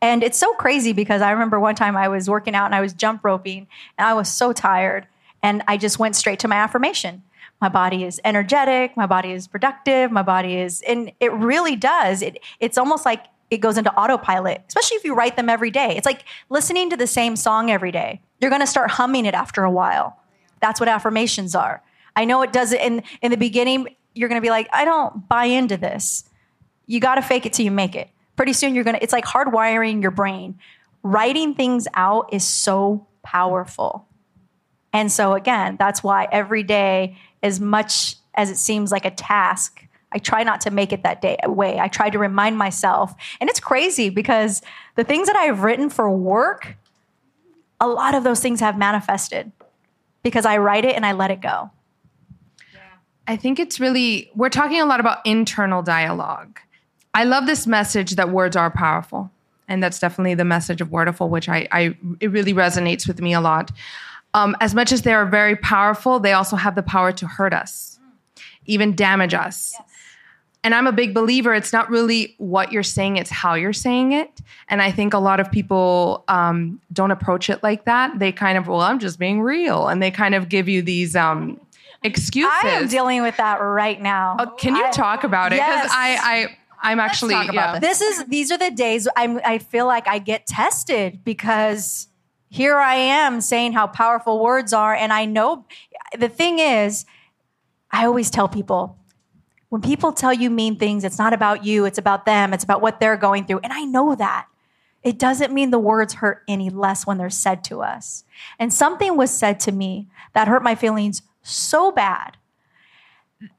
And 0.00 0.24
it's 0.24 0.36
so 0.36 0.52
crazy 0.54 0.92
because 0.92 1.22
I 1.22 1.30
remember 1.30 1.60
one 1.60 1.76
time 1.76 1.96
I 1.96 2.08
was 2.08 2.28
working 2.28 2.56
out 2.56 2.66
and 2.66 2.74
I 2.74 2.80
was 2.80 2.92
jump 2.92 3.24
roping 3.24 3.68
and 3.96 4.08
I 4.08 4.14
was 4.14 4.28
so 4.28 4.52
tired. 4.52 5.06
And 5.44 5.62
I 5.68 5.76
just 5.76 6.00
went 6.00 6.16
straight 6.16 6.40
to 6.40 6.48
my 6.48 6.56
affirmation. 6.56 7.22
My 7.62 7.68
body 7.68 8.02
is 8.02 8.20
energetic. 8.24 8.96
My 8.96 9.06
body 9.06 9.30
is 9.30 9.46
productive. 9.46 10.10
My 10.10 10.22
body 10.22 10.56
is, 10.56 10.82
and 10.82 11.12
it 11.20 11.32
really 11.32 11.76
does. 11.76 12.20
It, 12.20 12.38
it's 12.58 12.76
almost 12.76 13.06
like 13.06 13.24
it 13.50 13.58
goes 13.58 13.78
into 13.78 13.94
autopilot, 13.94 14.62
especially 14.66 14.96
if 14.96 15.04
you 15.04 15.14
write 15.14 15.36
them 15.36 15.48
every 15.48 15.70
day. 15.70 15.94
It's 15.96 16.04
like 16.04 16.24
listening 16.50 16.90
to 16.90 16.96
the 16.96 17.06
same 17.06 17.36
song 17.36 17.70
every 17.70 17.92
day. 17.92 18.20
You're 18.40 18.50
going 18.50 18.62
to 18.62 18.66
start 18.66 18.90
humming 18.90 19.26
it 19.26 19.34
after 19.34 19.62
a 19.62 19.70
while. 19.70 20.18
That's 20.60 20.80
what 20.80 20.88
affirmations 20.88 21.54
are. 21.54 21.84
I 22.16 22.24
know 22.24 22.42
it 22.42 22.52
does 22.52 22.72
it 22.72 22.80
in, 22.80 23.04
in 23.20 23.30
the 23.30 23.36
beginning. 23.36 23.94
You're 24.14 24.28
going 24.28 24.40
to 24.40 24.44
be 24.44 24.50
like, 24.50 24.68
I 24.72 24.84
don't 24.84 25.28
buy 25.28 25.44
into 25.44 25.76
this 25.76 26.24
You 26.86 26.98
got 26.98 27.14
to 27.14 27.22
fake 27.22 27.46
it 27.46 27.52
till 27.52 27.64
you 27.64 27.70
make 27.70 27.94
it. 27.94 28.08
Pretty 28.34 28.54
soon 28.54 28.74
you're 28.74 28.84
going 28.84 28.96
to, 28.96 29.02
it's 29.02 29.12
like 29.12 29.24
hardwiring 29.24 30.02
your 30.02 30.10
brain. 30.10 30.58
Writing 31.04 31.54
things 31.54 31.86
out 31.94 32.32
is 32.32 32.44
so 32.44 33.06
powerful. 33.22 34.08
And 34.92 35.10
so, 35.10 35.32
again, 35.34 35.76
that's 35.78 36.02
why 36.02 36.28
every 36.30 36.62
day, 36.62 37.16
as 37.42 37.60
much 37.60 38.16
as 38.34 38.50
it 38.50 38.56
seems 38.56 38.92
like 38.92 39.04
a 39.04 39.10
task, 39.10 39.86
I 40.12 40.18
try 40.18 40.42
not 40.42 40.60
to 40.62 40.70
make 40.70 40.92
it 40.92 41.02
that 41.02 41.22
day 41.22 41.38
way. 41.46 41.78
I 41.78 41.88
try 41.88 42.10
to 42.10 42.18
remind 42.18 42.58
myself. 42.58 43.14
And 43.40 43.48
it's 43.48 43.60
crazy 43.60 44.10
because 44.10 44.62
the 44.96 45.04
things 45.04 45.26
that 45.26 45.36
I've 45.36 45.62
written 45.62 45.90
for 45.90 46.10
work, 46.10 46.76
a 47.80 47.88
lot 47.88 48.14
of 48.14 48.24
those 48.24 48.40
things 48.40 48.60
have 48.60 48.78
manifested 48.78 49.52
because 50.22 50.46
I 50.46 50.58
write 50.58 50.84
it 50.84 50.94
and 50.94 51.04
I 51.04 51.12
let 51.12 51.30
it 51.30 51.40
go. 51.40 51.70
I 53.26 53.36
think 53.36 53.58
it's 53.60 53.78
really, 53.78 54.30
we're 54.34 54.48
talking 54.48 54.80
a 54.80 54.86
lot 54.86 55.00
about 55.00 55.24
internal 55.24 55.82
dialogue. 55.82 56.58
I 57.14 57.24
love 57.24 57.46
this 57.46 57.66
message 57.66 58.12
that 58.12 58.30
words 58.30 58.56
are 58.56 58.70
powerful. 58.70 59.30
And 59.68 59.82
that's 59.82 59.98
definitely 59.98 60.34
the 60.34 60.44
message 60.44 60.80
of 60.80 60.88
Wordiful, 60.88 61.28
which 61.28 61.48
I, 61.48 61.68
I 61.70 61.96
it 62.20 62.30
really 62.30 62.52
resonates 62.52 63.06
with 63.06 63.20
me 63.20 63.32
a 63.32 63.40
lot. 63.40 63.70
Um, 64.34 64.56
as 64.60 64.74
much 64.74 64.92
as 64.92 65.02
they 65.02 65.12
are 65.12 65.26
very 65.26 65.56
powerful, 65.56 66.18
they 66.18 66.32
also 66.32 66.56
have 66.56 66.74
the 66.74 66.82
power 66.82 67.12
to 67.12 67.26
hurt 67.26 67.52
us, 67.52 67.98
even 68.66 68.94
damage 68.94 69.34
us. 69.34 69.74
Yes. 69.78 69.88
And 70.64 70.74
I'm 70.76 70.86
a 70.86 70.92
big 70.92 71.12
believer, 71.12 71.54
it's 71.54 71.72
not 71.72 71.90
really 71.90 72.36
what 72.38 72.70
you're 72.70 72.84
saying, 72.84 73.16
it's 73.16 73.30
how 73.30 73.54
you're 73.54 73.72
saying 73.72 74.12
it. 74.12 74.40
And 74.68 74.80
I 74.80 74.92
think 74.92 75.12
a 75.12 75.18
lot 75.18 75.40
of 75.40 75.50
people 75.50 76.24
um, 76.28 76.80
don't 76.92 77.10
approach 77.10 77.50
it 77.50 77.62
like 77.64 77.84
that. 77.86 78.20
They 78.20 78.30
kind 78.30 78.56
of, 78.56 78.68
well, 78.68 78.80
I'm 78.80 79.00
just 79.00 79.18
being 79.18 79.40
real. 79.40 79.88
And 79.88 80.00
they 80.00 80.12
kind 80.12 80.36
of 80.36 80.48
give 80.48 80.68
you 80.68 80.80
these 80.80 81.16
um, 81.16 81.60
excuses. 82.04 82.52
I 82.62 82.68
am 82.68 82.86
dealing 82.86 83.22
with 83.22 83.36
that 83.38 83.56
right 83.56 84.00
now. 84.00 84.36
Oh, 84.38 84.46
can 84.50 84.76
you 84.76 84.84
I, 84.84 84.90
talk 84.92 85.24
about 85.24 85.52
it? 85.52 85.56
Because 85.56 85.84
yes. 85.84 85.90
I, 85.92 86.16
I, 86.20 86.56
I'm 86.82 87.00
actually 87.00 87.34
yeah. 87.34 87.78
This. 87.78 87.98
this 87.98 88.18
is 88.18 88.26
these 88.26 88.50
are 88.50 88.58
the 88.58 88.70
days 88.70 89.06
I'm 89.16 89.40
I 89.44 89.58
feel 89.58 89.86
like 89.86 90.08
I 90.08 90.18
get 90.18 90.46
tested 90.46 91.22
because 91.24 92.08
here 92.52 92.76
I 92.76 92.96
am 92.96 93.40
saying 93.40 93.72
how 93.72 93.86
powerful 93.86 94.42
words 94.42 94.72
are 94.72 94.94
and 94.94 95.12
I 95.12 95.24
know 95.24 95.64
the 96.18 96.28
thing 96.28 96.58
is 96.58 97.06
I 97.90 98.04
always 98.04 98.30
tell 98.30 98.46
people 98.46 98.98
when 99.70 99.80
people 99.80 100.12
tell 100.12 100.34
you 100.34 100.50
mean 100.50 100.76
things 100.76 101.02
it's 101.02 101.18
not 101.18 101.32
about 101.32 101.64
you 101.64 101.86
it's 101.86 101.98
about 101.98 102.26
them 102.26 102.52
it's 102.52 102.62
about 102.62 102.82
what 102.82 103.00
they're 103.00 103.16
going 103.16 103.46
through 103.46 103.60
and 103.64 103.72
I 103.72 103.84
know 103.84 104.14
that 104.14 104.46
it 105.02 105.18
doesn't 105.18 105.52
mean 105.52 105.70
the 105.70 105.78
words 105.78 106.14
hurt 106.14 106.42
any 106.46 106.70
less 106.70 107.06
when 107.06 107.18
they're 107.18 107.30
said 107.30 107.64
to 107.64 107.82
us. 107.82 108.24
And 108.58 108.72
something 108.72 109.16
was 109.16 109.32
said 109.32 109.58
to 109.60 109.72
me 109.72 110.08
that 110.32 110.48
hurt 110.48 110.62
my 110.62 110.74
feelings 110.74 111.22
so 111.42 111.90
bad 111.90 112.36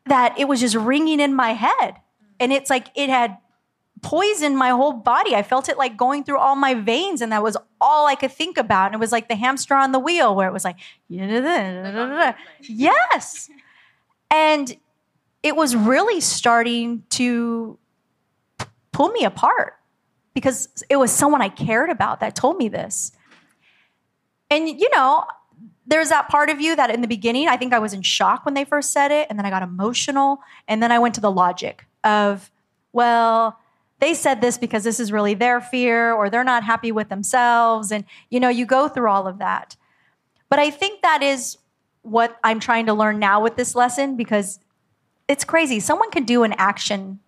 that 0.06 0.38
it 0.40 0.48
was 0.48 0.62
just 0.62 0.76
ringing 0.76 1.20
in 1.20 1.34
my 1.34 1.52
head 1.52 1.96
and 2.40 2.54
it's 2.54 2.70
like 2.70 2.88
it 2.96 3.10
had 3.10 3.38
poisoned 4.04 4.58
my 4.58 4.70
whole 4.70 4.94
body. 4.94 5.36
I 5.36 5.42
felt 5.42 5.70
it 5.70 5.78
like 5.78 5.98
going 5.98 6.24
through 6.24 6.38
all 6.38 6.56
my 6.56 6.76
veins, 6.76 7.22
and 7.22 7.32
that 7.32 7.42
was 7.42 7.58
all 7.82 8.06
I 8.06 8.14
could 8.14 8.32
think 8.32 8.60
about. 8.60 8.88
And 8.88 8.96
it 8.96 9.00
was 9.00 9.12
like 9.12 9.30
the 9.30 9.36
hamster 9.36 9.74
on 9.74 9.92
the 9.92 10.00
wheel, 10.00 10.36
where 10.36 10.48
it 10.48 10.54
was 10.54 10.64
like, 10.64 10.78
yes. 11.10 13.50
And 14.30 14.78
it 15.42 15.56
was 15.56 15.76
really 15.76 16.22
starting 16.22 17.04
to 17.10 17.80
pull 18.92 19.10
me 19.10 19.24
apart 19.24 19.80
because 20.34 20.84
it 20.90 20.98
was 20.98 21.12
someone 21.12 21.42
I 21.42 21.50
cared 21.50 21.90
about 21.90 22.20
that 22.20 22.36
told 22.36 22.58
me 22.58 22.68
this. 22.68 23.12
And, 24.50 24.68
you 24.68 24.90
know, 24.96 25.26
there's 25.86 26.10
that 26.10 26.30
part 26.30 26.50
of 26.50 26.62
you 26.62 26.76
that 26.76 26.90
in 26.90 27.02
the 27.02 27.08
beginning, 27.08 27.48
I 27.48 27.58
think 27.58 27.74
I 27.74 27.80
was 27.80 27.94
in 27.94 28.04
shock 28.04 28.46
when 28.46 28.54
they 28.54 28.66
first 28.66 28.92
said 28.92 29.12
it, 29.12 29.28
and 29.30 29.38
then 29.38 29.46
I 29.46 29.50
got 29.50 29.64
emotional, 29.64 30.42
and 30.68 30.82
then 30.82 30.92
I 30.92 31.00
went 31.00 31.16
to 31.16 31.22
the 31.22 31.32
logic 31.32 31.86
of, 32.04 32.52
well, 32.92 33.60
they 34.04 34.14
said 34.14 34.42
this 34.42 34.58
because 34.58 34.84
this 34.84 35.00
is 35.00 35.14
really 35.14 35.34
their 35.34 35.62
fear 35.62 36.12
or 36.12 36.30
they're 36.30 36.44
not 36.44 36.62
happy 36.62 36.92
with 36.92 37.08
themselves. 37.08 37.90
And, 37.90 38.04
you 38.30 38.38
know, 38.38 38.50
you 38.50 38.66
go 38.66 38.90
through 38.90 39.10
all 39.10 39.28
of 39.28 39.40
that. 39.40 39.78
But 40.50 40.60
I 40.60 40.72
think 40.72 41.02
that 41.04 41.24
is 41.24 41.58
what 42.02 42.38
I'm 42.44 42.60
trying 42.60 42.88
to 42.88 42.94
learn 42.94 43.18
now 43.18 43.42
with 43.42 43.56
this 43.56 43.76
lesson 43.76 44.18
because 44.18 44.60
it's 45.30 45.46
crazy. 45.46 45.80
Someone 45.80 46.12
can 46.12 46.26
do 46.26 46.44
an 46.44 46.54
action 46.58 47.22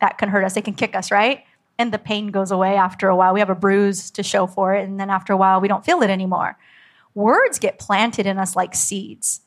that 0.00 0.18
can 0.18 0.28
hurt 0.28 0.42
us, 0.42 0.54
they 0.54 0.60
can 0.60 0.74
kick 0.74 0.96
us, 0.96 1.12
right? 1.12 1.44
And 1.78 1.92
the 1.92 2.00
pain 2.00 2.32
goes 2.32 2.50
away 2.50 2.74
after 2.74 3.08
a 3.08 3.14
while. 3.14 3.32
We 3.32 3.38
have 3.38 3.48
a 3.48 3.54
bruise 3.54 4.10
to 4.10 4.24
show 4.24 4.48
for 4.48 4.74
it. 4.74 4.88
And 4.88 4.98
then 4.98 5.10
after 5.10 5.32
a 5.32 5.36
while, 5.36 5.60
we 5.60 5.68
don't 5.68 5.84
feel 5.84 6.02
it 6.02 6.10
anymore. 6.10 6.58
Words 7.14 7.60
get 7.60 7.78
planted 7.78 8.26
in 8.26 8.38
us 8.38 8.56
like 8.56 8.74
seeds 8.74 9.42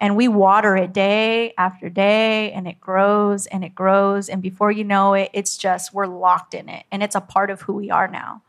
and 0.00 0.16
we 0.16 0.26
water 0.28 0.76
it 0.76 0.92
day 0.94 1.52
after 1.58 1.90
day 1.90 2.50
and 2.52 2.66
it 2.66 2.80
grows 2.80 3.46
and 3.46 3.62
it 3.62 3.74
grows 3.74 4.30
and 4.30 4.40
before 4.40 4.72
you 4.72 4.82
know 4.82 5.12
it 5.12 5.30
it's 5.34 5.58
just 5.58 5.92
we're 5.92 6.06
locked 6.06 6.54
in 6.54 6.68
it 6.70 6.86
and 6.90 7.02
it's 7.02 7.14
a 7.14 7.20
part 7.20 7.50
of 7.50 7.60
who 7.60 7.74
we 7.74 7.90
are 7.90 8.08
now. 8.08 8.42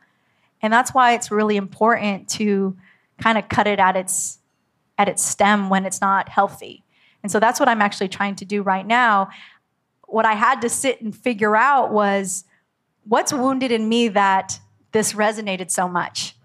And 0.63 0.71
that's 0.71 0.93
why 0.93 1.13
it's 1.13 1.29
really 1.31 1.57
important 1.57 2.29
to 2.29 2.77
kind 3.19 3.37
of 3.37 3.49
cut 3.49 3.67
it 3.67 3.79
at 3.79 3.95
its 3.95 4.39
at 4.97 5.09
its 5.09 5.23
stem 5.23 5.69
when 5.69 5.85
it's 5.85 5.99
not 5.99 6.29
healthy. 6.29 6.83
And 7.21 7.31
so 7.31 7.39
that's 7.39 7.59
what 7.59 7.67
i'm 7.69 7.81
actually 7.81 8.09
trying 8.09 8.35
to 8.37 8.45
do 8.45 8.63
right 8.63 8.87
now. 8.87 9.29
What 10.07 10.25
i 10.25 10.33
had 10.33 10.61
to 10.61 10.69
sit 10.69 11.01
and 11.01 11.15
figure 11.15 11.55
out 11.55 11.91
was 11.91 12.45
what's 13.03 13.33
wounded 13.33 13.71
in 13.71 13.89
me 13.89 14.07
that 14.09 14.59
this 14.93 15.13
resonated 15.13 15.69
so 15.69 15.87
much 15.87 16.35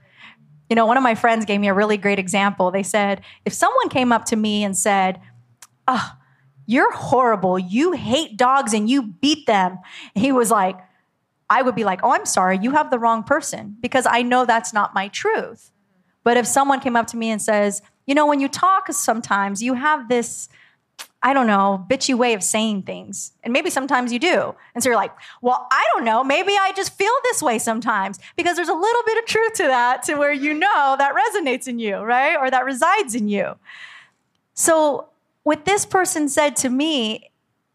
you 0.69 0.77
know, 0.77 0.87
one 0.87 0.97
of 0.97 1.03
my 1.03 1.15
friends 1.15 1.45
gave 1.45 1.61
me 1.61 1.69
a 1.69 1.75
really 1.75 1.97
great 1.97 2.19
example. 2.19 2.71
They 2.71 2.83
said, 2.83 3.23
if 3.45 3.53
someone 3.53 3.89
came 3.89 4.13
up 4.13 4.25
to 4.27 4.37
me 4.37 4.65
and 4.65 4.77
said, 4.77 5.21
Oh, 5.89 6.13
you're 6.67 6.93
horrible. 6.93 7.59
You 7.59 7.93
hate 7.93 8.37
dogs 8.37 8.75
and 8.75 8.91
you 8.91 9.03
beat 9.03 9.47
them. 9.47 9.79
He 10.15 10.33
was 10.33 10.51
like, 10.51 10.77
I 11.49 11.63
would 11.63 11.77
be 11.77 11.85
like, 11.85 12.01
Oh, 12.03 12.11
I'm 12.11 12.27
sorry. 12.27 12.59
You 12.61 12.73
have 12.73 12.91
the 12.91 12.99
wrong 12.99 13.23
person 13.23 13.77
because 13.81 14.07
I 14.07 14.23
know 14.23 14.45
that's 14.45 14.73
not 14.73 14.95
my 14.95 15.09
truth. 15.09 15.71
But 16.25 16.37
if 16.37 16.47
someone 16.47 16.81
came 16.81 16.97
up 16.97 17.07
to 17.09 17.17
me 17.17 17.31
and 17.31 17.41
says, 17.41 17.83
You 18.07 18.15
know, 18.15 18.27
when 18.27 18.41
you 18.41 18.49
talk 18.49 18.93
sometimes, 18.93 19.63
you 19.63 19.75
have 19.75 20.09
this 20.09 20.49
I 21.27 21.33
don't 21.33 21.49
know, 21.49 21.85
bitchy 21.91 22.15
way 22.15 22.35
of 22.35 22.43
saying 22.45 22.83
things. 22.83 23.33
And 23.43 23.53
maybe 23.53 23.69
sometimes 23.69 24.13
you 24.13 24.21
do. 24.21 24.55
And 24.77 24.85
so 24.85 24.89
you're 24.89 24.97
like, 24.97 25.11
well, 25.43 25.67
I 25.73 25.85
don't 25.93 26.05
know. 26.05 26.23
Maybe 26.23 26.53
I 26.53 26.71
just 26.77 26.97
feel 26.97 27.11
this 27.25 27.43
way 27.43 27.59
sometimes 27.59 28.21
because 28.37 28.55
there's 28.55 28.69
a 28.69 28.75
little 28.75 29.03
bit 29.05 29.19
of 29.19 29.25
truth 29.25 29.55
to 29.55 29.65
that, 29.65 30.05
to 30.05 30.15
where 30.15 30.33
you 30.33 30.55
know 30.55 30.95
that 30.97 31.17
resonates 31.17 31.67
in 31.67 31.81
you, 31.81 31.97
right? 31.97 32.37
Or 32.37 32.49
that 32.49 32.65
resides 32.65 33.17
in 33.17 33.27
you. 33.27 33.57
So 34.55 35.09
what 35.43 35.65
this 35.65 35.85
person 35.85 36.29
said 36.29 36.55
to 36.59 36.69
me, 36.69 37.33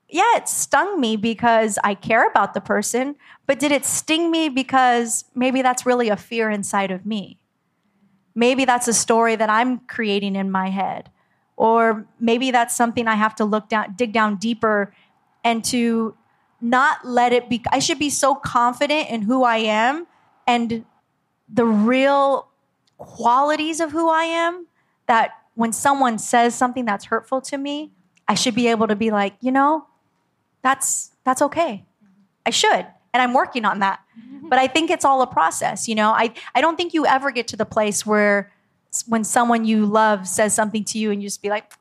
yeah, 0.08 0.38
it 0.38 0.48
stung 0.48 1.02
me 1.02 1.18
because 1.18 1.78
I 1.84 1.94
care 1.94 2.26
about 2.30 2.54
the 2.54 2.62
person, 2.62 3.18
but 3.48 3.60
did 3.60 3.74
it 3.74 3.84
sting 3.84 4.32
me 4.32 4.48
because 4.48 5.26
maybe 5.36 5.62
that's 5.62 5.86
really 5.86 6.08
a 6.08 6.16
fear 6.16 6.50
inside 6.50 6.90
of 6.90 7.06
me? 7.06 7.38
Maybe 8.34 8.64
that's 8.64 8.88
a 8.88 8.94
story 8.94 9.36
that 9.36 9.50
I'm 9.50 9.80
creating 9.80 10.38
in 10.38 10.50
my 10.50 10.70
head 10.70 11.10
or 11.62 12.08
maybe 12.20 12.50
that's 12.50 12.76
something 12.76 13.08
I 13.08 13.14
have 13.14 13.36
to 13.36 13.46
look 13.46 13.70
down, 13.70 13.94
dig 13.96 14.14
down 14.14 14.38
deeper 14.38 14.92
and 15.44 15.64
to 15.66 16.18
not 16.60 17.06
let 17.06 17.34
it 17.34 17.50
be. 17.50 17.62
I 17.72 17.78
should 17.78 18.00
be 18.00 18.10
so 18.10 18.34
confident 18.34 19.12
in 19.12 19.22
who 19.22 19.44
I 19.44 19.58
am 19.58 20.08
and 20.48 20.84
the 21.48 21.66
real 21.66 22.48
qualities 22.98 23.80
of 23.80 23.92
who 23.92 24.10
I 24.10 24.24
am 24.24 24.66
that 25.06 25.36
when 25.54 25.72
someone 25.72 26.18
says 26.18 26.56
something 26.56 26.84
that's 26.84 27.06
hurtful 27.06 27.42
to 27.42 27.60
me, 27.60 27.92
I 28.28 28.34
should 28.34 28.56
be 28.56 28.68
able 28.68 28.88
to 28.88 28.96
be 28.96 29.12
like, 29.12 29.36
you 29.40 29.52
know, 29.52 29.86
that's 30.64 31.12
that's 31.24 31.44
okay. 31.44 31.86
I 32.44 32.50
should. 32.50 32.88
And 33.14 33.22
I'm 33.22 33.36
working 33.36 33.66
on 33.66 33.80
that. 33.80 34.00
But 34.52 34.60
I 34.60 34.68
think 34.68 34.90
it's 34.90 35.06
all 35.06 35.22
a 35.22 35.28
process, 35.28 35.88
you 35.88 35.96
know. 35.96 36.10
I 36.10 36.34
I 36.56 36.60
don't 36.60 36.76
think 36.76 36.94
you 36.94 37.06
ever 37.06 37.32
get 37.32 37.48
to 37.50 37.56
the 37.56 37.66
place 37.66 38.06
where 38.06 38.52
when 39.08 39.24
someone 39.24 39.66
you 39.66 39.86
love 39.86 40.28
says 40.28 40.54
something 40.54 40.84
to 40.86 41.00
you 41.00 41.12
and 41.12 41.22
you 41.22 41.28
just 41.28 41.42
be 41.42 41.50
like, 41.50 41.72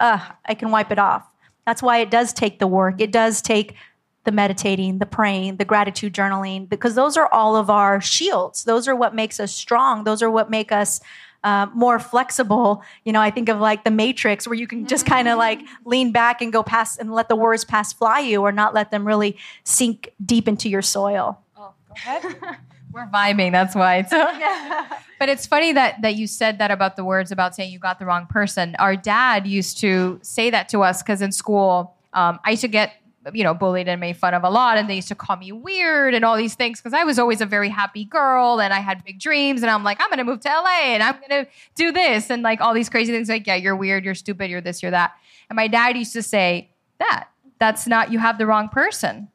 uh, 0.00 0.18
I 0.44 0.54
can 0.54 0.70
wipe 0.70 0.90
it 0.90 0.98
off. 0.98 1.24
That's 1.66 1.82
why 1.82 1.98
it 1.98 2.10
does 2.10 2.32
take 2.32 2.58
the 2.58 2.66
work. 2.66 3.00
It 3.00 3.12
does 3.12 3.40
take 3.40 3.76
the 4.24 4.32
meditating, 4.32 4.98
the 4.98 5.06
praying, 5.06 5.56
the 5.56 5.64
gratitude 5.64 6.12
journaling, 6.12 6.68
because 6.68 6.94
those 6.94 7.16
are 7.16 7.32
all 7.32 7.56
of 7.56 7.70
our 7.70 8.00
shields. 8.00 8.64
Those 8.64 8.86
are 8.88 8.96
what 8.96 9.14
makes 9.14 9.40
us 9.40 9.52
strong. 9.52 10.04
Those 10.04 10.22
are 10.22 10.30
what 10.30 10.50
make 10.50 10.72
us 10.72 11.00
uh, 11.44 11.66
more 11.74 11.98
flexible. 11.98 12.82
You 13.04 13.12
know, 13.12 13.20
I 13.20 13.30
think 13.30 13.48
of 13.48 13.58
like 13.58 13.84
the 13.84 13.90
Matrix, 13.90 14.46
where 14.46 14.54
you 14.54 14.66
can 14.66 14.86
just 14.86 15.06
kind 15.06 15.28
of 15.28 15.38
like 15.38 15.60
lean 15.84 16.12
back 16.12 16.40
and 16.40 16.52
go 16.52 16.62
past 16.62 17.00
and 17.00 17.12
let 17.12 17.28
the 17.28 17.36
words 17.36 17.64
pass 17.64 17.92
fly 17.92 18.20
you, 18.20 18.42
or 18.42 18.52
not 18.52 18.74
let 18.74 18.90
them 18.90 19.06
really 19.06 19.36
sink 19.64 20.12
deep 20.24 20.46
into 20.46 20.68
your 20.68 20.82
soil. 20.82 21.40
Oh, 21.56 21.74
go 21.88 21.94
ahead. 21.96 22.58
We're 22.92 23.06
vibing. 23.06 23.52
That's 23.52 23.74
why. 23.74 24.02
So, 24.02 24.18
but 25.18 25.28
it's 25.28 25.46
funny 25.46 25.72
that 25.72 26.02
that 26.02 26.16
you 26.16 26.26
said 26.26 26.58
that 26.58 26.70
about 26.70 26.96
the 26.96 27.04
words 27.04 27.32
about 27.32 27.54
saying 27.54 27.72
you 27.72 27.78
got 27.78 27.98
the 27.98 28.06
wrong 28.06 28.26
person. 28.26 28.76
Our 28.78 28.96
dad 28.96 29.46
used 29.46 29.78
to 29.78 30.20
say 30.22 30.50
that 30.50 30.68
to 30.70 30.82
us 30.82 31.02
because 31.02 31.22
in 31.22 31.32
school, 31.32 31.96
um, 32.12 32.38
I 32.44 32.50
used 32.50 32.62
to 32.62 32.68
get 32.68 32.94
you 33.32 33.44
know 33.44 33.54
bullied 33.54 33.88
and 33.88 34.00
made 34.00 34.16
fun 34.16 34.34
of 34.34 34.44
a 34.44 34.50
lot, 34.50 34.76
and 34.76 34.90
they 34.90 34.96
used 34.96 35.08
to 35.08 35.14
call 35.14 35.36
me 35.36 35.52
weird 35.52 36.12
and 36.12 36.24
all 36.24 36.36
these 36.36 36.54
things 36.54 36.80
because 36.80 36.92
I 36.92 37.04
was 37.04 37.18
always 37.18 37.40
a 37.40 37.46
very 37.46 37.70
happy 37.70 38.04
girl 38.04 38.60
and 38.60 38.74
I 38.74 38.80
had 38.80 39.02
big 39.04 39.18
dreams, 39.18 39.62
and 39.62 39.70
I'm 39.70 39.84
like, 39.84 39.98
I'm 40.00 40.10
gonna 40.10 40.24
move 40.24 40.40
to 40.40 40.48
LA 40.48 40.92
and 40.92 41.02
I'm 41.02 41.18
gonna 41.20 41.46
do 41.74 41.92
this 41.92 42.30
and 42.30 42.42
like 42.42 42.60
all 42.60 42.74
these 42.74 42.90
crazy 42.90 43.12
things. 43.12 43.28
Like, 43.28 43.46
yeah, 43.46 43.56
you're 43.56 43.76
weird, 43.76 44.04
you're 44.04 44.14
stupid, 44.14 44.50
you're 44.50 44.60
this, 44.60 44.82
you're 44.82 44.90
that. 44.90 45.14
And 45.48 45.56
my 45.56 45.68
dad 45.68 45.96
used 45.96 46.12
to 46.12 46.22
say 46.22 46.70
that 46.98 47.28
that's 47.58 47.86
not 47.86 48.12
you 48.12 48.18
have 48.18 48.38
the 48.38 48.46
wrong 48.46 48.68
person 48.68 49.28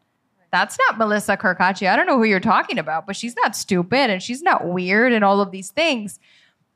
that's 0.51 0.77
not 0.77 0.97
Melissa 0.97 1.38
Carcache. 1.38 1.88
I 1.88 1.95
don't 1.95 2.05
know 2.05 2.17
who 2.17 2.23
you're 2.23 2.39
talking 2.39 2.79
about, 2.79 3.05
but 3.05 3.15
she's 3.15 3.36
not 3.36 3.55
stupid 3.55 4.10
and 4.10 4.21
she's 4.21 4.41
not 4.41 4.67
weird 4.67 5.13
and 5.13 5.23
all 5.23 5.41
of 5.41 5.51
these 5.51 5.71
things. 5.71 6.19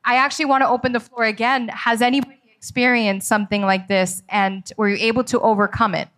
I 0.03 0.15
actually 0.15 0.45
want 0.45 0.63
to 0.63 0.69
open 0.69 0.93
the 0.93 0.99
floor 0.99 1.23
again. 1.23 1.69
Has 1.69 2.01
anybody 2.01 2.39
experienced 2.55 3.27
something 3.27 3.61
like 3.61 3.87
this 3.87 4.23
and 4.29 4.69
were 4.77 4.89
you 4.89 4.97
able 4.99 5.23
to 5.25 5.39
overcome 5.39 5.95
it? 5.95 6.09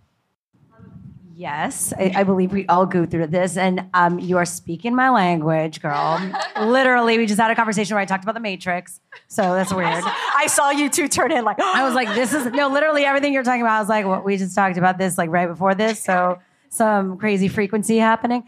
Yes, 1.36 1.94
I, 1.98 2.14
I, 2.18 2.24
believe 2.24 2.54
we 2.54 2.68
all 2.68 2.86
go 2.86 3.08
through 3.08 3.28
this, 3.28 3.58
and 3.58 3.90
um, 3.96 4.20
you 4.20 4.38
are 4.38 4.46
speaking 4.46 4.96
my 4.96 5.10
language, 5.10 5.82
girl. 5.82 6.22
Literally, 6.62 7.18
we 7.18 7.26
just 7.26 7.40
had 7.40 7.50
a 7.50 7.56
conversation 7.56 7.96
where 7.96 8.02
I 8.02 8.06
talked 8.06 8.24
about 8.24 8.36
the 8.36 8.40
Matrix, 8.40 9.02
so 9.28 9.56
that's 9.56 9.74
weird. 9.76 10.04
I 10.06 10.46
saw 10.48 10.70
you 10.70 10.90
two 10.90 11.08
turn 11.08 11.32
in 11.32 11.44
like 11.44 11.60
I 11.60 11.84
was 11.84 11.96
like, 11.96 12.10
"This 12.10 12.36
is 12.36 12.46
no." 12.54 12.68
Literally, 12.70 13.04
everything 13.04 13.34
you're 13.34 13.44
talking 13.44 13.62
about, 13.62 13.78
I 13.78 13.80
was 13.80 13.90
like, 13.90 14.06
"What 14.06 14.24
we 14.24 14.38
just 14.38 14.56
talked 14.56 14.78
about 14.78 15.00
this 15.00 15.18
like 15.18 15.32
right 15.32 15.48
before 15.48 15.74
this." 15.74 16.00
So 16.04 16.38
some 16.74 17.18
crazy 17.18 17.48
frequency 17.48 17.98
happening. 17.98 18.44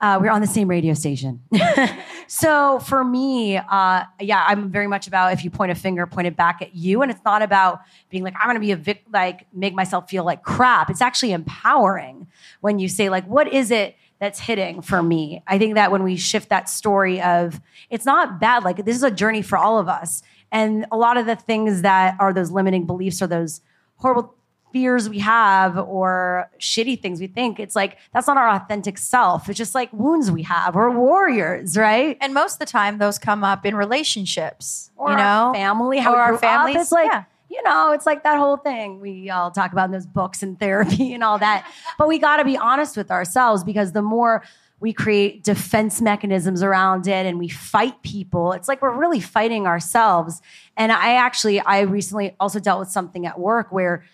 Uh, 0.00 0.18
we're 0.20 0.30
on 0.30 0.40
the 0.40 0.46
same 0.46 0.68
radio 0.68 0.92
station. 0.92 1.40
so 2.26 2.78
for 2.80 3.02
me, 3.02 3.56
uh, 3.56 4.02
yeah, 4.20 4.44
I'm 4.46 4.70
very 4.70 4.86
much 4.86 5.06
about 5.06 5.32
if 5.32 5.44
you 5.44 5.50
point 5.50 5.72
a 5.72 5.74
finger, 5.74 6.06
point 6.06 6.26
it 6.26 6.36
back 6.36 6.60
at 6.60 6.74
you. 6.74 7.00
And 7.00 7.10
it's 7.10 7.24
not 7.24 7.40
about 7.40 7.80
being 8.10 8.22
like, 8.22 8.34
I'm 8.38 8.46
going 8.46 8.56
to 8.56 8.60
be 8.60 8.72
a 8.72 8.76
vic, 8.76 9.04
like, 9.10 9.46
make 9.54 9.72
myself 9.72 10.10
feel 10.10 10.24
like 10.24 10.42
crap. 10.42 10.90
It's 10.90 11.00
actually 11.00 11.32
empowering 11.32 12.26
when 12.60 12.78
you 12.78 12.88
say, 12.88 13.08
like, 13.08 13.26
what 13.26 13.50
is 13.50 13.70
it 13.70 13.96
that's 14.18 14.40
hitting 14.40 14.82
for 14.82 15.02
me? 15.02 15.42
I 15.46 15.58
think 15.58 15.74
that 15.76 15.90
when 15.90 16.02
we 16.02 16.16
shift 16.16 16.50
that 16.50 16.68
story 16.68 17.22
of 17.22 17.60
it's 17.88 18.04
not 18.04 18.38
bad, 18.40 18.62
like, 18.62 18.84
this 18.84 18.96
is 18.96 19.04
a 19.04 19.10
journey 19.10 19.40
for 19.40 19.56
all 19.56 19.78
of 19.78 19.88
us. 19.88 20.22
And 20.52 20.84
a 20.92 20.98
lot 20.98 21.16
of 21.16 21.24
the 21.24 21.36
things 21.36 21.82
that 21.82 22.16
are 22.20 22.32
those 22.32 22.50
limiting 22.50 22.84
beliefs 22.84 23.22
or 23.22 23.26
those 23.26 23.62
horrible 23.96 24.34
fears 24.74 25.08
we 25.08 25.20
have 25.20 25.78
or 25.78 26.50
shitty 26.58 27.00
things 27.00 27.20
we 27.20 27.28
think, 27.28 27.60
it's 27.60 27.76
like 27.76 27.96
that's 28.12 28.26
not 28.26 28.36
our 28.36 28.48
authentic 28.48 28.98
self. 28.98 29.48
It's 29.48 29.56
just 29.56 29.72
like 29.72 29.90
wounds 29.92 30.32
we 30.32 30.42
have. 30.42 30.74
We're 30.74 30.90
warriors, 30.90 31.76
right? 31.76 32.18
And 32.20 32.34
most 32.34 32.54
of 32.54 32.58
the 32.58 32.66
time, 32.66 32.98
those 32.98 33.16
come 33.16 33.44
up 33.44 33.64
in 33.64 33.76
relationships, 33.76 34.90
or 34.96 35.12
you 35.12 35.16
know, 35.16 35.52
family, 35.54 35.98
how 35.98 36.12
our 36.16 36.36
families. 36.36 36.40
families. 36.40 36.76
It's 36.82 36.92
like. 36.92 37.06
yeah. 37.06 37.24
You 37.50 37.62
know, 37.62 37.92
it's 37.92 38.04
like 38.04 38.24
that 38.24 38.36
whole 38.36 38.56
thing 38.56 38.98
we 38.98 39.30
all 39.30 39.52
talk 39.52 39.70
about 39.70 39.84
in 39.84 39.92
those 39.92 40.06
books 40.06 40.42
and 40.42 40.58
therapy 40.58 41.12
and 41.14 41.22
all 41.22 41.38
that. 41.38 41.70
but 41.98 42.08
we 42.08 42.18
got 42.18 42.38
to 42.38 42.44
be 42.44 42.56
honest 42.56 42.96
with 42.96 43.12
ourselves 43.12 43.62
because 43.62 43.92
the 43.92 44.02
more 44.02 44.42
we 44.80 44.92
create 44.92 45.44
defense 45.44 46.00
mechanisms 46.00 46.64
around 46.64 47.06
it 47.06 47.26
and 47.26 47.38
we 47.38 47.48
fight 47.48 48.02
people, 48.02 48.52
it's 48.54 48.66
like 48.66 48.82
we're 48.82 48.98
really 48.98 49.20
fighting 49.20 49.68
ourselves. 49.68 50.42
And 50.76 50.90
I 50.90 51.14
actually, 51.14 51.60
I 51.60 51.82
recently 51.82 52.34
also 52.40 52.58
dealt 52.58 52.80
with 52.80 52.90
something 52.90 53.24
at 53.24 53.38
work 53.38 53.70
where 53.70 54.04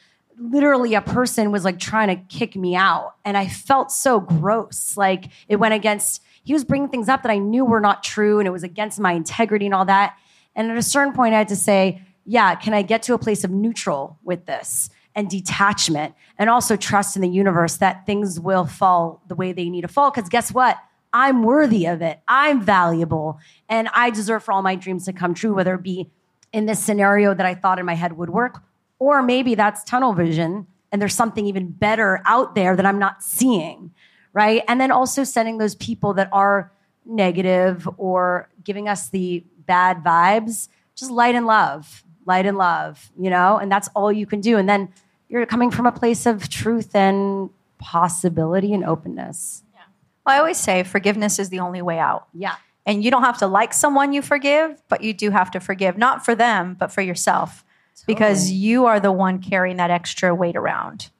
literally 0.41 0.95
a 0.95 1.03
person 1.03 1.53
was 1.53 1.65
like 1.65 1.79
trying 1.79 2.09
to 2.09 2.17
kick 2.35 2.57
me 2.57 2.75
out 2.75 3.15
and 3.25 3.37
i 3.37 3.47
felt 3.47 3.93
so 3.93 4.19
gross. 4.19 4.97
Like 4.97 5.27
it 5.49 5.57
went 5.57 5.75
against 5.75 6.23
he 6.43 6.55
was 6.55 6.65
bringing 6.65 6.89
things 6.89 7.09
up 7.09 7.23
that 7.23 7.31
i 7.31 7.39
knew 7.39 7.65
were 7.65 7.81
not 7.81 8.03
true 8.03 8.39
and 8.39 8.49
it 8.49 8.51
was 8.51 8.63
against 8.63 8.99
my 8.99 9.13
integrity 9.13 9.67
and 9.67 9.75
all 9.75 9.85
that. 9.85 10.17
And 10.57 10.71
at 10.71 10.77
a 10.77 10.83
certain 10.83 11.13
point 11.13 11.35
i 11.35 11.39
had 11.39 11.49
to 11.49 11.57
say 11.57 12.03
yeah 12.25 12.55
can 12.55 12.73
i 12.73 12.83
get 12.83 13.03
to 13.05 13.15
a 13.15 13.19
place 13.19 13.45
of 13.45 13.51
neutral 13.51 14.19
with 14.25 14.47
this 14.47 14.89
and 15.15 15.29
detachment 15.29 16.15
and 16.39 16.49
also 16.49 16.77
trust 16.77 17.17
in 17.17 17.23
the 17.23 17.29
universe 17.29 17.77
that 17.77 18.07
things 18.07 18.41
will 18.41 18.65
fall 18.65 19.21
the 19.27 19.35
way 19.35 19.53
they 19.53 19.69
need 19.69 19.83
to 19.83 19.89
fall? 19.89 20.11
Because 20.11 20.29
guess 20.29 20.53
what? 20.53 20.79
I'm 21.13 21.43
worthy 21.43 21.87
of 21.87 22.03
it. 22.03 22.21
I'm 22.29 22.63
valuable 22.63 23.39
and 23.69 23.89
i 23.93 24.09
deserve 24.09 24.43
for 24.43 24.53
all 24.53 24.63
my 24.63 24.75
dreams 24.75 25.05
to 25.05 25.13
come 25.13 25.35
true 25.35 25.53
whether 25.53 25.75
it 25.75 25.83
be 25.83 26.09
in 26.53 26.65
this 26.67 26.83
scenario 26.83 27.35
that 27.35 27.45
i 27.45 27.55
thought 27.55 27.79
in 27.79 27.85
my 27.85 27.95
head 27.95 28.17
would 28.17 28.31
work 28.31 28.63
or 29.01 29.23
maybe 29.23 29.57
that's 29.57 29.83
tunnel 29.83 30.13
vision 30.13 30.69
and 30.93 31.03
there's 31.03 31.15
something 31.15 31.47
even 31.47 31.71
better 31.71 32.23
out 32.25 32.55
there 32.55 32.77
that 32.77 32.87
I'm 32.87 33.01
not 33.01 33.25
seeing, 33.25 33.91
right? 34.33 34.63
And 34.69 34.81
then 34.81 34.93
also 34.93 35.25
sending 35.25 35.59
those 35.59 35.75
people 35.75 36.15
that 36.15 36.29
are 36.33 36.71
negative 37.05 37.89
or 37.97 38.49
giving 38.63 38.89
us 38.89 39.09
the 39.09 39.43
bad 39.67 40.05
vibes, 40.05 40.69
just 40.95 41.11
light 41.11 41.35
and 41.35 41.47
love, 41.47 42.05
light 42.27 42.47
and 42.47 42.57
love, 42.57 43.11
you 43.19 43.31
know? 43.31 43.57
And 43.57 43.73
that's 43.73 43.89
all 43.95 44.13
you 44.13 44.27
can 44.27 44.41
do. 44.41 44.59
And 44.59 44.69
then 44.69 44.93
you're 45.29 45.47
coming 45.47 45.71
from 45.71 45.87
a 45.87 45.93
place 45.93 46.27
of 46.27 46.49
truth 46.49 46.95
and 46.95 47.51
possibility 47.79 48.73
and 48.73 48.85
openness. 48.85 49.65
Well, 50.27 50.37
I 50.37 50.39
always 50.39 50.59
say 50.59 50.83
forgiveness 50.83 51.39
is 51.39 51.49
the 51.49 51.61
only 51.61 51.81
way 51.81 51.99
out. 51.99 52.29
Yeah. 52.35 52.57
And 52.85 53.03
you 53.03 53.11
don't 53.11 53.23
have 53.23 53.39
to 53.39 53.47
like 53.47 53.73
someone 53.73 54.13
you 54.13 54.23
forgive, 54.23 54.83
but 54.89 55.03
you 55.03 55.15
do 55.15 55.31
have 55.31 55.51
to 55.53 55.61
forgive, 55.61 55.97
not 55.97 56.25
for 56.25 56.35
them, 56.35 56.77
but 56.79 56.93
for 56.93 57.01
yourself, 57.01 57.65
because 58.07 58.51
you 58.51 58.87
are 58.87 59.01
the 59.01 59.13
one 59.13 59.41
carrying 59.41 59.77
that 59.77 59.91
extra 59.91 60.35
weight 60.35 60.57
around. 60.57 61.11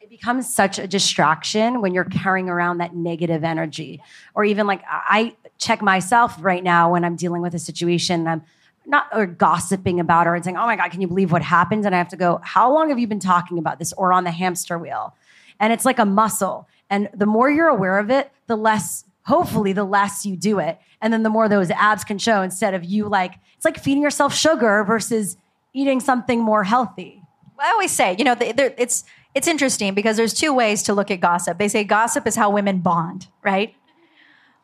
it 0.00 0.08
becomes 0.08 0.52
such 0.52 0.78
a 0.78 0.86
distraction 0.86 1.80
when 1.80 1.92
you're 1.92 2.04
carrying 2.04 2.48
around 2.48 2.78
that 2.78 2.94
negative 2.94 3.44
energy. 3.44 4.02
Or 4.34 4.44
even 4.44 4.66
like 4.66 4.82
i 4.88 5.36
check 5.58 5.82
myself 5.82 6.36
right 6.40 6.62
now 6.62 6.92
when 6.92 7.04
i'm 7.04 7.16
dealing 7.16 7.42
with 7.42 7.52
a 7.52 7.58
situation 7.58 8.28
i'm 8.28 8.42
not 8.86 9.08
or 9.12 9.26
gossiping 9.26 9.98
about 10.00 10.26
her 10.26 10.34
and 10.34 10.44
saying 10.44 10.56
oh 10.56 10.66
my 10.66 10.76
god 10.76 10.90
can 10.90 11.00
you 11.00 11.08
believe 11.08 11.30
what 11.32 11.42
happened? 11.42 11.84
And 11.84 11.94
i 11.94 11.98
have 11.98 12.08
to 12.08 12.16
go 12.16 12.40
how 12.42 12.72
long 12.72 12.88
have 12.88 12.98
you 12.98 13.06
been 13.06 13.20
talking 13.20 13.58
about 13.58 13.78
this? 13.78 13.92
Or 13.94 14.12
on 14.12 14.24
the 14.24 14.30
hamster 14.30 14.78
wheel. 14.78 15.14
And 15.60 15.72
it's 15.72 15.84
like 15.84 15.98
a 15.98 16.06
muscle. 16.06 16.68
And 16.88 17.10
the 17.12 17.26
more 17.26 17.50
you're 17.50 17.68
aware 17.68 17.98
of 17.98 18.10
it 18.10 18.30
the 18.46 18.56
less 18.56 19.04
hopefully 19.24 19.74
the 19.74 19.84
less 19.84 20.24
you 20.24 20.36
do 20.36 20.58
it. 20.58 20.78
And 21.02 21.12
then 21.12 21.22
the 21.22 21.28
more 21.28 21.48
those 21.48 21.70
abs 21.70 22.02
can 22.02 22.18
show 22.18 22.40
instead 22.40 22.72
of 22.72 22.82
you 22.84 23.08
like 23.08 23.34
it's 23.56 23.64
like 23.64 23.78
feeding 23.78 24.02
yourself 24.02 24.34
sugar 24.34 24.84
versus 24.84 25.36
eating 25.78 26.00
something 26.00 26.40
more 26.40 26.64
healthy 26.64 27.22
I 27.58 27.70
always 27.70 27.90
say, 27.90 28.14
you 28.18 28.24
know, 28.24 28.36
it's 28.38 29.04
it's 29.34 29.48
interesting 29.48 29.94
because 29.94 30.16
there's 30.16 30.34
two 30.34 30.52
ways 30.52 30.82
to 30.84 30.94
look 30.94 31.10
at 31.10 31.20
gossip. 31.20 31.58
They 31.58 31.68
say 31.68 31.84
gossip 31.84 32.26
is 32.26 32.36
how 32.36 32.50
women 32.50 32.78
bond, 32.78 33.28
right? 33.42 33.74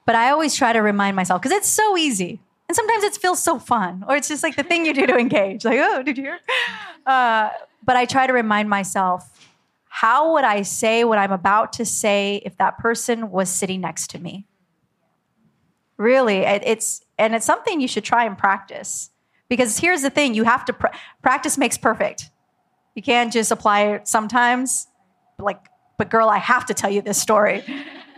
But 0.06 0.14
I 0.14 0.30
always 0.30 0.54
try 0.54 0.72
to 0.72 0.80
remind 0.80 1.16
myself 1.16 1.42
because 1.42 1.56
it's 1.56 1.68
so 1.68 1.96
easy, 1.96 2.40
and 2.68 2.76
sometimes 2.76 3.04
it 3.04 3.14
feels 3.16 3.42
so 3.42 3.58
fun, 3.58 4.04
or 4.08 4.16
it's 4.16 4.28
just 4.28 4.42
like 4.42 4.56
the 4.56 4.62
thing 4.62 4.86
you 4.86 4.94
do 4.94 5.06
to 5.06 5.16
engage. 5.16 5.64
Like, 5.64 5.80
oh, 5.80 6.02
did 6.02 6.18
you 6.18 6.24
hear? 6.24 6.38
Uh, 7.06 7.50
but 7.82 7.96
I 7.96 8.06
try 8.06 8.26
to 8.26 8.32
remind 8.32 8.70
myself, 8.70 9.30
how 9.88 10.32
would 10.34 10.44
I 10.44 10.62
say 10.62 11.04
what 11.04 11.18
I'm 11.18 11.32
about 11.32 11.74
to 11.74 11.84
say 11.84 12.40
if 12.44 12.56
that 12.56 12.78
person 12.78 13.30
was 13.30 13.50
sitting 13.50 13.80
next 13.80 14.08
to 14.10 14.18
me? 14.18 14.46
Really, 15.96 16.38
it's 16.38 17.02
and 17.18 17.34
it's 17.34 17.46
something 17.46 17.80
you 17.80 17.88
should 17.88 18.04
try 18.04 18.24
and 18.24 18.36
practice. 18.36 19.10
Because 19.48 19.78
here's 19.78 20.02
the 20.02 20.10
thing: 20.10 20.34
you 20.34 20.44
have 20.44 20.64
to 20.66 20.72
pr- 20.72 20.94
practice 21.22 21.58
makes 21.58 21.78
perfect. 21.78 22.30
You 22.94 23.02
can't 23.02 23.32
just 23.32 23.50
apply 23.50 23.86
it 23.86 24.08
sometimes. 24.08 24.86
Like, 25.38 25.58
but 25.98 26.10
girl, 26.10 26.28
I 26.28 26.38
have 26.38 26.66
to 26.66 26.74
tell 26.74 26.90
you 26.90 27.02
this 27.02 27.20
story. 27.20 27.64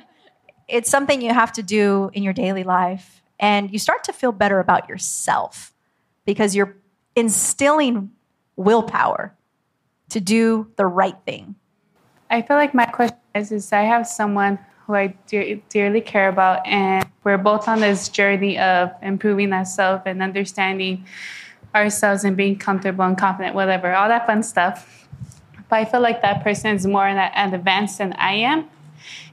it's 0.69 0.91
something 0.91 1.23
you 1.23 1.33
have 1.33 1.53
to 1.53 1.63
do 1.63 2.11
in 2.13 2.23
your 2.23 2.33
daily 2.33 2.65
life. 2.65 3.23
And 3.39 3.71
you 3.73 3.79
start 3.79 4.05
to 4.05 4.13
feel 4.13 4.33
better 4.33 4.61
about 4.61 4.89
yourself 4.89 5.75
because 6.25 6.57
you're 6.57 6.77
instilling 7.15 8.11
willpower 8.57 9.35
to 10.11 10.21
do 10.21 10.71
the 10.77 10.87
right 10.87 11.17
thing. 11.27 11.55
I 12.31 12.43
feel 12.43 12.57
like 12.57 12.75
my 12.75 12.87
question 12.87 13.19
is, 13.35 13.53
is 13.53 13.73
I 13.73 13.83
have 13.83 14.07
someone 14.07 14.59
who 14.87 14.95
I 14.95 15.09
dear, 15.27 15.61
dearly 15.69 16.01
care 16.01 16.29
about, 16.29 16.65
and 16.67 17.05
we're 17.25 17.39
both 17.39 17.67
on 17.67 17.81
this 17.81 18.09
journey 18.09 18.57
of 18.59 18.93
improving 19.03 19.53
ourselves 19.53 20.05
and 20.07 20.23
understanding 20.23 21.05
ourselves 21.75 22.23
and 22.23 22.37
being 22.37 22.57
comfortable 22.57 23.05
and 23.05 23.19
confident, 23.19 23.55
whatever, 23.55 23.93
all 23.95 24.09
that 24.09 24.27
fun 24.27 24.43
stuff. 24.45 25.09
But 25.69 25.77
I 25.77 25.85
feel 25.85 26.01
like 26.01 26.23
that 26.23 26.45
person 26.45 26.77
is 26.77 26.87
more 26.87 27.09
advanced 27.09 27.99
than 27.99 28.13
I 28.13 28.35
am. 28.35 28.71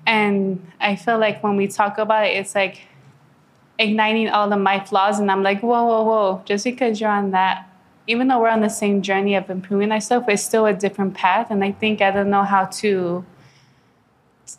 And 0.07 0.65
I 0.81 0.95
feel 0.95 1.19
like 1.19 1.43
when 1.43 1.55
we 1.55 1.67
talk 1.67 1.99
about 1.99 2.25
it, 2.25 2.31
it's 2.31 2.55
like 2.55 2.81
igniting 3.77 4.29
all 4.29 4.51
of 4.51 4.59
my 4.59 4.83
flaws. 4.83 5.19
And 5.19 5.31
I'm 5.31 5.43
like, 5.43 5.61
whoa, 5.61 5.85
whoa, 5.85 6.03
whoa, 6.03 6.41
just 6.45 6.63
because 6.63 6.99
you're 6.99 7.11
on 7.11 7.31
that, 7.31 7.69
even 8.07 8.27
though 8.27 8.39
we're 8.41 8.49
on 8.49 8.61
the 8.61 8.69
same 8.69 9.03
journey 9.03 9.35
of 9.35 9.49
improving 9.49 9.91
ourselves, 9.91 10.25
it's 10.27 10.43
still 10.43 10.65
a 10.65 10.73
different 10.73 11.13
path. 11.13 11.51
And 11.51 11.63
I 11.63 11.71
think 11.71 12.01
I 12.01 12.09
don't 12.09 12.31
know 12.31 12.43
how 12.43 12.65
to. 12.65 13.23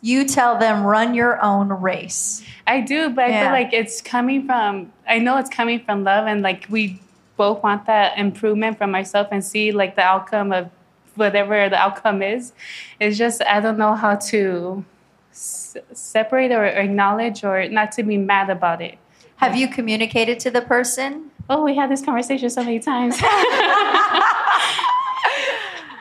You 0.01 0.25
tell 0.25 0.57
them, 0.57 0.83
run 0.83 1.13
your 1.13 1.41
own 1.43 1.69
race. 1.69 2.43
I 2.67 2.81
do, 2.81 3.09
but 3.09 3.25
I 3.25 3.41
feel 3.41 3.51
like 3.51 3.71
it's 3.73 4.01
coming 4.01 4.45
from, 4.45 4.91
I 5.07 5.19
know 5.19 5.37
it's 5.37 5.49
coming 5.49 5.79
from 5.83 6.03
love. 6.03 6.27
And 6.27 6.41
like 6.41 6.65
we 6.69 6.99
both 7.37 7.61
want 7.63 7.85
that 7.85 8.17
improvement 8.17 8.77
from 8.77 8.91
myself 8.91 9.27
and 9.31 9.43
see 9.43 9.71
like 9.71 9.95
the 9.95 10.01
outcome 10.01 10.51
of 10.51 10.69
whatever 11.15 11.69
the 11.69 11.75
outcome 11.77 12.21
is. 12.21 12.51
It's 12.99 13.17
just, 13.17 13.41
I 13.43 13.59
don't 13.61 13.77
know 13.77 13.93
how 13.95 14.15
to 14.15 14.83
s- 15.31 15.77
separate 15.93 16.51
or 16.51 16.65
acknowledge 16.65 17.43
or 17.43 17.67
not 17.69 17.91
to 17.93 18.03
be 18.03 18.17
mad 18.17 18.49
about 18.49 18.81
it. 18.81 18.97
Have 19.37 19.55
you 19.55 19.67
communicated 19.67 20.39
to 20.41 20.51
the 20.51 20.61
person? 20.61 21.29
Oh, 21.49 21.63
we 21.63 21.75
had 21.75 21.91
this 21.91 22.03
conversation 22.03 22.49
so 22.49 22.63
many 22.63 22.79
times. 22.79 23.21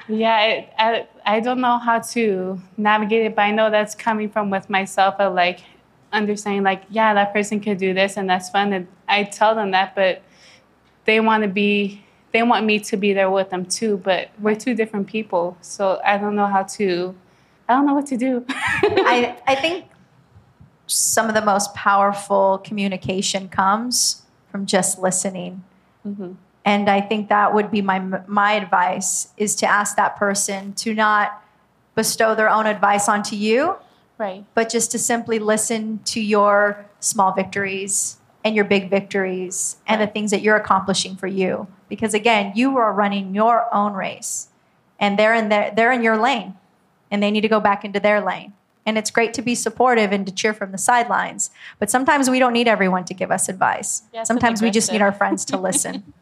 yeah, 0.08 0.40
it, 0.42 0.72
I, 0.78 1.06
I 1.24 1.40
don't 1.40 1.60
know 1.60 1.78
how 1.78 2.00
to 2.00 2.60
navigate 2.76 3.26
it, 3.26 3.36
but 3.36 3.42
I 3.42 3.50
know 3.50 3.70
that's 3.70 3.94
coming 3.94 4.28
from 4.28 4.50
with 4.50 4.68
myself 4.68 5.14
of 5.18 5.34
like 5.34 5.60
understanding, 6.12 6.62
like, 6.62 6.82
yeah, 6.90 7.14
that 7.14 7.32
person 7.32 7.60
could 7.60 7.78
do 7.78 7.94
this 7.94 8.16
and 8.16 8.28
that's 8.28 8.50
fun. 8.50 8.72
And 8.72 8.88
I 9.08 9.24
tell 9.24 9.54
them 9.54 9.70
that, 9.72 9.94
but 9.94 10.22
they 11.04 11.20
want 11.20 11.42
to 11.42 11.48
be, 11.48 12.04
they 12.32 12.42
want 12.42 12.66
me 12.66 12.78
to 12.80 12.96
be 12.96 13.12
there 13.12 13.30
with 13.30 13.50
them 13.50 13.66
too, 13.66 13.98
but 13.98 14.30
we're 14.38 14.54
two 14.54 14.74
different 14.74 15.06
people. 15.06 15.56
So 15.60 16.00
I 16.04 16.18
don't 16.18 16.36
know 16.36 16.46
how 16.46 16.64
to 16.64 17.14
I 17.68 17.74
don't 17.74 17.86
know 17.86 17.94
what 17.94 18.06
to 18.06 18.16
do. 18.16 18.44
I, 18.48 19.36
I 19.46 19.54
think 19.54 19.86
some 20.86 21.28
of 21.28 21.34
the 21.34 21.42
most 21.42 21.74
powerful 21.74 22.58
communication 22.58 23.48
comes 23.48 24.22
from 24.50 24.66
just 24.66 24.98
listening. 24.98 25.64
Mm-hmm. 26.06 26.32
And 26.64 26.88
I 26.88 27.00
think 27.00 27.28
that 27.28 27.54
would 27.54 27.70
be 27.70 27.82
my 27.82 27.98
my 28.26 28.52
advice 28.52 29.28
is 29.36 29.54
to 29.56 29.66
ask 29.66 29.96
that 29.96 30.16
person 30.16 30.72
to 30.74 30.94
not 30.94 31.42
bestow 31.94 32.34
their 32.34 32.48
own 32.48 32.66
advice 32.66 33.08
onto 33.08 33.36
you, 33.36 33.76
right. 34.18 34.44
but 34.54 34.68
just 34.68 34.90
to 34.92 34.98
simply 34.98 35.38
listen 35.38 36.00
to 36.04 36.20
your 36.20 36.86
small 37.00 37.32
victories 37.32 38.18
and 38.44 38.54
your 38.54 38.64
big 38.64 38.90
victories 38.90 39.76
and 39.86 40.00
the 40.00 40.06
things 40.06 40.30
that 40.30 40.42
you're 40.42 40.56
accomplishing 40.56 41.16
for 41.16 41.26
you. 41.26 41.66
Because 41.88 42.14
again, 42.14 42.52
you 42.54 42.76
are 42.76 42.92
running 42.92 43.34
your 43.34 43.72
own 43.74 43.94
race, 43.94 44.48
and 44.98 45.18
they're 45.18 45.34
in 45.34 45.48
their, 45.48 45.72
they're 45.74 45.92
in 45.92 46.02
your 46.02 46.16
lane, 46.16 46.54
and 47.10 47.22
they 47.22 47.30
need 47.30 47.42
to 47.42 47.48
go 47.48 47.60
back 47.60 47.84
into 47.84 48.00
their 48.00 48.20
lane. 48.20 48.52
And 48.86 48.98
it's 48.98 49.10
great 49.10 49.32
to 49.34 49.42
be 49.42 49.54
supportive 49.54 50.12
and 50.12 50.26
to 50.26 50.32
cheer 50.32 50.52
from 50.52 50.72
the 50.72 50.78
sidelines, 50.78 51.50
but 51.78 51.90
sometimes 51.90 52.28
we 52.28 52.38
don't 52.38 52.52
need 52.52 52.68
everyone 52.68 53.04
to 53.06 53.14
give 53.14 53.30
us 53.30 53.48
advice. 53.48 54.02
Sometimes 54.24 54.60
we 54.60 54.70
just 54.70 54.92
need 54.92 55.00
our 55.00 55.12
friends 55.12 55.44
to 55.46 55.56
listen. 55.68 56.12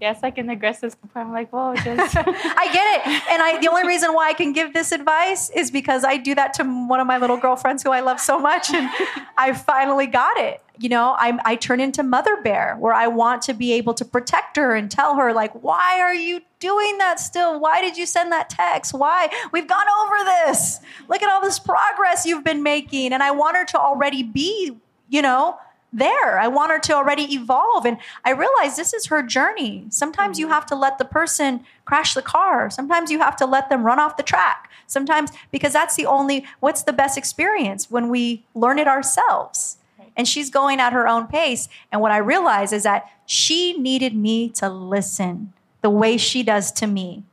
Yeah, 0.00 0.12
it's 0.12 0.22
like 0.22 0.36
an 0.36 0.50
aggressive. 0.50 0.94
I'm 1.14 1.32
like, 1.32 1.50
whoa, 1.50 1.74
just 1.76 2.16
I 2.16 2.72
get 2.72 3.00
it. 3.00 3.30
And 3.30 3.42
I 3.42 3.58
the 3.60 3.68
only 3.68 3.86
reason 3.86 4.12
why 4.12 4.28
I 4.28 4.34
can 4.34 4.52
give 4.52 4.74
this 4.74 4.92
advice 4.92 5.48
is 5.50 5.70
because 5.70 6.04
I 6.04 6.18
do 6.18 6.34
that 6.34 6.52
to 6.54 6.64
one 6.64 7.00
of 7.00 7.06
my 7.06 7.16
little 7.16 7.38
girlfriends 7.38 7.82
who 7.82 7.92
I 7.92 8.00
love 8.00 8.20
so 8.20 8.38
much 8.38 8.70
and 8.70 8.90
I 9.38 9.54
finally 9.54 10.06
got 10.06 10.36
it. 10.36 10.62
You 10.78 10.90
know, 10.90 11.16
I 11.18 11.38
I 11.46 11.56
turn 11.56 11.80
into 11.80 12.02
mother 12.02 12.42
bear 12.42 12.76
where 12.78 12.92
I 12.92 13.06
want 13.06 13.40
to 13.42 13.54
be 13.54 13.72
able 13.72 13.94
to 13.94 14.04
protect 14.04 14.58
her 14.58 14.74
and 14.74 14.90
tell 14.90 15.16
her 15.16 15.32
like, 15.32 15.52
"Why 15.62 15.98
are 16.00 16.14
you 16.14 16.42
doing 16.60 16.98
that 16.98 17.18
still? 17.18 17.58
Why 17.58 17.80
did 17.80 17.96
you 17.96 18.04
send 18.04 18.30
that 18.32 18.50
text? 18.50 18.92
Why? 18.92 19.30
We've 19.52 19.66
gone 19.66 19.86
over 20.02 20.16
this. 20.24 20.80
Look 21.08 21.22
at 21.22 21.30
all 21.30 21.40
this 21.40 21.58
progress 21.58 22.26
you've 22.26 22.44
been 22.44 22.62
making." 22.62 23.14
And 23.14 23.22
I 23.22 23.30
want 23.30 23.56
her 23.56 23.64
to 23.64 23.78
already 23.78 24.22
be, 24.22 24.76
you 25.08 25.22
know, 25.22 25.56
there. 25.96 26.38
I 26.38 26.48
want 26.48 26.70
her 26.70 26.78
to 26.78 26.94
already 26.94 27.34
evolve. 27.34 27.84
And 27.84 27.98
I 28.24 28.30
realize 28.30 28.76
this 28.76 28.94
is 28.94 29.06
her 29.06 29.22
journey. 29.22 29.86
Sometimes 29.90 30.38
you 30.38 30.46
mm-hmm. 30.46 30.54
have 30.54 30.66
to 30.66 30.76
let 30.76 30.98
the 30.98 31.04
person 31.04 31.64
crash 31.84 32.14
the 32.14 32.22
car. 32.22 32.70
Sometimes 32.70 33.10
you 33.10 33.18
have 33.20 33.36
to 33.36 33.46
let 33.46 33.68
them 33.68 33.84
run 33.84 33.98
off 33.98 34.16
the 34.16 34.22
track. 34.22 34.70
Sometimes, 34.86 35.30
because 35.50 35.72
that's 35.72 35.96
the 35.96 36.06
only, 36.06 36.46
what's 36.60 36.82
the 36.82 36.92
best 36.92 37.18
experience 37.18 37.90
when 37.90 38.08
we 38.08 38.44
learn 38.54 38.78
it 38.78 38.86
ourselves. 38.86 39.78
And 40.16 40.26
she's 40.26 40.48
going 40.50 40.80
at 40.80 40.92
her 40.92 41.06
own 41.06 41.26
pace. 41.26 41.68
And 41.92 42.00
what 42.00 42.12
I 42.12 42.18
realize 42.18 42.72
is 42.72 42.84
that 42.84 43.10
she 43.26 43.76
needed 43.78 44.14
me 44.14 44.48
to 44.50 44.68
listen 44.68 45.52
the 45.82 45.90
way 45.90 46.16
she 46.16 46.42
does 46.42 46.72
to 46.72 46.86
me. 46.86 47.24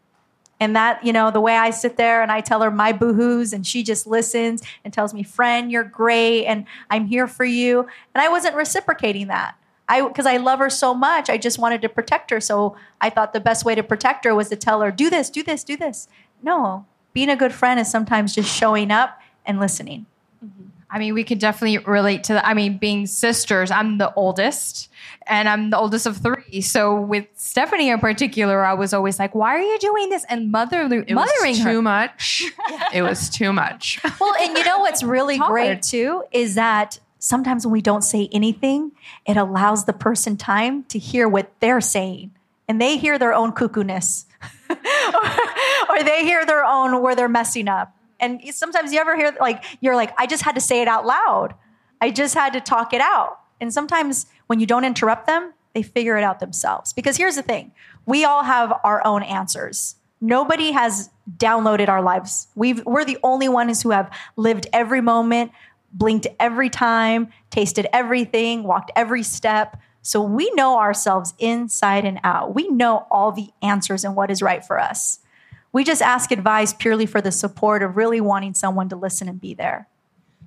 And 0.64 0.78
that, 0.78 1.04
you 1.06 1.12
know, 1.12 1.30
the 1.30 1.42
way 1.42 1.58
I 1.58 1.72
sit 1.72 1.98
there 1.98 2.22
and 2.22 2.32
I 2.32 2.40
tell 2.40 2.62
her 2.62 2.72
my 2.72 2.94
boohoos 2.94 3.52
and 3.52 3.68
she 3.68 3.84
just 3.84 4.08
listens 4.08 4.64
and 4.86 4.94
tells 4.94 5.14
me, 5.14 5.22
friend, 5.22 5.70
you're 5.70 5.84
great 5.84 6.46
and 6.46 6.64
I'm 6.90 7.06
here 7.06 7.28
for 7.28 7.44
you. 7.44 7.82
And 7.82 8.22
I 8.22 8.30
wasn't 8.30 8.56
reciprocating 8.56 9.28
that. 9.28 9.56
I 9.90 10.08
because 10.08 10.26
I 10.26 10.38
love 10.38 10.60
her 10.60 10.70
so 10.70 10.94
much, 10.94 11.30
I 11.30 11.38
just 11.38 11.60
wanted 11.60 11.82
to 11.82 11.90
protect 11.90 12.32
her. 12.32 12.40
So 12.40 12.78
I 13.02 13.10
thought 13.10 13.34
the 13.34 13.42
best 13.42 13.66
way 13.66 13.76
to 13.76 13.84
protect 13.84 14.24
her 14.24 14.34
was 14.34 14.48
to 14.50 14.56
tell 14.56 14.80
her, 14.80 14.90
do 14.90 15.10
this, 15.10 15.30
do 15.30 15.44
this, 15.44 15.66
do 15.66 15.76
this. 15.76 16.08
No, 16.42 16.86
being 17.12 17.28
a 17.28 17.36
good 17.36 17.52
friend 17.52 17.78
is 17.78 17.92
sometimes 17.92 18.34
just 18.34 18.50
showing 18.50 18.90
up 18.90 19.20
and 19.46 19.60
listening. 19.60 20.06
Mm-hmm. 20.44 20.68
I 20.90 20.98
mean, 20.98 21.14
we 21.14 21.26
could 21.26 21.40
definitely 21.40 21.80
relate 21.80 22.24
to 22.26 22.36
that. 22.36 22.48
I 22.48 22.54
mean, 22.54 22.78
being 22.78 23.06
sisters, 23.06 23.70
I'm 23.70 23.98
the 23.98 24.14
oldest 24.14 24.90
and 25.28 25.50
I'm 25.50 25.72
the 25.72 25.78
oldest 25.78 26.06
of 26.06 26.20
three. 26.20 26.43
So 26.62 27.00
with 27.00 27.26
Stephanie 27.36 27.90
in 27.90 28.00
particular, 28.00 28.64
I 28.64 28.74
was 28.74 28.94
always 28.94 29.20
like, 29.20 29.34
why 29.34 29.56
are 29.56 29.62
you 29.62 29.80
doing 29.80 30.10
this? 30.10 30.26
And 30.30 30.52
mother, 30.52 30.82
It 30.82 31.14
mothering 31.14 31.50
was 31.52 31.60
her. 31.60 31.72
too 31.72 31.82
much. 31.82 32.44
It 32.94 33.02
was 33.02 33.30
too 33.30 33.52
much. 33.54 34.00
Well, 34.20 34.36
and 34.42 34.58
you 34.58 34.64
know 34.64 34.80
what's 34.80 35.04
really 35.04 35.38
great 35.38 35.82
too 35.82 36.24
is 36.32 36.56
that 36.56 37.00
sometimes 37.20 37.66
when 37.66 37.74
we 37.74 37.82
don't 37.82 38.04
say 38.04 38.30
anything, 38.32 38.92
it 39.26 39.38
allows 39.38 39.86
the 39.86 39.94
person 39.94 40.38
time 40.38 40.84
to 40.86 41.00
hear 41.00 41.28
what 41.28 41.52
they're 41.60 41.82
saying. 41.82 42.32
And 42.68 42.80
they 42.80 42.98
hear 42.98 43.18
their 43.20 43.34
own 43.34 43.52
cuckoo-ness. 43.52 44.26
or 45.90 46.04
they 46.04 46.24
hear 46.24 46.46
their 46.46 46.64
own 46.64 47.02
where 47.02 47.16
they're 47.16 47.30
messing 47.30 47.68
up. 47.68 47.96
And 48.20 48.42
sometimes 48.54 48.94
you 48.94 49.00
ever 49.00 49.16
hear 49.18 49.36
like 49.40 49.64
you're 49.82 49.96
like, 49.96 50.14
I 50.18 50.28
just 50.28 50.44
had 50.44 50.56
to 50.56 50.62
say 50.62 50.82
it 50.82 50.88
out 50.88 51.06
loud. 51.06 51.56
I 52.02 52.12
just 52.12 52.34
had 52.36 52.54
to 52.54 52.62
talk 52.62 52.94
it 52.94 53.02
out. 53.02 53.40
And 53.60 53.74
sometimes 53.74 54.26
when 54.48 54.60
you 54.60 54.66
don't 54.66 54.86
interrupt 54.86 55.28
them, 55.28 55.54
they 55.74 55.82
figure 55.82 56.18
it 56.18 56.24
out 56.24 56.40
themselves. 56.40 56.94
Because 56.94 57.18
here's 57.18 57.36
the 57.36 57.42
thing 57.42 57.72
we 58.06 58.26
all 58.26 58.44
have 58.44 58.74
our 58.84 59.06
own 59.06 59.24
answers. 59.24 59.96
Nobody 60.22 60.72
has 60.72 61.10
downloaded 61.38 61.90
our 61.90 62.02
lives. 62.02 62.48
We've, 62.56 62.86
we're 62.86 63.06
the 63.06 63.18
only 63.24 63.50
ones 63.50 63.82
who 63.82 63.92
have 63.92 64.10
lived 64.38 64.68
every 64.72 65.02
moment, 65.02 65.52
blinked 65.92 66.28
every 66.40 66.70
time, 66.70 67.28
tasted 67.50 67.88
everything, 67.92 68.64
walked 68.64 68.92
every 68.96 69.24
step. 69.24 69.78
So 70.02 70.22
we 70.22 70.50
know 70.52 70.80
ourselves 70.80 71.34
inside 71.40 72.06
and 72.06 72.20
out. 72.24 72.56
We 72.56 72.70
know 72.70 73.06
all 73.12 73.32
the 73.32 73.50
answers 73.62 74.04
and 74.04 74.16
what 74.16 74.32
is 74.32 74.42
right 74.42 74.64
for 74.64 74.80
us. 74.80 75.20
We 75.74 75.84
just 75.84 76.02
ask 76.02 76.32
advice 76.32 76.74
purely 76.74 77.06
for 77.06 77.20
the 77.20 77.32
support 77.32 77.82
of 77.82 77.98
really 77.98 78.22
wanting 78.22 78.54
someone 78.54 78.90
to 78.90 78.96
listen 78.96 79.28
and 79.28 79.42
be 79.42 79.54
there. 79.54 79.88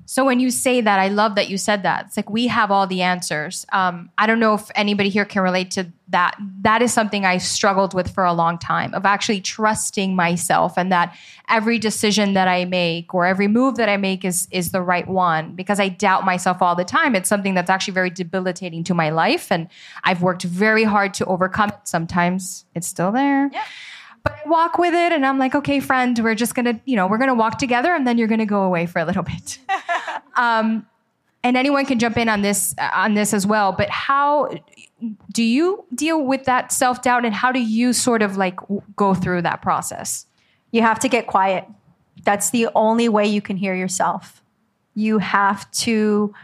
So 0.06 0.24
when 0.24 0.38
you 0.38 0.50
say 0.50 0.80
that, 0.80 0.98
I 1.00 1.08
love 1.08 1.34
that 1.34 1.48
you 1.48 1.58
said 1.58 1.82
that. 1.82 2.06
It's 2.06 2.16
like 2.16 2.30
we 2.30 2.46
have 2.46 2.70
all 2.70 2.86
the 2.86 3.02
answers. 3.02 3.66
Um, 3.72 4.08
I 4.16 4.26
don't 4.26 4.38
know 4.38 4.54
if 4.54 4.70
anybody 4.76 5.08
here 5.08 5.24
can 5.24 5.42
relate 5.42 5.72
to 5.72 5.92
that. 6.08 6.36
That 6.60 6.80
is 6.80 6.92
something 6.92 7.24
I 7.24 7.38
struggled 7.38 7.92
with 7.92 8.14
for 8.14 8.24
a 8.24 8.32
long 8.32 8.56
time 8.56 8.94
of 8.94 9.04
actually 9.04 9.40
trusting 9.40 10.14
myself 10.14 10.78
and 10.78 10.92
that 10.92 11.16
every 11.48 11.78
decision 11.80 12.34
that 12.34 12.46
I 12.46 12.64
make 12.64 13.12
or 13.12 13.26
every 13.26 13.48
move 13.48 13.76
that 13.76 13.88
I 13.88 13.96
make 13.96 14.24
is 14.24 14.46
is 14.52 14.70
the 14.70 14.80
right 14.80 15.06
one 15.08 15.56
because 15.56 15.80
I 15.80 15.88
doubt 15.88 16.24
myself 16.24 16.62
all 16.62 16.76
the 16.76 16.84
time. 16.84 17.16
It's 17.16 17.28
something 17.28 17.54
that's 17.54 17.70
actually 17.70 17.94
very 17.94 18.10
debilitating 18.10 18.84
to 18.84 18.94
my 18.94 19.10
life, 19.10 19.50
and 19.50 19.68
I've 20.04 20.22
worked 20.22 20.44
very 20.44 20.84
hard 20.84 21.14
to 21.14 21.24
overcome 21.26 21.70
it. 21.70 21.80
Sometimes 21.84 22.64
it's 22.76 22.86
still 22.86 23.10
there. 23.10 23.50
But 24.26 24.40
I 24.44 24.48
walk 24.48 24.76
with 24.76 24.92
it 24.92 25.12
and 25.12 25.24
I'm 25.24 25.38
like, 25.38 25.54
okay, 25.54 25.78
friend, 25.78 26.18
we're 26.18 26.34
just 26.34 26.56
gonna, 26.56 26.80
you 26.84 26.96
know, 26.96 27.06
we're 27.06 27.18
gonna 27.18 27.34
walk 27.34 27.58
together 27.58 27.94
and 27.94 28.04
then 28.04 28.18
you're 28.18 28.26
gonna 28.26 28.44
go 28.44 28.62
away 28.62 28.86
for 28.86 28.98
a 28.98 29.04
little 29.04 29.22
bit. 29.34 29.58
um, 30.36 30.84
and 31.44 31.56
anyone 31.56 31.86
can 31.86 32.00
jump 32.00 32.16
in 32.16 32.28
on 32.28 32.42
this 32.42 32.74
on 32.92 33.14
this 33.14 33.32
as 33.32 33.46
well. 33.46 33.70
But 33.70 33.88
how 33.88 34.50
do 35.32 35.44
you 35.44 35.84
deal 35.94 36.24
with 36.24 36.44
that 36.46 36.72
self 36.72 37.02
doubt 37.02 37.24
and 37.24 37.32
how 37.32 37.52
do 37.52 37.60
you 37.60 37.92
sort 37.92 38.20
of 38.20 38.36
like 38.36 38.56
w- 38.62 38.82
go 38.96 39.14
through 39.14 39.42
that 39.42 39.62
process? 39.62 40.26
You 40.72 40.82
have 40.82 40.98
to 41.00 41.08
get 41.08 41.28
quiet. 41.28 41.64
That's 42.24 42.50
the 42.50 42.66
only 42.74 43.08
way 43.08 43.26
you 43.26 43.40
can 43.40 43.56
hear 43.56 43.76
yourself. 43.76 44.42
You 44.96 45.18
have 45.18 45.70
to, 45.72 46.34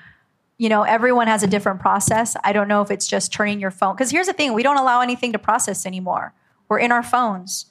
you 0.57 0.69
know, 0.69 0.85
everyone 0.85 1.27
has 1.27 1.43
a 1.43 1.49
different 1.49 1.81
process. 1.81 2.37
I 2.45 2.53
don't 2.53 2.69
know 2.69 2.81
if 2.81 2.93
it's 2.93 3.09
just 3.09 3.33
turning 3.33 3.59
your 3.59 3.73
phone. 3.73 3.97
Because 3.97 4.13
here's 4.13 4.29
the 4.29 4.33
thing 4.35 4.53
we 4.53 4.63
don't 4.63 4.79
allow 4.79 5.01
anything 5.01 5.33
to 5.33 5.39
process 5.41 5.85
anymore. 5.85 6.33
We're 6.69 6.79
in 6.79 6.93
our 6.93 7.03
phones. 7.03 7.67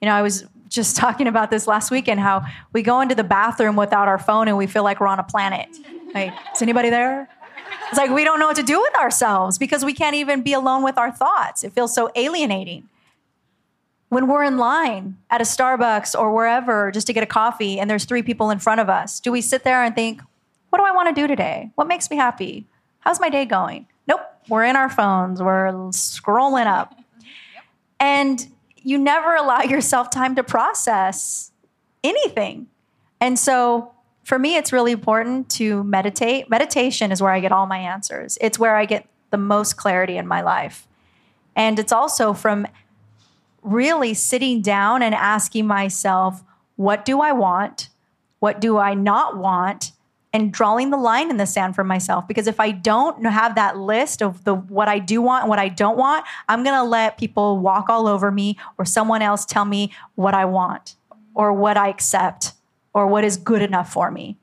You 0.00 0.08
know, 0.08 0.14
I 0.14 0.22
was 0.22 0.44
just 0.68 0.96
talking 1.04 1.26
about 1.26 1.50
this 1.50 1.66
last 1.66 1.90
weekend 1.90 2.20
how 2.20 2.44
we 2.72 2.82
go 2.82 3.00
into 3.00 3.14
the 3.14 3.24
bathroom 3.24 3.76
without 3.76 4.08
our 4.08 4.18
phone 4.18 4.48
and 4.48 4.56
we 4.56 4.66
feel 4.66 4.84
like 4.84 5.00
we're 5.00 5.06
on 5.08 5.18
a 5.18 5.24
planet. 5.24 5.68
Like, 6.14 6.32
is 6.54 6.62
anybody 6.62 6.90
there? 6.90 7.28
It's 7.88 7.98
like 7.98 8.10
we 8.10 8.24
don't 8.24 8.38
know 8.38 8.46
what 8.46 8.56
to 8.56 8.62
do 8.62 8.80
with 8.80 8.94
ourselves 8.96 9.58
because 9.58 9.84
we 9.84 9.92
can't 9.92 10.14
even 10.14 10.42
be 10.42 10.52
alone 10.52 10.82
with 10.82 10.98
our 10.98 11.10
thoughts. 11.10 11.64
It 11.64 11.72
feels 11.72 11.94
so 11.94 12.10
alienating 12.14 12.88
when 14.10 14.26
we're 14.26 14.42
in 14.42 14.58
line 14.58 15.16
at 15.30 15.40
a 15.40 15.44
Starbucks 15.44 16.18
or 16.18 16.34
wherever 16.34 16.90
just 16.90 17.06
to 17.06 17.12
get 17.12 17.22
a 17.22 17.26
coffee 17.26 17.78
and 17.78 17.88
there's 17.88 18.04
three 18.04 18.22
people 18.22 18.50
in 18.50 18.58
front 18.58 18.80
of 18.80 18.90
us, 18.90 19.20
do 19.20 19.32
we 19.32 19.40
sit 19.40 19.64
there 19.64 19.82
and 19.82 19.94
think, 19.94 20.20
what 20.68 20.78
do 20.78 20.84
I 20.84 20.90
want 20.90 21.14
to 21.14 21.20
do 21.20 21.26
today? 21.26 21.70
What 21.76 21.86
makes 21.86 22.10
me 22.10 22.16
happy? 22.16 22.66
How's 23.00 23.20
my 23.20 23.30
day 23.30 23.44
going? 23.44 23.86
Nope. 24.06 24.20
We're 24.48 24.64
in 24.64 24.74
our 24.74 24.90
phones, 24.90 25.40
we're 25.40 25.70
scrolling 25.92 26.66
up. 26.66 26.98
And 28.00 28.48
you 28.82 28.98
never 28.98 29.34
allow 29.34 29.62
yourself 29.62 30.10
time 30.10 30.34
to 30.36 30.42
process 30.42 31.52
anything. 32.02 32.66
And 33.20 33.38
so 33.38 33.92
for 34.24 34.38
me, 34.38 34.56
it's 34.56 34.72
really 34.72 34.92
important 34.92 35.50
to 35.50 35.82
meditate. 35.84 36.48
Meditation 36.48 37.12
is 37.12 37.20
where 37.20 37.32
I 37.32 37.40
get 37.40 37.52
all 37.52 37.66
my 37.66 37.78
answers, 37.78 38.38
it's 38.40 38.58
where 38.58 38.76
I 38.76 38.84
get 38.84 39.06
the 39.30 39.38
most 39.38 39.76
clarity 39.76 40.16
in 40.16 40.26
my 40.26 40.40
life. 40.40 40.86
And 41.56 41.78
it's 41.78 41.92
also 41.92 42.32
from 42.32 42.66
really 43.62 44.14
sitting 44.14 44.62
down 44.62 45.02
and 45.02 45.14
asking 45.14 45.66
myself, 45.66 46.42
what 46.76 47.04
do 47.04 47.20
I 47.20 47.32
want? 47.32 47.88
What 48.38 48.60
do 48.60 48.78
I 48.78 48.94
not 48.94 49.36
want? 49.36 49.92
And 50.32 50.52
drawing 50.52 50.90
the 50.90 50.96
line 50.96 51.28
in 51.28 51.38
the 51.38 51.46
sand 51.46 51.74
for 51.74 51.82
myself. 51.82 52.28
Because 52.28 52.46
if 52.46 52.60
I 52.60 52.70
don't 52.70 53.24
have 53.24 53.56
that 53.56 53.78
list 53.78 54.22
of 54.22 54.44
the 54.44 54.54
what 54.54 54.86
I 54.86 55.00
do 55.00 55.20
want 55.20 55.42
and 55.42 55.50
what 55.50 55.58
I 55.58 55.68
don't 55.68 55.98
want, 55.98 56.24
I'm 56.48 56.62
gonna 56.62 56.84
let 56.84 57.18
people 57.18 57.58
walk 57.58 57.88
all 57.88 58.06
over 58.06 58.30
me 58.30 58.56
or 58.78 58.84
someone 58.84 59.22
else 59.22 59.44
tell 59.44 59.64
me 59.64 59.92
what 60.14 60.32
I 60.34 60.44
want 60.44 60.94
or 61.34 61.52
what 61.52 61.76
I 61.76 61.88
accept 61.88 62.52
or 62.94 63.06
what 63.08 63.24
is 63.24 63.36
good 63.36 63.62
enough 63.62 63.92
for 63.92 64.10
me 64.10 64.36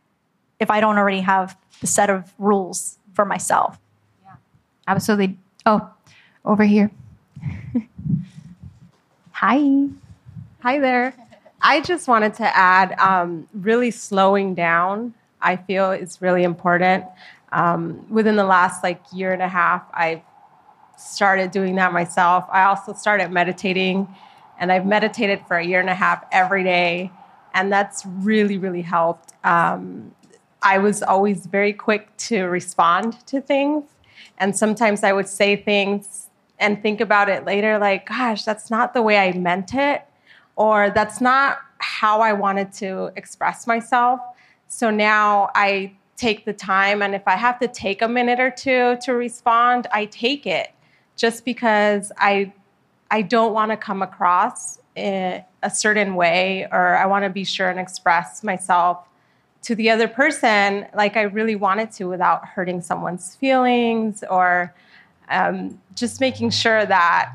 if 0.60 0.70
I 0.70 0.80
don't 0.82 0.98
already 0.98 1.22
have 1.22 1.58
the 1.82 1.88
set 1.88 2.10
of 2.10 2.34
rules 2.38 2.98
for 3.14 3.26
myself. 3.26 3.80
Yeah. 4.24 4.36
Absolutely. 4.88 5.38
Oh, 5.66 5.90
over 6.44 6.64
here. 6.64 6.92
Hi. 9.32 9.88
Hi 10.62 10.80
there. 10.80 11.14
I 11.62 11.82
just 11.82 12.08
wanted 12.08 12.34
to 12.36 12.58
add 12.58 12.98
um, 13.00 13.48
really 13.54 13.92
slowing 13.92 14.56
down, 14.56 15.14
I 15.42 15.56
feel 15.56 15.92
is 15.92 16.22
really 16.22 16.44
important. 16.44 17.06
Um, 17.52 18.06
within 18.10 18.36
the 18.36 18.44
last 18.44 18.84
like 18.84 19.02
year 19.14 19.32
and 19.32 19.42
a 19.42 19.48
half, 19.48 19.84
I've 19.94 20.22
started 20.98 21.52
doing 21.52 21.76
that 21.76 21.94
myself. 21.94 22.46
I 22.52 22.64
also 22.64 22.94
started 22.94 23.32
meditating, 23.32 24.08
and 24.60 24.72
I've 24.72 24.86
meditated 24.86 25.42
for 25.48 25.58
a 25.58 25.66
year 25.66 25.80
and 25.80 25.90
a 25.90 25.96
half 25.96 26.26
every 26.32 26.64
day, 26.64 27.12
and 27.54 27.72
that's 27.72 28.06
really, 28.06 28.58
really 28.58 28.82
helped. 28.82 29.34
Um, 29.44 30.14
I 30.62 30.80
was 30.80 31.04
always 31.04 31.46
very 31.46 31.72
quick 31.72 32.16
to 32.18 32.46
respond 32.46 33.26
to 33.28 33.40
things, 33.40 33.84
and 34.40 34.58
sometimes 34.58 35.04
I 35.04 35.14
would 35.14 35.28
say 35.28 35.56
things 35.56 36.30
and 36.60 36.82
think 36.82 37.00
about 37.00 37.30
it 37.30 37.46
later, 37.46 37.78
like, 37.78 38.08
gosh, 38.08 38.44
that's 38.44 38.72
not 38.72 38.96
the 38.96 39.04
way 39.04 39.18
I 39.20 39.32
meant 39.34 39.76
it, 39.76 40.02
or 40.56 40.90
that's 40.90 41.22
not 41.22 41.60
how 41.78 42.22
I 42.22 42.34
wanted 42.34 42.74
to 42.74 43.12
express 43.16 43.68
myself. 43.68 44.20
So 44.68 44.90
now 44.90 45.50
I 45.56 45.94
take 46.18 46.46
the 46.46 46.54
time, 46.54 47.02
and 47.02 47.14
if 47.14 47.28
I 47.28 47.36
have 47.36 47.60
to 47.60 47.68
take 47.68 48.02
a 48.02 48.08
minute 48.08 48.40
or 48.40 48.50
two 48.50 48.98
to 49.04 49.14
respond, 49.14 49.88
I 49.92 50.06
take 50.06 50.46
it 50.46 50.72
just 51.16 51.46
because 51.46 52.12
I 52.18 52.54
I 53.10 53.22
don't 53.22 53.54
want 53.54 53.72
to 53.72 53.78
come 53.78 54.02
across 54.02 54.80
in 54.96 55.44
a 55.64 55.70
certain 55.70 56.16
way 56.16 56.68
or 56.72 56.96
I 56.98 57.06
want 57.06 57.24
to 57.24 57.30
be 57.30 57.44
sure 57.44 57.70
and 57.70 57.80
express 57.80 58.44
myself 58.44 59.08
to 59.64 59.76
the 59.76 59.90
other 59.90 60.08
person 60.08 60.86
like 60.94 61.16
I 61.16 61.24
really 61.24 61.56
wanted 61.56 61.92
to 61.94 62.06
without 62.06 62.46
hurting 62.46 62.82
someone's 62.82 63.36
feelings 63.36 64.24
or 64.30 64.74
um, 65.30 65.80
just 65.96 66.20
making 66.20 66.50
sure 66.50 66.86
that 66.86 67.32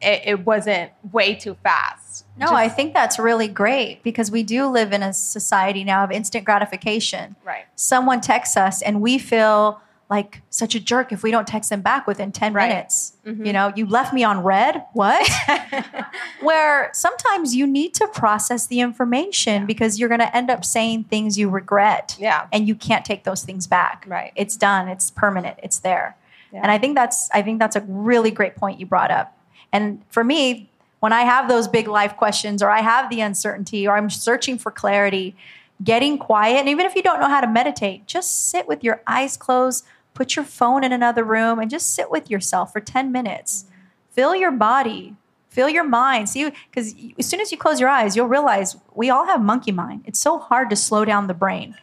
it, 0.00 0.22
it 0.24 0.46
wasn't 0.46 0.92
way 1.12 1.34
too 1.34 1.56
fast. 1.62 2.03
No, 2.36 2.46
Just- 2.46 2.54
I 2.54 2.68
think 2.68 2.94
that's 2.94 3.18
really 3.18 3.48
great 3.48 4.02
because 4.02 4.30
we 4.30 4.42
do 4.42 4.66
live 4.66 4.92
in 4.92 5.02
a 5.02 5.12
society 5.12 5.84
now 5.84 6.04
of 6.04 6.10
instant 6.10 6.44
gratification. 6.44 7.36
Right. 7.44 7.64
Someone 7.76 8.20
texts 8.20 8.56
us 8.56 8.82
and 8.82 9.00
we 9.00 9.18
feel 9.18 9.80
like 10.10 10.42
such 10.50 10.74
a 10.74 10.80
jerk 10.80 11.12
if 11.12 11.22
we 11.22 11.30
don't 11.30 11.46
text 11.46 11.70
them 11.70 11.80
back 11.80 12.06
within 12.06 12.30
10 12.30 12.52
Right. 12.52 12.68
minutes. 12.68 13.14
You 13.24 13.32
mm-hmm. 13.32 13.52
know, 13.52 13.72
you 13.74 13.86
left 13.86 14.12
me 14.12 14.22
on 14.22 14.42
read. 14.42 14.84
What? 14.92 15.28
Where 16.42 16.90
sometimes 16.92 17.54
you 17.54 17.66
need 17.66 17.94
to 17.94 18.06
process 18.08 18.66
the 18.66 18.80
information 18.80 19.64
because 19.64 19.98
you're 19.98 20.08
going 20.08 20.20
to 20.20 20.36
end 20.36 20.50
up 20.50 20.64
saying 20.64 21.04
things 21.04 21.38
you 21.38 21.48
regret. 21.48 22.16
Yeah. 22.18 22.48
And 22.52 22.68
you 22.68 22.74
can't 22.74 23.04
take 23.04 23.24
those 23.24 23.42
things 23.42 23.66
back. 23.66 24.04
Right. 24.06 24.32
It's 24.36 24.56
done. 24.56 24.88
It's 24.88 25.10
permanent. 25.10 25.58
It's 25.62 25.78
there. 25.78 26.16
Yeah. 26.52 26.60
And 26.62 26.70
I 26.70 26.78
think 26.78 26.94
that's 26.94 27.28
I 27.32 27.42
think 27.42 27.58
that's 27.58 27.74
a 27.74 27.80
really 27.88 28.30
great 28.30 28.56
point 28.56 28.78
you 28.78 28.86
brought 28.86 29.10
up. 29.10 29.36
And 29.72 30.02
for 30.08 30.22
me, 30.22 30.70
when 31.04 31.12
I 31.12 31.24
have 31.24 31.50
those 31.50 31.68
big 31.68 31.86
life 31.86 32.16
questions 32.16 32.62
or 32.62 32.70
I 32.70 32.80
have 32.80 33.10
the 33.10 33.20
uncertainty 33.20 33.86
or 33.86 33.94
I'm 33.94 34.08
searching 34.08 34.56
for 34.56 34.70
clarity, 34.70 35.36
getting 35.82 36.16
quiet, 36.16 36.60
and 36.60 36.68
even 36.70 36.86
if 36.86 36.94
you 36.94 37.02
don't 37.02 37.20
know 37.20 37.28
how 37.28 37.42
to 37.42 37.46
meditate, 37.46 38.06
just 38.06 38.48
sit 38.48 38.66
with 38.66 38.82
your 38.82 39.02
eyes 39.06 39.36
closed, 39.36 39.84
put 40.14 40.34
your 40.34 40.46
phone 40.46 40.82
in 40.82 40.94
another 40.94 41.22
room, 41.22 41.58
and 41.58 41.70
just 41.70 41.94
sit 41.94 42.10
with 42.10 42.30
yourself 42.30 42.72
for 42.72 42.80
10 42.80 43.12
minutes. 43.12 43.66
Feel 44.12 44.34
your 44.34 44.50
body, 44.50 45.14
feel 45.50 45.68
your 45.68 45.84
mind. 45.84 46.30
See, 46.30 46.50
because 46.70 46.94
as 47.18 47.26
soon 47.26 47.42
as 47.42 47.52
you 47.52 47.58
close 47.58 47.80
your 47.80 47.90
eyes, 47.90 48.16
you'll 48.16 48.26
realize 48.26 48.74
we 48.94 49.10
all 49.10 49.26
have 49.26 49.42
monkey 49.42 49.72
mind. 49.72 50.04
It's 50.06 50.18
so 50.18 50.38
hard 50.38 50.70
to 50.70 50.76
slow 50.76 51.04
down 51.04 51.26
the 51.26 51.34
brain, 51.34 51.76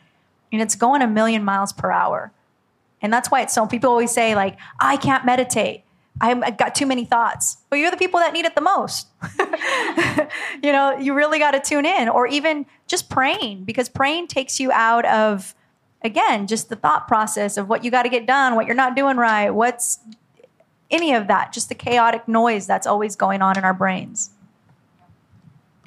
and 0.52 0.64
it's 0.64 0.74
going 0.74 1.04
a 1.04 1.08
million 1.08 1.44
miles 1.44 1.74
per 1.74 1.92
hour. 1.92 2.32
And 3.04 3.14
that's 3.14 3.30
why 3.30 3.42
it's 3.42 3.54
so 3.54 3.68
people 3.68 3.92
always 3.92 4.10
say, 4.10 4.34
like, 4.34 4.58
I 4.80 4.98
can't 4.98 5.28
meditate. 5.28 5.84
I'm, 6.22 6.44
I've 6.44 6.58
got 6.58 6.76
too 6.76 6.86
many 6.86 7.04
thoughts. 7.04 7.58
But 7.70 7.80
you're 7.80 7.90
the 7.90 7.98
people 7.98 8.20
that 8.20 8.32
need 8.32 8.46
it 8.46 8.54
the 8.54 8.62
most. 8.62 9.08
you 10.64 10.72
know, 10.72 10.96
you 10.98 11.16
really 11.16 11.40
got 11.40 11.52
to 11.52 11.60
tune 11.60 11.86
in, 11.86 12.08
or 12.08 12.28
even 12.28 12.68
just 12.88 13.10
praying, 13.10 13.64
because 13.64 13.90
praying 13.90 14.28
takes 14.28 14.60
you 14.60 14.72
out 14.72 15.04
of, 15.06 15.56
again, 16.04 16.46
just 16.46 16.70
the 16.70 16.76
thought 16.76 17.08
process 17.08 17.58
of 17.58 17.68
what 17.68 17.84
you 17.84 17.90
got 17.90 18.04
to 18.04 18.10
get 18.10 18.28
done, 18.28 18.56
what 18.56 18.68
you're 18.68 18.76
not 18.76 18.96
doing 18.96 19.18
right, 19.18 19.50
what's 19.50 20.00
any 20.92 21.14
of 21.14 21.28
that, 21.28 21.52
just 21.54 21.70
the 21.70 21.76
chaotic 21.76 22.28
noise 22.28 22.68
that's 22.68 22.86
always 22.86 23.16
going 23.16 23.42
on 23.42 23.58
in 23.58 23.64
our 23.64 23.74
brains. 23.74 24.30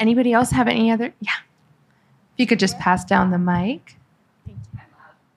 Anybody 0.01 0.32
else 0.32 0.51
have 0.51 0.66
any 0.66 0.91
other? 0.91 1.14
Yeah. 1.20 1.30
If 2.32 2.39
you 2.41 2.47
could 2.49 2.59
just 2.59 2.76
pass 2.80 3.05
down 3.05 3.30
the 3.30 3.39
mic. 3.39 3.97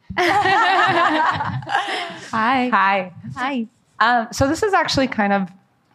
Hi. 2.31 2.69
Hi. 2.69 3.13
Hi. 3.35 3.67
Um, 3.99 4.27
so 4.31 4.47
this 4.47 4.63
is 4.63 4.73
actually 4.73 5.07
kind 5.07 5.33
of 5.33 5.49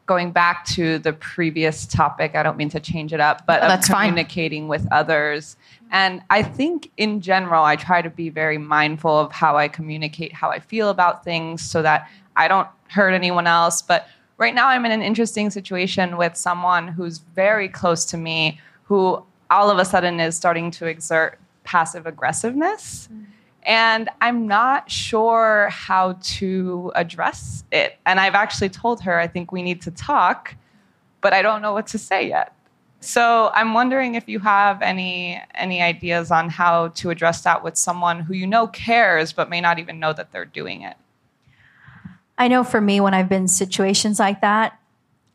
going 0.07 0.33
back 0.33 0.65
to 0.65 0.99
the 0.99 1.13
previous 1.13 1.87
topic. 1.87 2.35
I 2.35 2.43
don't 2.43 2.57
mean 2.57 2.69
to 2.71 2.81
change 2.81 3.13
it 3.13 3.21
up, 3.21 3.47
but 3.47 3.63
of 3.63 3.69
that's 3.69 3.89
fine. 3.89 4.11
communicating 4.11 4.69
with 4.69 4.87
others. 4.91 5.57
And 5.91 6.23
I 6.31 6.43
think 6.43 6.91
in 6.97 7.21
general, 7.21 7.65
I 7.65 7.77
try 7.77 8.03
to 8.03 8.11
be 8.11 8.29
very 8.29 8.59
mindful 8.59 9.17
of 9.19 9.31
how 9.31 9.57
I 9.57 9.69
communicate, 9.69 10.33
how 10.33 10.51
I 10.51 10.59
feel 10.59 10.89
about 10.89 11.25
things, 11.25 11.63
so 11.63 11.83
that 11.83 12.09
I 12.35 12.49
don't 12.49 12.69
hurt 12.89 13.13
anyone 13.13 13.47
else. 13.47 13.81
But 13.83 14.09
right 14.39 14.55
now, 14.55 14.69
I'm 14.69 14.85
in 14.85 14.93
an 14.93 15.03
interesting 15.03 15.51
situation 15.51 16.17
with 16.17 16.37
someone 16.37 16.89
who's 16.89 17.19
very 17.19 17.69
close 17.69 18.05
to 18.07 18.17
me, 18.17 18.61
who 18.85 19.25
all 19.51 19.71
of 19.71 19.79
a 19.79 19.85
sudden 19.85 20.19
is 20.19 20.37
starting 20.37 20.71
to 20.73 20.87
exert 20.87 21.39
passive 21.65 22.07
aggressiveness. 22.07 23.09
And 23.65 24.09
I'm 24.21 24.47
not 24.47 24.91
sure 24.91 25.69
how 25.71 26.19
to 26.23 26.93
address 26.95 27.65
it. 27.71 27.99
And 28.05 28.19
I've 28.19 28.35
actually 28.35 28.71
told 28.71 29.03
her, 29.03 29.19
I 29.19 29.29
think 29.29 29.53
we 29.53 29.63
need 29.63 29.83
to 29.83 29.91
talk, 29.91 30.57
but 31.21 31.33
I 31.33 31.43
don't 31.43 31.63
know 31.63 31.73
what 31.73 31.87
to 31.89 31.99
say 31.99 32.29
yet. 32.29 32.55
So 33.01 33.51
I'm 33.53 33.75
wondering 33.75 34.15
if 34.15 34.29
you 34.29 34.39
have 34.41 34.81
any 34.81 35.43
any 35.55 35.83
ideas 35.83 36.31
on 36.31 36.49
how 36.49 36.89
to 36.89 37.11
address 37.11 37.43
that 37.43 37.65
with 37.65 37.77
someone 37.77 38.21
who 38.21 38.33
you 38.33 38.47
know 38.47 38.69
cares 38.69 39.33
but 39.33 39.51
may 39.51 39.61
not 39.61 39.81
even 39.81 39.99
know 39.99 40.13
that 40.13 40.31
they're 40.31 40.45
doing 40.45 40.83
it. 40.83 40.97
I 42.39 42.49
know 42.49 42.65
for 42.65 42.81
me, 42.81 43.01
when 43.01 43.15
I've 43.15 43.29
been 43.29 43.43
in 43.43 43.49
situations 43.49 44.19
like 44.19 44.41
that, 44.41 44.79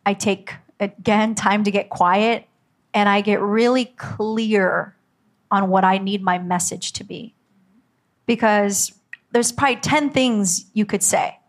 I 0.05 0.13
take, 0.13 0.53
again, 0.79 1.35
time 1.35 1.63
to 1.63 1.71
get 1.71 1.89
quiet 1.89 2.47
and 2.93 3.07
I 3.07 3.21
get 3.21 3.41
really 3.41 3.85
clear 3.85 4.95
on 5.51 5.69
what 5.69 5.83
I 5.83 5.97
need 5.97 6.21
my 6.21 6.37
message 6.37 6.93
to 6.93 7.03
be. 7.03 7.33
Because 8.27 8.93
there's 9.31 9.51
probably 9.51 9.77
10 9.77 10.11
things 10.11 10.67
you 10.73 10.85
could 10.85 11.01
say, 11.01 11.39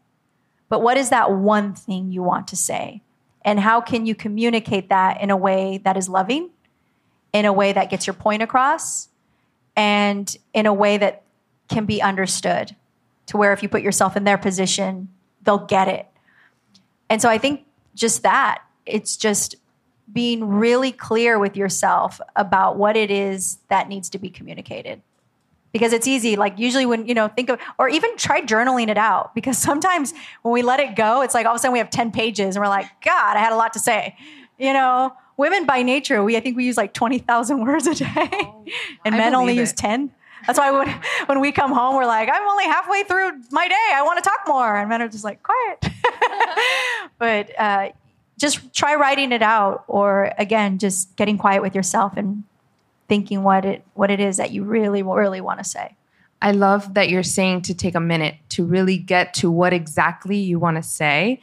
but 0.70 0.80
what 0.80 0.96
is 0.96 1.10
that 1.10 1.32
one 1.32 1.74
thing 1.74 2.10
you 2.10 2.22
want 2.22 2.48
to 2.48 2.56
say? 2.56 3.02
And 3.42 3.60
how 3.60 3.82
can 3.82 4.06
you 4.06 4.14
communicate 4.14 4.88
that 4.88 5.20
in 5.20 5.30
a 5.30 5.36
way 5.36 5.78
that 5.84 5.98
is 5.98 6.08
loving, 6.08 6.48
in 7.34 7.44
a 7.44 7.52
way 7.52 7.74
that 7.74 7.90
gets 7.90 8.06
your 8.06 8.14
point 8.14 8.42
across, 8.42 9.08
and 9.76 10.34
in 10.54 10.64
a 10.64 10.72
way 10.72 10.96
that 10.96 11.24
can 11.68 11.84
be 11.84 12.00
understood? 12.00 12.74
to 13.28 13.36
where 13.36 13.52
if 13.52 13.62
you 13.62 13.68
put 13.68 13.82
yourself 13.82 14.16
in 14.16 14.24
their 14.24 14.38
position, 14.38 15.08
they'll 15.42 15.66
get 15.66 15.86
it. 15.86 16.06
And 17.08 17.22
so 17.22 17.28
I 17.28 17.38
think 17.38 17.64
just 17.94 18.22
that, 18.22 18.62
it's 18.86 19.16
just 19.16 19.54
being 20.10 20.48
really 20.48 20.90
clear 20.90 21.38
with 21.38 21.54
yourself 21.54 22.20
about 22.36 22.76
what 22.76 22.96
it 22.96 23.10
is 23.10 23.58
that 23.68 23.88
needs 23.88 24.08
to 24.10 24.18
be 24.18 24.30
communicated. 24.30 25.02
Because 25.72 25.92
it's 25.92 26.06
easy, 26.06 26.36
like 26.36 26.58
usually 26.58 26.86
when, 26.86 27.06
you 27.06 27.14
know, 27.14 27.28
think 27.28 27.50
of, 27.50 27.60
or 27.78 27.88
even 27.88 28.16
try 28.16 28.40
journaling 28.40 28.88
it 28.88 28.96
out. 28.98 29.34
Because 29.34 29.58
sometimes 29.70 30.14
when 30.42 30.52
we 30.52 30.62
let 30.62 30.80
it 30.80 30.96
go, 30.96 31.22
it's 31.22 31.34
like 31.34 31.46
all 31.46 31.52
of 31.52 31.56
a 31.56 31.58
sudden 31.58 31.72
we 31.72 31.78
have 31.78 31.90
10 31.90 32.10
pages 32.10 32.56
and 32.56 32.64
we're 32.64 32.68
like, 32.70 32.86
God, 33.04 33.36
I 33.36 33.40
had 33.40 33.52
a 33.52 33.56
lot 33.56 33.72
to 33.74 33.78
say. 33.78 34.16
You 34.58 34.72
know, 34.72 35.12
women 35.36 35.66
by 35.66 35.82
nature, 35.82 36.22
we, 36.22 36.36
I 36.36 36.40
think 36.40 36.56
we 36.56 36.64
use 36.64 36.76
like 36.76 36.92
20,000 36.92 37.60
words 37.64 37.86
a 37.86 37.94
day, 37.94 38.52
and 39.04 39.14
I 39.14 39.18
men 39.18 39.34
only 39.34 39.52
believe 39.52 39.60
use 39.60 39.72
10. 39.72 40.12
That's 40.46 40.58
why 40.58 40.70
when, 40.70 40.88
when 41.26 41.40
we 41.40 41.52
come 41.52 41.72
home, 41.72 41.96
we're 41.96 42.06
like, 42.06 42.28
I'm 42.32 42.46
only 42.48 42.64
halfway 42.64 43.02
through 43.04 43.32
my 43.50 43.68
day. 43.68 43.90
I 43.94 44.02
want 44.02 44.22
to 44.22 44.28
talk 44.28 44.40
more. 44.46 44.76
And 44.76 44.88
men 44.88 45.02
are 45.02 45.08
just 45.08 45.24
like, 45.24 45.42
quiet. 45.42 45.88
but 47.18 47.58
uh, 47.58 47.88
just 48.38 48.72
try 48.72 48.94
writing 48.94 49.32
it 49.32 49.42
out, 49.42 49.84
or 49.88 50.32
again, 50.38 50.78
just 50.78 51.16
getting 51.16 51.38
quiet 51.38 51.60
with 51.60 51.74
yourself 51.74 52.16
and 52.16 52.44
thinking 53.08 53.42
what 53.42 53.64
it 53.64 53.84
what 53.94 54.10
it 54.10 54.20
is 54.20 54.36
that 54.36 54.50
you 54.50 54.64
really 54.64 55.02
really 55.02 55.40
want 55.40 55.58
to 55.58 55.64
say. 55.64 55.96
I 56.40 56.52
love 56.52 56.94
that 56.94 57.08
you're 57.08 57.22
saying 57.22 57.62
to 57.62 57.74
take 57.74 57.94
a 57.94 58.00
minute 58.00 58.36
to 58.50 58.64
really 58.64 58.96
get 58.96 59.34
to 59.34 59.50
what 59.50 59.72
exactly 59.72 60.36
you 60.36 60.58
want 60.58 60.76
to 60.76 60.82
say. 60.82 61.40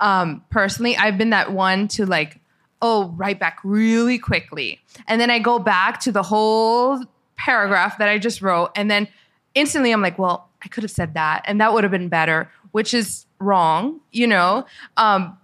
Um, 0.00 0.44
personally, 0.50 0.96
I've 0.96 1.16
been 1.16 1.30
that 1.30 1.52
one 1.52 1.86
to 1.88 2.06
like, 2.06 2.40
oh, 2.80 3.10
write 3.16 3.38
back 3.38 3.58
really 3.62 4.18
quickly. 4.18 4.80
And 5.06 5.20
then 5.20 5.30
I 5.30 5.38
go 5.38 5.60
back 5.60 6.00
to 6.00 6.12
the 6.12 6.24
whole 6.24 7.04
paragraph 7.36 7.98
that 7.98 8.08
I 8.08 8.18
just 8.18 8.42
wrote. 8.42 8.72
And 8.74 8.90
then 8.90 9.06
instantly 9.54 9.92
I'm 9.92 10.02
like, 10.02 10.18
well, 10.18 10.48
I 10.64 10.68
could 10.68 10.82
have 10.82 10.90
said 10.90 11.14
that 11.14 11.42
and 11.46 11.60
that 11.60 11.72
would 11.72 11.84
have 11.84 11.92
been 11.92 12.08
better, 12.08 12.50
which 12.72 12.92
is 12.92 13.26
wrong, 13.38 14.00
you 14.10 14.26
know? 14.26 14.66
Um, 14.96 15.38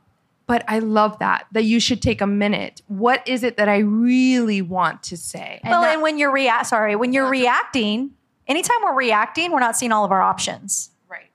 but 0.49 0.65
I 0.67 0.79
love 0.79 1.19
that, 1.19 1.47
that 1.53 1.65
you 1.65 1.79
should 1.79 2.01
take 2.01 2.23
a 2.23 2.27
minute. 2.27 2.81
What 2.89 3.29
is 3.29 3.45
it 3.45 3.59
that 3.59 3.69
I 3.69 3.79
really 3.79 4.63
want 4.63 5.03
to 5.05 5.17
say? 5.17 5.61
well, 5.63 5.85
and 5.85 6.01
when 6.01 6.19
you're 6.19 6.33
react, 6.33 6.69
sorry, 6.69 6.97
when 6.97 7.13
you're 7.13 7.29
reacting, 7.29 8.13
anytime 8.49 8.79
we're 8.83 8.97
reacting, 8.97 9.53
we're 9.53 9.61
not 9.61 9.77
seeing 9.77 9.93
all 9.93 10.07
of 10.07 10.11
our 10.11 10.23
options. 10.23 10.91
Right. 11.07 11.31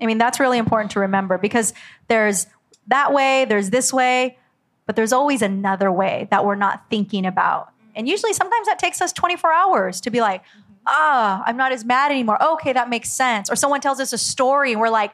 I 0.00 0.06
mean, 0.06 0.18
that's 0.18 0.40
really 0.40 0.58
important 0.58 0.90
to 0.92 1.00
remember 1.00 1.38
because 1.38 1.72
there's 2.08 2.48
that 2.88 3.12
way, 3.12 3.44
there's 3.48 3.70
this 3.70 3.92
way, 3.92 4.36
but 4.84 4.96
there's 4.96 5.12
always 5.12 5.42
another 5.42 5.92
way 5.92 6.26
that 6.32 6.44
we're 6.44 6.56
not 6.56 6.90
thinking 6.90 7.26
about. 7.26 7.72
And 7.94 8.08
usually, 8.08 8.32
sometimes 8.32 8.66
that 8.66 8.80
takes 8.80 9.00
us 9.00 9.12
24 9.12 9.52
hours 9.52 10.00
to 10.00 10.10
be 10.10 10.20
like, 10.20 10.42
ah, 10.88 11.44
I'm 11.46 11.56
not 11.56 11.70
as 11.70 11.84
mad 11.84 12.10
anymore. 12.10 12.42
Okay, 12.42 12.72
that 12.72 12.90
makes 12.90 13.12
sense. 13.12 13.48
Or 13.48 13.54
someone 13.54 13.80
tells 13.80 14.00
us 14.00 14.12
a 14.12 14.18
story 14.18 14.72
and 14.72 14.80
we're 14.80 14.90
like, 14.90 15.12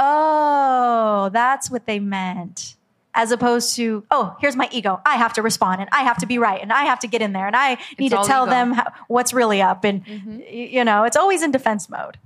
oh, 0.00 1.30
that's 1.32 1.70
what 1.70 1.86
they 1.86 2.00
meant. 2.00 2.74
As 3.12 3.32
opposed 3.32 3.74
to, 3.76 4.04
oh, 4.10 4.36
here's 4.40 4.54
my 4.54 4.68
ego. 4.70 5.00
I 5.04 5.16
have 5.16 5.32
to 5.32 5.42
respond 5.42 5.80
and 5.80 5.90
I 5.92 6.02
have 6.02 6.18
to 6.18 6.26
be 6.26 6.38
right 6.38 6.62
and 6.62 6.72
I 6.72 6.84
have 6.84 7.00
to 7.00 7.08
get 7.08 7.20
in 7.20 7.32
there 7.32 7.46
and 7.46 7.56
I 7.56 7.76
need 7.98 8.14
all 8.14 8.22
to 8.22 8.28
tell 8.28 8.44
ego. 8.44 8.50
them 8.50 8.72
how, 8.72 8.92
what's 9.08 9.32
really 9.32 9.60
up. 9.60 9.84
And, 9.84 10.06
mm-hmm. 10.06 10.38
y- 10.38 10.68
you 10.72 10.84
know, 10.84 11.02
it's 11.02 11.16
always 11.16 11.42
in 11.42 11.50
defense 11.50 11.90
mode. 11.90 12.18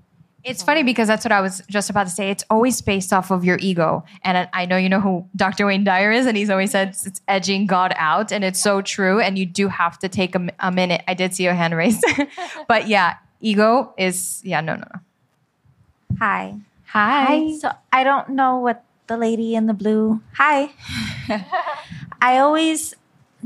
It's 0.45 0.63
funny 0.63 0.83
because 0.83 1.09
that's 1.09 1.25
what 1.25 1.33
I 1.33 1.41
was 1.41 1.63
just 1.71 1.89
about 1.89 2.05
to 2.05 2.13
say. 2.13 2.31
It's 2.31 2.45
always 2.51 2.83
based 2.83 3.15
off 3.15 3.31
of 3.31 3.47
your 3.47 3.57
ego. 3.63 4.05
And 4.23 4.37
I- 4.37 4.49
I 4.53 4.67
know 4.67 4.77
you 4.77 4.91
know 4.91 5.01
who 5.01 5.27
Dr. 5.35 5.65
Wayne 5.65 5.85
Dyer 5.85 6.13
is, 6.13 6.27
and 6.27 6.37
he's 6.37 6.51
always 6.51 6.71
said 6.71 6.91
it's 6.91 7.23
edging 7.27 7.67
God 7.67 7.95
out. 7.97 8.31
And 8.31 8.45
it's 8.45 8.61
so 8.61 8.83
true. 8.83 9.21
And 9.21 9.39
you 9.39 9.47
do 9.47 9.69
have 9.69 9.99
to 10.01 10.09
take 10.11 10.35
a, 10.35 10.47
a 10.61 10.71
minute. 10.71 11.03
I 11.09 11.15
did 11.15 11.35
see 11.35 11.45
your 11.45 11.55
hand 11.55 11.75
raised. 11.75 12.05
but 12.69 12.89
yeah, 12.89 13.15
ego 13.41 13.95
is, 13.97 14.43
yeah, 14.45 14.61
no, 14.61 14.75
no, 14.75 14.85
no. 14.93 15.01
Hi. 16.19 16.57
Hi. 16.95 17.59
So 17.59 17.73
I 17.93 18.05
don't 18.05 18.29
know 18.29 18.57
what 18.57 18.85
the 19.09 19.17
lady 19.17 19.57
in 19.57 19.67
the 19.67 19.75
blue. 19.75 20.23
Hi. 20.35 20.71
I 22.23 22.39
always 22.39 22.95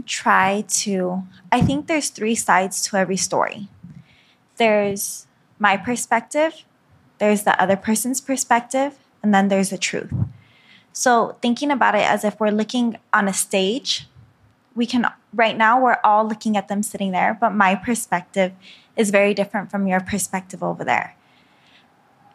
try 0.04 0.64
to. 0.84 1.22
I 1.50 1.62
think 1.62 1.86
there's 1.86 2.10
three 2.10 2.34
sides 2.34 2.82
to 2.84 2.98
every 2.98 3.16
story. 3.16 3.68
There's 4.58 5.26
my 5.58 5.78
perspective, 5.78 6.64
there's 7.18 7.44
the 7.44 7.60
other 7.60 7.76
person's 7.76 8.20
perspective, 8.20 8.98
and 9.22 9.32
then 9.32 9.48
there's 9.48 9.70
the 9.70 9.78
truth. 9.78 10.12
So 10.92 11.38
thinking 11.40 11.70
about 11.70 11.94
it 11.94 12.06
as 12.06 12.24
if 12.24 12.38
we're 12.38 12.50
looking 12.50 12.98
on 13.14 13.28
a 13.28 13.32
stage, 13.32 14.08
we 14.74 14.84
can 14.84 15.06
right 15.32 15.56
now 15.56 15.82
we're 15.82 16.00
all 16.04 16.28
looking 16.28 16.58
at 16.58 16.68
them 16.68 16.82
sitting 16.82 17.12
there, 17.12 17.36
but 17.40 17.54
my 17.54 17.74
perspective 17.74 18.52
is 18.94 19.10
very 19.10 19.32
different 19.32 19.70
from 19.70 19.86
your 19.86 20.00
perspective 20.00 20.62
over 20.62 20.84
there 20.84 21.14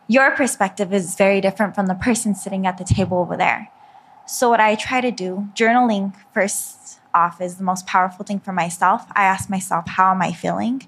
your 0.07 0.31
perspective 0.31 0.93
is 0.93 1.15
very 1.15 1.41
different 1.41 1.75
from 1.75 1.87
the 1.87 1.95
person 1.95 2.35
sitting 2.35 2.67
at 2.67 2.77
the 2.77 2.83
table 2.83 3.17
over 3.17 3.37
there. 3.37 3.69
So, 4.25 4.49
what 4.49 4.59
I 4.59 4.75
try 4.75 5.01
to 5.01 5.11
do, 5.11 5.49
journaling 5.53 6.13
first 6.33 6.99
off 7.13 7.41
is 7.41 7.55
the 7.55 7.63
most 7.63 7.85
powerful 7.85 8.25
thing 8.25 8.39
for 8.39 8.53
myself. 8.53 9.05
I 9.15 9.23
ask 9.23 9.49
myself, 9.49 9.87
how 9.87 10.11
am 10.11 10.21
I 10.21 10.31
feeling? 10.31 10.87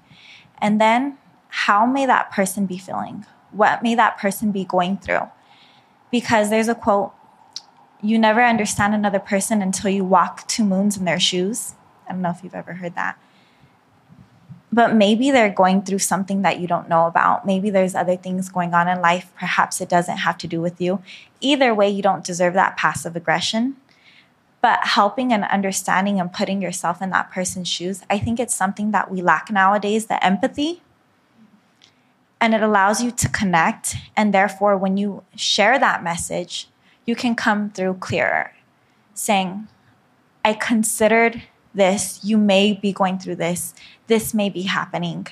And 0.58 0.80
then, 0.80 1.18
how 1.48 1.86
may 1.86 2.06
that 2.06 2.30
person 2.30 2.66
be 2.66 2.78
feeling? 2.78 3.26
What 3.52 3.82
may 3.82 3.94
that 3.94 4.18
person 4.18 4.52
be 4.52 4.64
going 4.64 4.98
through? 4.98 5.28
Because 6.10 6.50
there's 6.50 6.68
a 6.68 6.74
quote 6.74 7.12
you 8.02 8.18
never 8.18 8.42
understand 8.42 8.94
another 8.94 9.18
person 9.18 9.62
until 9.62 9.90
you 9.90 10.04
walk 10.04 10.46
two 10.46 10.64
moons 10.64 10.96
in 10.96 11.06
their 11.06 11.18
shoes. 11.18 11.74
I 12.06 12.12
don't 12.12 12.20
know 12.22 12.30
if 12.30 12.44
you've 12.44 12.54
ever 12.54 12.74
heard 12.74 12.94
that 12.94 13.18
but 14.72 14.94
maybe 14.94 15.30
they're 15.30 15.50
going 15.50 15.82
through 15.82 16.00
something 16.00 16.42
that 16.42 16.60
you 16.60 16.66
don't 16.66 16.88
know 16.88 17.06
about. 17.06 17.46
Maybe 17.46 17.70
there's 17.70 17.94
other 17.94 18.16
things 18.16 18.48
going 18.48 18.74
on 18.74 18.88
in 18.88 19.00
life. 19.00 19.32
Perhaps 19.38 19.80
it 19.80 19.88
doesn't 19.88 20.18
have 20.18 20.36
to 20.38 20.46
do 20.46 20.60
with 20.60 20.80
you. 20.80 21.02
Either 21.40 21.74
way, 21.74 21.88
you 21.88 22.02
don't 22.02 22.24
deserve 22.24 22.54
that 22.54 22.76
passive 22.76 23.16
aggression. 23.16 23.76
But 24.60 24.80
helping 24.82 25.32
and 25.32 25.44
understanding 25.44 26.18
and 26.18 26.32
putting 26.32 26.60
yourself 26.60 27.00
in 27.00 27.10
that 27.10 27.30
person's 27.30 27.68
shoes, 27.68 28.02
I 28.10 28.18
think 28.18 28.40
it's 28.40 28.54
something 28.54 28.90
that 28.90 29.10
we 29.10 29.22
lack 29.22 29.50
nowadays 29.50 30.06
the 30.06 30.22
empathy. 30.24 30.82
And 32.40 32.52
it 32.52 32.62
allows 32.62 33.02
you 33.02 33.12
to 33.12 33.28
connect. 33.28 33.94
And 34.16 34.34
therefore, 34.34 34.76
when 34.76 34.96
you 34.96 35.22
share 35.36 35.78
that 35.78 36.02
message, 36.02 36.68
you 37.04 37.14
can 37.14 37.36
come 37.36 37.70
through 37.70 37.94
clearer, 37.94 38.52
saying, 39.14 39.68
I 40.44 40.52
considered 40.52 41.42
this. 41.72 42.20
You 42.24 42.36
may 42.36 42.72
be 42.72 42.92
going 42.92 43.18
through 43.18 43.36
this. 43.36 43.74
This 44.06 44.32
may 44.34 44.48
be 44.48 44.62
happening. 44.62 45.26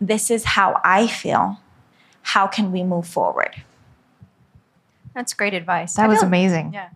This 0.00 0.30
is 0.30 0.44
how 0.44 0.80
I 0.84 1.06
feel. 1.06 1.60
How 2.22 2.46
can 2.46 2.72
we 2.72 2.82
move 2.82 3.06
forward? 3.06 3.62
That's 5.14 5.34
great 5.34 5.54
advice. 5.54 5.94
That 5.94 6.04
I 6.04 6.08
was 6.08 6.18
feel- 6.18 6.28
amazing. 6.28 6.72
Yeah. 6.72 6.88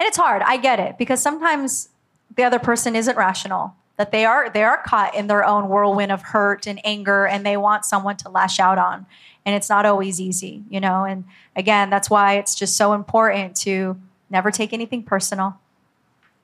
And 0.00 0.06
it's 0.06 0.16
hard. 0.16 0.42
I 0.42 0.56
get 0.56 0.78
it 0.78 0.96
because 0.96 1.20
sometimes 1.20 1.88
the 2.36 2.44
other 2.44 2.58
person 2.58 2.94
isn't 2.96 3.16
rational. 3.16 3.74
That 3.96 4.12
they 4.12 4.24
are 4.24 4.48
they 4.48 4.62
are 4.62 4.80
caught 4.80 5.14
in 5.16 5.26
their 5.26 5.44
own 5.44 5.68
whirlwind 5.68 6.12
of 6.12 6.22
hurt 6.22 6.68
and 6.68 6.80
anger 6.84 7.26
and 7.26 7.44
they 7.44 7.56
want 7.56 7.84
someone 7.84 8.16
to 8.18 8.28
lash 8.28 8.60
out 8.60 8.78
on. 8.78 9.06
And 9.44 9.56
it's 9.56 9.68
not 9.68 9.86
always 9.86 10.20
easy, 10.20 10.62
you 10.70 10.78
know? 10.78 11.04
And 11.04 11.24
again, 11.56 11.90
that's 11.90 12.08
why 12.08 12.34
it's 12.34 12.54
just 12.54 12.76
so 12.76 12.92
important 12.92 13.56
to 13.58 13.98
never 14.30 14.50
take 14.52 14.72
anything 14.72 15.02
personal. 15.02 15.58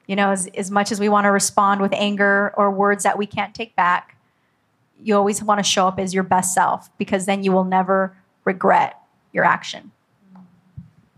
You 0.06 0.16
know, 0.16 0.30
as, 0.30 0.48
as 0.48 0.70
much 0.70 0.90
as 0.90 0.98
we 0.98 1.08
want 1.08 1.24
to 1.26 1.30
respond 1.30 1.80
with 1.80 1.92
anger 1.92 2.52
or 2.56 2.70
words 2.70 3.04
that 3.04 3.16
we 3.16 3.26
can't 3.26 3.54
take 3.54 3.76
back, 3.76 4.13
you 5.02 5.16
always 5.16 5.42
want 5.42 5.58
to 5.58 5.64
show 5.64 5.86
up 5.86 5.98
as 5.98 6.14
your 6.14 6.22
best 6.22 6.54
self 6.54 6.90
because 6.98 7.26
then 7.26 7.42
you 7.44 7.52
will 7.52 7.64
never 7.64 8.16
regret 8.44 8.98
your 9.32 9.44
action. 9.44 9.90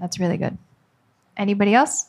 That's 0.01 0.19
really 0.19 0.37
good. 0.37 0.57
Anybody 1.37 1.75
else? 1.75 2.07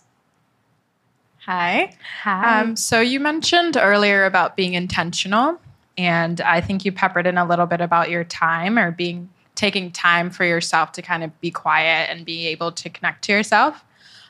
Hi. 1.45 1.93
Hi. 2.23 2.61
Um, 2.61 2.75
so 2.75 2.99
you 2.99 3.19
mentioned 3.19 3.77
earlier 3.77 4.25
about 4.25 4.57
being 4.57 4.73
intentional, 4.73 5.59
and 5.97 6.41
I 6.41 6.61
think 6.61 6.83
you 6.83 6.91
peppered 6.91 7.25
in 7.25 7.37
a 7.37 7.45
little 7.45 7.65
bit 7.65 7.79
about 7.79 8.09
your 8.09 8.23
time 8.23 8.77
or 8.77 8.91
being 8.91 9.29
taking 9.55 9.91
time 9.91 10.29
for 10.29 10.45
yourself 10.45 10.91
to 10.93 11.01
kind 11.01 11.23
of 11.23 11.41
be 11.41 11.49
quiet 11.49 12.09
and 12.09 12.25
be 12.25 12.47
able 12.47 12.71
to 12.71 12.89
connect 12.89 13.23
to 13.23 13.31
yourself. 13.31 13.83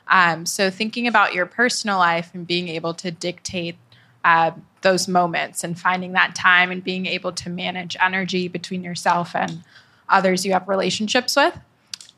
Um, 0.07 0.45
so 0.45 0.69
thinking 0.69 1.05
about 1.05 1.33
your 1.33 1.45
personal 1.45 1.97
life 1.97 2.31
and 2.33 2.47
being 2.47 2.69
able 2.69 2.93
to 2.95 3.11
dictate 3.11 3.75
uh, 4.28 4.51
those 4.82 5.07
moments 5.07 5.63
and 5.63 5.80
finding 5.80 6.11
that 6.11 6.36
time 6.36 6.69
and 6.69 6.84
being 6.84 7.05
able 7.05 7.32
to 7.32 7.49
manage 7.49 7.95
energy 8.01 8.49
between 8.49 8.84
yourself 8.84 9.34
and 9.34 9.63
others 10.09 10.45
you 10.45 10.51
have 10.51 10.67
relationships 10.67 11.38
with. 11.38 11.57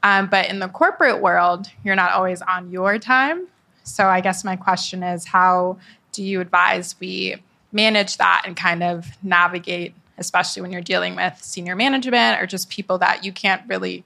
Um, 0.02 0.26
but 0.26 0.50
in 0.50 0.58
the 0.58 0.68
corporate 0.68 1.22
world, 1.22 1.68
you're 1.84 1.96
not 1.96 2.14
always 2.14 2.42
on 2.42 2.72
your 2.72 2.98
time. 2.98 3.46
So 3.84 4.08
I 4.08 4.22
guess 4.22 4.44
my 4.44 4.56
question 4.56 5.04
is 5.04 5.28
how 5.28 5.78
do 6.12 6.24
you 6.24 6.42
advise 6.42 6.96
we 7.00 7.36
manage 7.72 8.18
that 8.18 8.42
and 8.44 8.58
kind 8.58 8.82
of 8.82 9.06
navigate, 9.22 9.94
especially 10.18 10.64
when 10.64 10.72
you're 10.72 10.82
dealing 10.82 11.16
with 11.16 11.38
senior 11.44 11.76
management 11.76 12.42
or 12.42 12.48
just 12.48 12.72
people 12.72 12.98
that 12.98 13.24
you 13.24 13.32
can't 13.32 13.62
really 13.68 14.04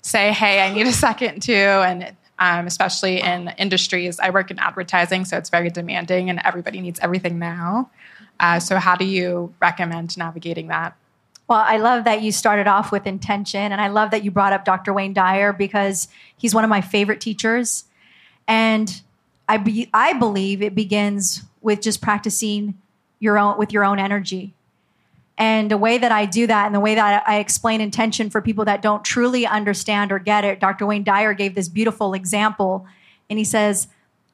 say, 0.00 0.32
hey, 0.32 0.60
I 0.60 0.72
need 0.72 0.86
a 0.86 0.92
second 0.92 1.42
to. 1.42 1.56
And 1.56 2.14
um, 2.42 2.66
especially 2.66 3.20
in 3.20 3.54
industries, 3.56 4.18
I 4.18 4.30
work 4.30 4.50
in 4.50 4.58
advertising, 4.58 5.24
so 5.24 5.38
it's 5.38 5.48
very 5.48 5.70
demanding 5.70 6.28
and 6.28 6.40
everybody 6.44 6.80
needs 6.80 6.98
everything 6.98 7.38
now. 7.38 7.88
Uh, 8.40 8.58
so, 8.58 8.78
how 8.78 8.96
do 8.96 9.04
you 9.04 9.54
recommend 9.60 10.18
navigating 10.18 10.66
that? 10.66 10.96
Well, 11.46 11.62
I 11.64 11.76
love 11.76 12.02
that 12.02 12.20
you 12.20 12.32
started 12.32 12.66
off 12.66 12.90
with 12.90 13.06
intention, 13.06 13.70
and 13.70 13.80
I 13.80 13.86
love 13.86 14.10
that 14.10 14.24
you 14.24 14.32
brought 14.32 14.52
up 14.52 14.64
Dr. 14.64 14.92
Wayne 14.92 15.12
Dyer 15.12 15.52
because 15.52 16.08
he's 16.36 16.52
one 16.52 16.64
of 16.64 16.70
my 16.70 16.80
favorite 16.80 17.20
teachers. 17.20 17.84
And 18.48 19.00
I, 19.48 19.58
be, 19.58 19.88
I 19.94 20.12
believe 20.14 20.62
it 20.62 20.74
begins 20.74 21.42
with 21.60 21.80
just 21.80 22.02
practicing 22.02 22.76
your 23.20 23.38
own 23.38 23.56
with 23.56 23.72
your 23.72 23.84
own 23.84 24.00
energy. 24.00 24.52
And 25.42 25.72
the 25.72 25.76
way 25.76 25.98
that 25.98 26.12
I 26.12 26.24
do 26.24 26.46
that, 26.46 26.66
and 26.66 26.74
the 26.74 26.78
way 26.78 26.94
that 26.94 27.24
I 27.26 27.40
explain 27.40 27.80
intention 27.80 28.30
for 28.30 28.40
people 28.40 28.64
that 28.66 28.80
don't 28.80 29.04
truly 29.04 29.44
understand 29.44 30.12
or 30.12 30.20
get 30.20 30.44
it, 30.44 30.60
Dr. 30.60 30.86
Wayne 30.86 31.02
Dyer 31.02 31.34
gave 31.34 31.56
this 31.56 31.68
beautiful 31.68 32.14
example, 32.14 32.86
and 33.28 33.40
he 33.40 33.44
says, 33.44 33.88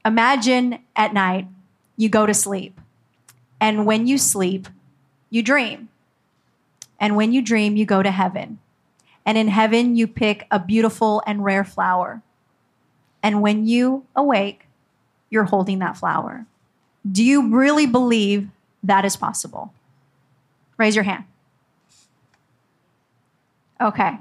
"Imagine 0.05 0.81
at 0.95 1.15
night 1.15 1.49
you 1.97 2.11
go 2.11 2.27
to 2.27 2.35
sleep, 2.35 2.79
and 3.59 3.87
when 3.87 4.07
you 4.07 4.19
sleep, 4.19 4.69
you 5.31 5.43
dream." 5.43 5.89
And 7.01 7.17
when 7.17 7.33
you 7.33 7.41
dream, 7.41 7.75
you 7.75 7.87
go 7.87 8.03
to 8.03 8.11
heaven. 8.11 8.59
And 9.25 9.39
in 9.39 9.49
heaven, 9.49 9.97
you 9.97 10.07
pick 10.09 10.47
a 10.51 10.59
beautiful 10.59 11.23
and 11.27 11.43
rare 11.43 11.65
flower. 11.65 12.21
And 13.23 13.41
when 13.41 13.67
you 13.67 14.05
awake, 14.15 14.69
you're 15.31 15.45
holding 15.45 15.79
that 15.79 15.97
flower. 15.97 16.45
Do 17.11 17.25
you 17.25 17.49
really 17.49 17.87
believe 17.87 18.51
that 18.83 19.07
is 19.07 19.17
possible? 19.17 19.73
Raise 20.79 20.95
your 20.95 21.05
hand. 21.05 21.25
Okay. 23.81 24.19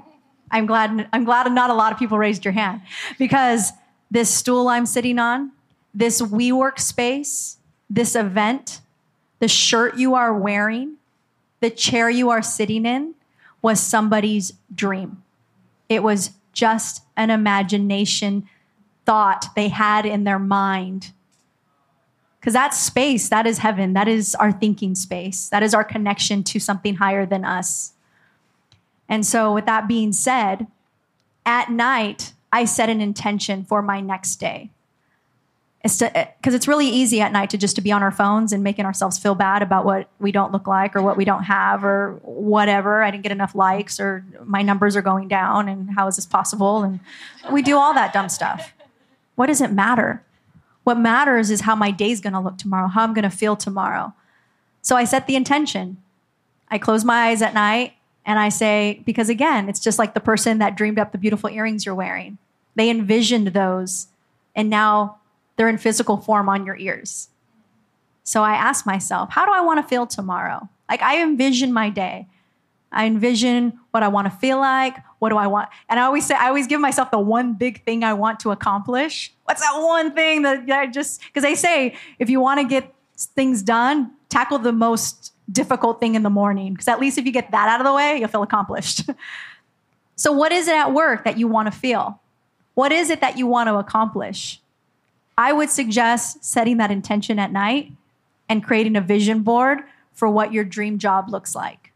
I'm 0.50 0.66
glad 0.66 1.08
I'm 1.12 1.24
glad 1.24 1.50
not 1.52 1.70
a 1.70 1.74
lot 1.74 1.92
of 1.92 1.98
people 1.98 2.18
raised 2.18 2.44
your 2.44 2.52
hand 2.52 2.80
because 3.18 3.72
this 4.10 4.32
stool 4.32 4.68
I'm 4.68 4.86
sitting 4.86 5.18
on, 5.18 5.52
this 5.94 6.22
WeWork 6.22 6.78
space, 6.78 7.58
this 7.90 8.16
event, 8.16 8.80
the 9.40 9.48
shirt 9.48 9.98
you 9.98 10.14
are 10.14 10.34
wearing, 10.34 10.96
the 11.60 11.70
chair 11.70 12.08
you 12.08 12.30
are 12.30 12.42
sitting 12.42 12.86
in 12.86 13.14
was 13.60 13.80
somebody's 13.80 14.54
dream. 14.74 15.22
It 15.88 16.02
was 16.02 16.30
just 16.52 17.02
an 17.16 17.30
imagination 17.30 18.48
thought 19.04 19.46
they 19.54 19.68
had 19.68 20.06
in 20.06 20.24
their 20.24 20.38
mind. 20.38 21.12
Because 22.40 22.52
that 22.52 22.72
space, 22.72 23.28
that 23.28 23.46
is 23.46 23.58
heaven. 23.58 23.94
That 23.94 24.08
is 24.08 24.34
our 24.36 24.52
thinking 24.52 24.94
space. 24.94 25.48
That 25.48 25.62
is 25.62 25.74
our 25.74 25.84
connection 25.84 26.44
to 26.44 26.60
something 26.60 26.96
higher 26.96 27.26
than 27.26 27.44
us. 27.44 27.92
And 29.08 29.26
so, 29.26 29.52
with 29.52 29.66
that 29.66 29.88
being 29.88 30.12
said, 30.12 30.66
at 31.44 31.70
night, 31.70 32.32
I 32.52 32.64
set 32.64 32.88
an 32.88 33.00
intention 33.00 33.64
for 33.64 33.82
my 33.82 34.00
next 34.00 34.36
day. 34.36 34.70
because 35.82 36.02
eh, 36.02 36.26
it's 36.44 36.68
really 36.68 36.88
easy 36.88 37.20
at 37.20 37.32
night 37.32 37.50
to 37.50 37.58
just 37.58 37.76
to 37.76 37.82
be 37.82 37.90
on 37.92 38.02
our 38.02 38.10
phones 38.10 38.52
and 38.52 38.62
making 38.62 38.84
ourselves 38.84 39.18
feel 39.18 39.34
bad 39.34 39.62
about 39.62 39.84
what 39.84 40.08
we 40.18 40.30
don't 40.30 40.52
look 40.52 40.66
like 40.66 40.94
or 40.94 41.02
what 41.02 41.16
we 41.16 41.24
don't 41.24 41.44
have 41.44 41.84
or 41.84 42.18
whatever 42.22 43.02
i 43.02 43.10
didn't 43.10 43.22
get 43.22 43.30
enough 43.32 43.54
likes 43.54 44.00
or 44.00 44.24
my 44.44 44.60
numbers 44.60 44.96
are 44.96 45.02
going 45.02 45.28
down 45.28 45.68
and 45.68 45.90
how 45.94 46.08
is 46.08 46.16
this 46.16 46.26
possible 46.26 46.82
and 46.82 46.98
we 47.52 47.62
do 47.62 47.76
all 47.78 47.94
that 47.94 48.12
dumb 48.12 48.28
stuff 48.28 48.74
what 49.36 49.46
does 49.46 49.60
it 49.60 49.70
matter 49.70 50.20
what 50.88 50.98
matters 50.98 51.50
is 51.50 51.60
how 51.60 51.76
my 51.76 51.90
day's 51.92 52.20
going 52.20 52.32
to 52.32 52.40
look 52.40 52.58
tomorrow 52.58 52.88
how 52.88 53.04
i'm 53.04 53.14
going 53.14 53.30
to 53.30 53.30
feel 53.30 53.54
tomorrow 53.54 54.12
so 54.82 54.96
i 54.96 55.04
set 55.04 55.26
the 55.26 55.36
intention 55.36 55.96
i 56.68 56.78
close 56.78 57.04
my 57.04 57.28
eyes 57.28 57.42
at 57.42 57.54
night 57.54 57.92
and 58.26 58.38
i 58.38 58.48
say 58.48 59.00
because 59.06 59.28
again 59.28 59.68
it's 59.68 59.80
just 59.80 59.98
like 59.98 60.14
the 60.14 60.20
person 60.20 60.58
that 60.58 60.76
dreamed 60.76 60.98
up 60.98 61.12
the 61.12 61.18
beautiful 61.18 61.48
earrings 61.50 61.86
you're 61.86 61.94
wearing 61.94 62.38
they 62.74 62.90
envisioned 62.90 63.48
those 63.48 64.08
and 64.54 64.68
now 64.68 65.18
they're 65.58 65.68
in 65.68 65.76
physical 65.76 66.16
form 66.16 66.48
on 66.48 66.64
your 66.64 66.76
ears. 66.76 67.28
So 68.22 68.42
I 68.42 68.54
ask 68.54 68.86
myself, 68.86 69.30
how 69.30 69.44
do 69.44 69.52
I 69.52 69.60
want 69.60 69.82
to 69.82 69.88
feel 69.88 70.06
tomorrow? 70.06 70.68
Like 70.88 71.02
I 71.02 71.20
envision 71.20 71.72
my 71.72 71.90
day. 71.90 72.26
I 72.90 73.06
envision 73.06 73.78
what 73.90 74.02
I 74.02 74.08
want 74.08 74.26
to 74.26 74.38
feel 74.38 74.58
like. 74.58 74.96
What 75.18 75.30
do 75.30 75.36
I 75.36 75.46
want? 75.46 75.68
And 75.88 75.98
I 75.98 76.04
always 76.04 76.26
say, 76.26 76.34
I 76.34 76.48
always 76.48 76.66
give 76.66 76.80
myself 76.80 77.10
the 77.10 77.18
one 77.18 77.54
big 77.54 77.84
thing 77.84 78.04
I 78.04 78.12
want 78.12 78.40
to 78.40 78.50
accomplish. 78.50 79.32
What's 79.44 79.60
that 79.60 79.76
one 79.76 80.14
thing 80.14 80.42
that 80.42 80.70
I 80.70 80.86
just, 80.86 81.20
because 81.22 81.42
they 81.42 81.54
say 81.54 81.96
if 82.18 82.30
you 82.30 82.40
want 82.40 82.60
to 82.60 82.66
get 82.66 82.94
things 83.16 83.62
done, 83.62 84.12
tackle 84.28 84.58
the 84.58 84.72
most 84.72 85.32
difficult 85.50 86.00
thing 86.00 86.14
in 86.14 86.22
the 86.22 86.30
morning. 86.30 86.72
Because 86.72 86.88
at 86.88 87.00
least 87.00 87.18
if 87.18 87.26
you 87.26 87.32
get 87.32 87.50
that 87.50 87.68
out 87.68 87.80
of 87.80 87.86
the 87.86 87.92
way, 87.92 88.18
you'll 88.18 88.28
feel 88.28 88.42
accomplished. 88.42 89.08
so, 90.16 90.32
what 90.32 90.52
is 90.52 90.68
it 90.68 90.76
at 90.76 90.92
work 90.92 91.24
that 91.24 91.38
you 91.38 91.48
want 91.48 91.72
to 91.72 91.78
feel? 91.78 92.20
What 92.74 92.92
is 92.92 93.10
it 93.10 93.20
that 93.20 93.36
you 93.36 93.46
want 93.46 93.68
to 93.68 93.76
accomplish? 93.76 94.60
I 95.36 95.52
would 95.52 95.70
suggest 95.70 96.44
setting 96.44 96.76
that 96.78 96.90
intention 96.90 97.38
at 97.38 97.52
night 97.52 97.92
and 98.48 98.64
creating 98.64 98.96
a 98.96 99.00
vision 99.00 99.42
board 99.42 99.80
for 100.12 100.28
what 100.28 100.52
your 100.52 100.64
dream 100.64 100.98
job 100.98 101.28
looks 101.28 101.54
like, 101.54 101.87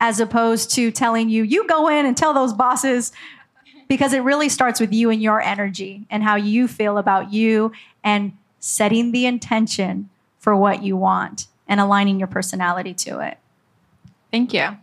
as 0.00 0.20
opposed 0.20 0.70
to 0.72 0.90
telling 0.90 1.28
you, 1.28 1.42
you 1.42 1.66
go 1.66 1.88
in 1.88 2.06
and 2.06 2.16
tell 2.16 2.32
those 2.32 2.52
bosses, 2.52 3.12
because 3.88 4.12
it 4.12 4.20
really 4.20 4.48
starts 4.48 4.80
with 4.80 4.92
you 4.92 5.10
and 5.10 5.22
your 5.22 5.40
energy 5.40 6.06
and 6.10 6.22
how 6.22 6.36
you 6.36 6.68
feel 6.68 6.98
about 6.98 7.32
you 7.32 7.72
and 8.04 8.36
setting 8.60 9.12
the 9.12 9.24
intention 9.24 10.10
for 10.38 10.54
what 10.54 10.82
you 10.82 10.96
want 10.96 11.46
and 11.66 11.80
aligning 11.80 12.18
your 12.18 12.28
personality 12.28 12.92
to 12.92 13.20
it. 13.20 13.38
Thank 14.30 14.52
you. 14.52 14.76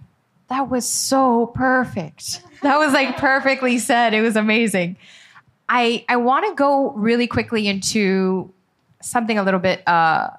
That 0.47 0.69
was 0.69 0.87
so 0.87 1.47
perfect. 1.47 2.41
That 2.61 2.77
was 2.77 2.93
like 2.93 3.17
perfectly 3.17 3.77
said. 3.77 4.13
It 4.13 4.21
was 4.21 4.35
amazing. 4.35 4.97
I 5.69 6.03
I 6.09 6.17
want 6.17 6.47
to 6.47 6.55
go 6.55 6.91
really 6.91 7.27
quickly 7.27 7.67
into 7.67 8.51
something 9.01 9.37
a 9.37 9.43
little 9.43 9.59
bit 9.59 9.87
uh, 9.87 10.29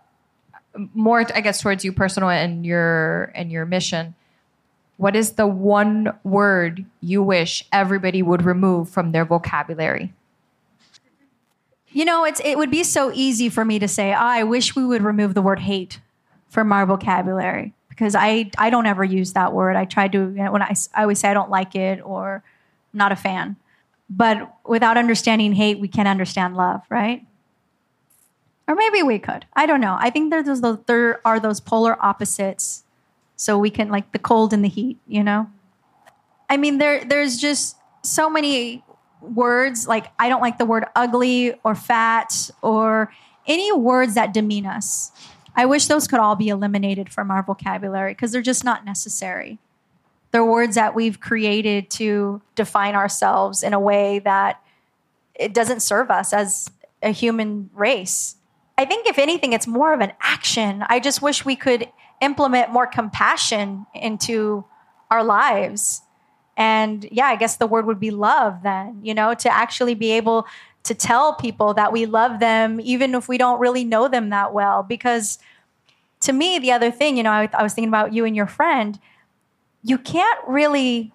more, 0.95 1.25
I 1.35 1.41
guess, 1.41 1.61
towards 1.61 1.85
you 1.85 1.93
personal 1.93 2.31
and 2.31 2.67
your 2.67 3.33
and 3.35 3.51
your 3.51 3.65
mission. 3.65 4.15
What 4.97 5.15
is 5.15 5.33
the 5.33 5.47
one 5.47 6.13
word 6.25 6.85
you 7.01 7.23
wish 7.23 7.65
everybody 7.73 8.23
would 8.23 8.45
remove 8.45 8.89
from 8.89 9.13
their 9.13 9.25
vocabulary? 9.25 10.13
You 11.91 12.05
know, 12.05 12.25
it's 12.25 12.41
it 12.45 12.59
would 12.59 12.71
be 12.71 12.83
so 12.83 13.11
easy 13.13 13.49
for 13.49 13.65
me 13.65 13.79
to 13.79 13.89
say, 13.89 14.13
oh, 14.13 14.17
I 14.17 14.43
wish 14.43 14.77
we 14.77 14.85
would 14.85 15.03
remove 15.03 15.35
the 15.35 15.43
word 15.43 15.61
hate 15.61 16.01
from 16.49 16.73
our 16.73 16.87
vocabulary 16.87 17.75
because 17.89 18.15
I 18.15 18.51
I 18.59 18.71
don't 18.71 18.87
ever 18.87 19.05
use 19.05 19.33
that 19.33 19.53
word. 19.53 19.77
I 19.77 19.85
try 19.85 20.09
to 20.09 20.19
you 20.19 20.45
know, 20.45 20.53
when 20.53 20.63
I 20.63 20.75
I 20.95 21.03
always 21.03 21.19
say 21.19 21.29
I 21.29 21.35
don't 21.35 21.51
like 21.51 21.75
it 21.75 22.01
or 22.05 22.43
I'm 22.93 22.99
not 22.99 23.13
a 23.13 23.17
fan. 23.17 23.57
But 24.09 24.55
without 24.65 24.97
understanding 24.97 25.53
hate, 25.53 25.81
we 25.81 25.89
can't 25.89 26.09
understand 26.09 26.57
love, 26.57 26.83
right? 26.89 27.27
Or 28.69 28.75
maybe 28.75 29.03
we 29.03 29.19
could. 29.19 29.47
I 29.55 29.67
don't 29.67 29.81
know. 29.81 29.97
I 29.99 30.11
think 30.11 30.31
there's 30.31 30.61
those, 30.61 30.79
there 30.87 31.21
are 31.27 31.41
those 31.41 31.61
polar 31.61 31.97
opposites. 32.05 32.85
So 33.37 33.59
we 33.59 33.71
can, 33.71 33.91
like 33.91 34.13
the 34.13 34.19
cold 34.19 34.53
and 34.53 34.65
the 34.65 34.69
heat, 34.69 34.99
you 35.07 35.23
know? 35.23 35.51
I 36.49 36.57
mean, 36.57 36.79
there, 36.79 37.05
there's 37.05 37.39
just 37.39 37.77
so 38.03 38.31
many 38.31 38.83
words. 39.21 39.87
Like, 39.87 40.07
I 40.19 40.29
don't 40.29 40.41
like 40.41 40.59
the 40.59 40.65
word 40.65 40.87
ugly 40.95 41.55
or 41.65 41.75
fat 41.75 42.51
or 42.63 43.13
any 43.47 43.73
words 43.73 44.15
that 44.15 44.33
demean 44.33 44.67
us. 44.67 45.13
I 45.55 45.67
wish 45.67 45.87
those 45.87 46.07
could 46.07 46.19
all 46.19 46.37
be 46.37 46.49
eliminated 46.49 47.13
from 47.13 47.31
our 47.31 47.43
vocabulary 47.43 48.13
because 48.13 48.33
they're 48.33 48.43
just 48.43 48.65
not 48.65 48.85
necessary. 48.85 49.59
They're 50.31 50.45
words 50.45 50.75
that 50.75 50.95
we've 50.95 51.21
created 51.21 51.91
to 51.93 52.43
define 52.55 52.95
ourselves 52.95 53.63
in 53.63 53.73
a 53.73 53.81
way 53.81 54.19
that 54.21 54.61
it 55.35 55.55
doesn't 55.55 55.81
serve 55.81 56.11
us 56.11 56.33
as 56.33 56.71
a 57.03 57.11
human 57.11 57.71
race. 57.75 58.37
I 58.77 58.85
think, 58.85 59.07
if 59.07 59.19
anything, 59.19 59.55
it's 59.55 59.67
more 59.67 59.95
of 59.95 60.01
an 60.01 60.13
action. 60.21 60.85
I 60.89 61.01
just 61.01 61.23
wish 61.23 61.45
we 61.45 61.57
could 61.57 61.89
implement 62.21 62.71
more 62.71 62.87
compassion 62.87 63.87
into 63.95 64.65
our 65.11 65.23
lives. 65.23 66.03
And 66.57 67.07
yeah, 67.11 67.27
I 67.27 67.37
guess 67.37 67.57
the 67.57 67.67
word 67.67 67.87
would 67.87 68.01
be 68.01 68.11
love 68.11 68.63
then, 68.63 69.01
you 69.03 69.15
know, 69.15 69.35
to 69.35 69.51
actually 69.51 69.95
be 69.95 70.13
able 70.13 70.47
to 70.85 70.95
tell 70.95 71.35
people 71.35 71.75
that 71.75 71.93
we 71.93 72.07
love 72.07 72.41
them, 72.41 72.81
even 72.81 73.15
if 73.15 73.29
we 73.29 73.39
don't 73.39 73.61
really 73.61 73.85
know 73.85 74.09
them 74.09 74.31
that 74.31 74.53
well. 74.53 74.83
Because 74.83 75.39
to 76.21 76.33
me, 76.33 76.59
the 76.59 76.73
other 76.73 76.91
thing, 76.91 77.17
you 77.17 77.23
know, 77.23 77.31
I, 77.31 77.49
I 77.53 77.63
was 77.63 77.75
thinking 77.75 77.89
about 77.91 78.13
you 78.13 78.25
and 78.25 78.35
your 78.35 78.47
friend 78.47 78.99
you 79.87 79.99
can't 79.99 80.41
really 80.49 81.13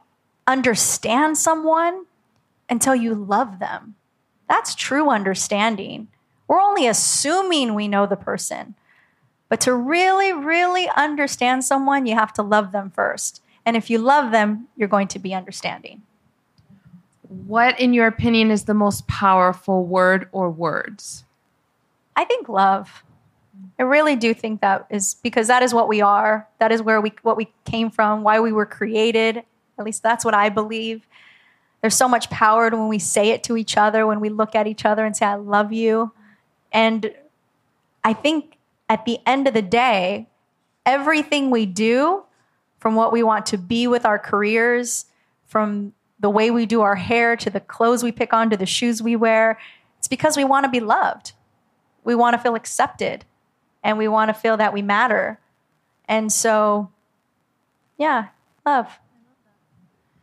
understand 0.48 1.38
someone 1.38 2.06
until 2.70 2.96
you 2.96 3.14
love 3.14 3.60
them. 3.60 3.96
That's 4.48 4.76
true 4.76 5.10
understanding. 5.10 6.08
We're 6.48 6.62
only 6.62 6.88
assuming 6.88 7.76
we 7.76 7.90
know 7.90 8.08
the 8.08 8.16
person. 8.16 8.76
But 9.52 9.60
to 9.62 9.76
really, 9.76 10.32
really 10.32 10.88
understand 10.96 11.66
someone, 11.66 12.06
you 12.06 12.16
have 12.16 12.32
to 12.36 12.42
love 12.42 12.72
them 12.72 12.90
first. 12.90 13.42
And 13.66 13.76
if 13.76 13.90
you 13.90 13.98
love 13.98 14.32
them, 14.32 14.70
you're 14.78 14.88
going 14.88 15.10
to 15.10 15.20
be 15.20 15.34
understanding. 15.34 16.04
What, 17.28 17.78
in 17.78 17.94
your 17.94 18.08
opinion, 18.08 18.50
is 18.50 18.64
the 18.64 18.74
most 18.74 19.10
powerful 19.10 19.86
word 19.86 20.30
or 20.32 20.50
words? 20.50 21.26
I 22.16 22.24
think 22.24 22.48
love. 22.48 23.04
I 23.78 23.84
really 23.84 24.16
do 24.16 24.34
think 24.34 24.62
that 24.62 24.88
is 24.90 25.16
because 25.16 25.48
that 25.48 25.64
is 25.64 25.74
what 25.74 25.90
we 25.90 26.00
are. 26.00 26.48
That 26.60 26.72
is 26.72 26.82
where 26.82 27.02
we 27.02 27.12
what 27.22 27.36
we 27.36 27.52
came 27.66 27.92
from, 27.92 28.24
why 28.24 28.40
we 28.40 28.54
were 28.54 28.66
created. 28.66 29.44
At 29.78 29.84
least 29.84 30.02
that's 30.02 30.24
what 30.24 30.34
I 30.34 30.48
believe. 30.48 31.06
There's 31.82 31.96
so 31.96 32.08
much 32.08 32.30
power 32.30 32.70
when 32.70 32.88
we 32.88 33.00
say 33.00 33.32
it 33.32 33.44
to 33.44 33.58
each 33.58 33.76
other, 33.76 34.08
when 34.08 34.22
we 34.22 34.30
look 34.30 34.56
at 34.56 34.66
each 34.66 34.86
other 34.86 35.04
and 35.04 35.14
say, 35.14 35.26
I 35.26 35.36
love 35.36 35.74
you. 35.74 36.14
And 36.72 37.14
I 38.02 38.14
think 38.14 38.56
at 38.92 39.06
the 39.06 39.20
end 39.26 39.48
of 39.48 39.54
the 39.54 39.62
day, 39.62 40.28
everything 40.86 41.50
we 41.50 41.66
do, 41.66 42.24
from 42.78 42.94
what 42.94 43.14
we 43.14 43.24
want 43.24 43.46
to 43.46 43.58
be 43.58 43.88
with 43.88 44.06
our 44.06 44.20
careers, 44.20 45.06
from 45.46 45.94
the 46.20 46.30
way 46.30 46.52
we 46.52 46.66
do 46.66 46.82
our 46.82 46.98
hair 46.98 47.38
to 47.38 47.50
the 47.50 47.62
clothes 47.62 48.04
we 48.04 48.12
pick 48.12 48.34
on 48.34 48.50
to 48.50 48.58
the 48.58 48.66
shoes 48.66 49.02
we 49.02 49.16
wear, 49.16 49.58
it's 49.98 50.10
because 50.10 50.36
we 50.36 50.44
want 50.44 50.66
to 50.66 50.70
be 50.70 50.82
loved. 50.82 51.32
We 52.04 52.16
want 52.16 52.34
to 52.34 52.38
feel 52.38 52.54
accepted 52.54 53.24
and 53.82 53.98
we 53.98 54.10
want 54.10 54.28
to 54.28 54.34
feel 54.34 54.58
that 54.58 54.74
we 54.74 54.82
matter. 54.82 55.40
And 56.10 56.30
so, 56.30 56.92
yeah, 57.98 58.28
love. 58.66 59.00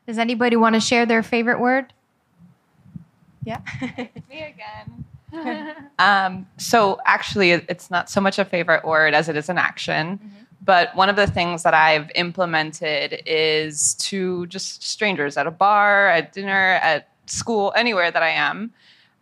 Does 0.06 0.18
anybody 0.18 0.56
want 0.56 0.74
to 0.74 0.80
share 0.80 1.06
their 1.06 1.22
favorite 1.22 1.58
word? 1.58 1.94
Yeah. 3.46 3.62
Me 4.28 4.42
again. 4.42 5.06
um, 5.98 6.46
so, 6.56 7.00
actually, 7.04 7.52
it's 7.52 7.90
not 7.90 8.08
so 8.10 8.20
much 8.20 8.38
a 8.38 8.44
favorite 8.44 8.84
word 8.84 9.14
as 9.14 9.28
it 9.28 9.36
is 9.36 9.48
an 9.48 9.58
action. 9.58 10.18
Mm-hmm. 10.18 10.28
But 10.64 10.94
one 10.96 11.08
of 11.08 11.16
the 11.16 11.26
things 11.26 11.62
that 11.62 11.74
I've 11.74 12.10
implemented 12.14 13.22
is 13.26 13.94
to 13.94 14.46
just 14.48 14.82
strangers 14.82 15.36
at 15.36 15.46
a 15.46 15.50
bar, 15.50 16.08
at 16.08 16.32
dinner, 16.32 16.78
at 16.82 17.08
school, 17.26 17.72
anywhere 17.76 18.10
that 18.10 18.22
I 18.22 18.30
am, 18.30 18.72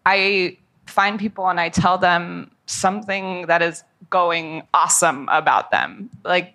I 0.04 0.58
find 0.86 1.18
people 1.18 1.48
and 1.48 1.60
I 1.60 1.68
tell 1.68 1.98
them 1.98 2.50
something 2.66 3.46
that 3.46 3.62
is 3.62 3.84
going 4.10 4.62
awesome 4.72 5.28
about 5.30 5.70
them. 5.70 6.10
Like, 6.24 6.54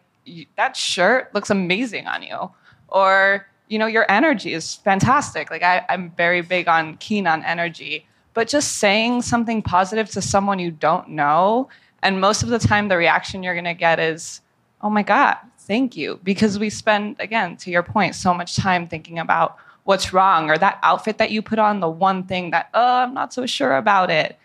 that 0.57 0.75
shirt 0.75 1.33
looks 1.33 1.49
amazing 1.49 2.07
on 2.07 2.23
you. 2.23 2.51
Or, 2.87 3.47
you 3.67 3.79
know, 3.79 3.87
your 3.87 4.09
energy 4.09 4.53
is 4.53 4.75
fantastic. 4.75 5.51
Like, 5.51 5.63
I, 5.63 5.85
I'm 5.89 6.11
very 6.11 6.41
big 6.41 6.67
on 6.67 6.97
keen 6.97 7.27
on 7.27 7.43
energy. 7.43 8.05
But 8.33 8.47
just 8.47 8.77
saying 8.77 9.23
something 9.23 9.61
positive 9.61 10.09
to 10.11 10.21
someone 10.21 10.59
you 10.59 10.71
don't 10.71 11.09
know, 11.09 11.69
and 12.01 12.21
most 12.21 12.43
of 12.43 12.49
the 12.49 12.59
time 12.59 12.87
the 12.87 12.97
reaction 12.97 13.43
you're 13.43 13.53
going 13.53 13.65
to 13.65 13.73
get 13.73 13.99
is, 13.99 14.41
oh 14.81 14.89
my 14.89 15.03
God, 15.03 15.37
thank 15.59 15.95
you. 15.95 16.19
Because 16.23 16.57
we 16.57 16.69
spend, 16.69 17.17
again, 17.19 17.57
to 17.57 17.71
your 17.71 17.83
point, 17.83 18.15
so 18.15 18.33
much 18.33 18.55
time 18.55 18.87
thinking 18.87 19.19
about 19.19 19.57
what's 19.83 20.13
wrong 20.13 20.49
or 20.49 20.57
that 20.57 20.79
outfit 20.83 21.17
that 21.17 21.31
you 21.31 21.41
put 21.41 21.59
on, 21.59 21.79
the 21.79 21.89
one 21.89 22.23
thing 22.23 22.51
that, 22.51 22.69
oh, 22.73 22.97
I'm 22.97 23.13
not 23.13 23.33
so 23.33 23.45
sure 23.45 23.75
about 23.75 24.09
it. 24.09 24.37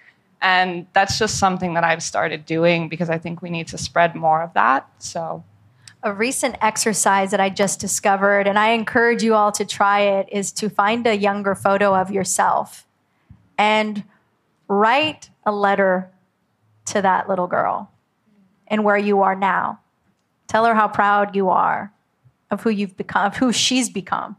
And 0.42 0.86
that's 0.92 1.18
just 1.18 1.38
something 1.38 1.74
that 1.74 1.84
I've 1.84 2.02
started 2.02 2.44
doing 2.44 2.88
because 2.88 3.08
I 3.08 3.18
think 3.18 3.40
we 3.40 3.50
need 3.50 3.68
to 3.68 3.78
spread 3.78 4.14
more 4.14 4.42
of 4.42 4.52
that. 4.54 4.88
So, 4.98 5.44
a 6.02 6.12
recent 6.12 6.56
exercise 6.60 7.30
that 7.30 7.40
I 7.40 7.48
just 7.48 7.80
discovered, 7.80 8.46
and 8.46 8.58
I 8.58 8.68
encourage 8.68 9.22
you 9.22 9.34
all 9.34 9.50
to 9.52 9.64
try 9.64 10.02
it, 10.02 10.28
is 10.30 10.52
to 10.52 10.68
find 10.68 11.06
a 11.06 11.16
younger 11.16 11.54
photo 11.54 11.94
of 11.94 12.10
yourself 12.10 12.85
and 13.58 14.04
write 14.68 15.30
a 15.44 15.52
letter 15.52 16.10
to 16.86 17.02
that 17.02 17.28
little 17.28 17.46
girl 17.46 17.90
and 18.68 18.84
where 18.84 18.96
you 18.96 19.22
are 19.22 19.34
now. 19.34 19.80
Tell 20.48 20.64
her 20.64 20.74
how 20.74 20.88
proud 20.88 21.34
you 21.34 21.48
are 21.48 21.92
of 22.50 22.62
who 22.62 22.70
you've 22.70 22.96
become, 22.96 23.26
of 23.26 23.36
who 23.36 23.52
she's 23.52 23.90
become, 23.90 24.36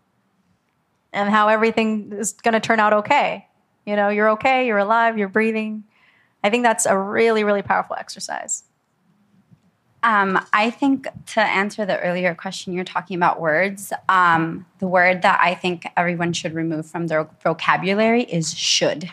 and 1.11 1.30
how 1.30 1.49
everything 1.49 2.13
is 2.13 2.34
going 2.34 2.53
to 2.53 2.59
turn 2.59 2.80
out 2.80 2.93
okay. 2.93 3.47
You 3.86 3.95
know, 3.95 4.09
you're 4.09 4.32
okay, 4.32 4.68
you're 4.68 4.78
alive, 4.78 5.18
you're 5.18 5.28
breathing. 5.28 5.84
I 6.43 6.49
think 6.49 6.63
that's 6.63 6.86
a 6.86 6.97
really, 6.97 7.43
really 7.43 7.61
powerful 7.61 7.95
exercise. 7.97 8.63
Um, 10.04 10.39
I 10.54 10.70
think 10.70 11.08
to 11.34 11.41
answer 11.41 11.86
the 11.86 12.00
earlier 12.00 12.36
question, 12.36 12.74
you're 12.74 12.84
talking 12.84 13.18
about 13.18 13.41
words. 13.41 13.91
Um, 14.08 14.66
the 14.80 14.88
word 14.88 15.24
that 15.24 15.39
I 15.41 15.56
think 15.56 15.88
everyone 15.98 16.34
should 16.34 16.54
remove 16.54 16.86
from 16.86 17.08
their 17.08 17.28
vocabulary 17.43 18.24
is 18.24 18.54
should. 18.54 19.12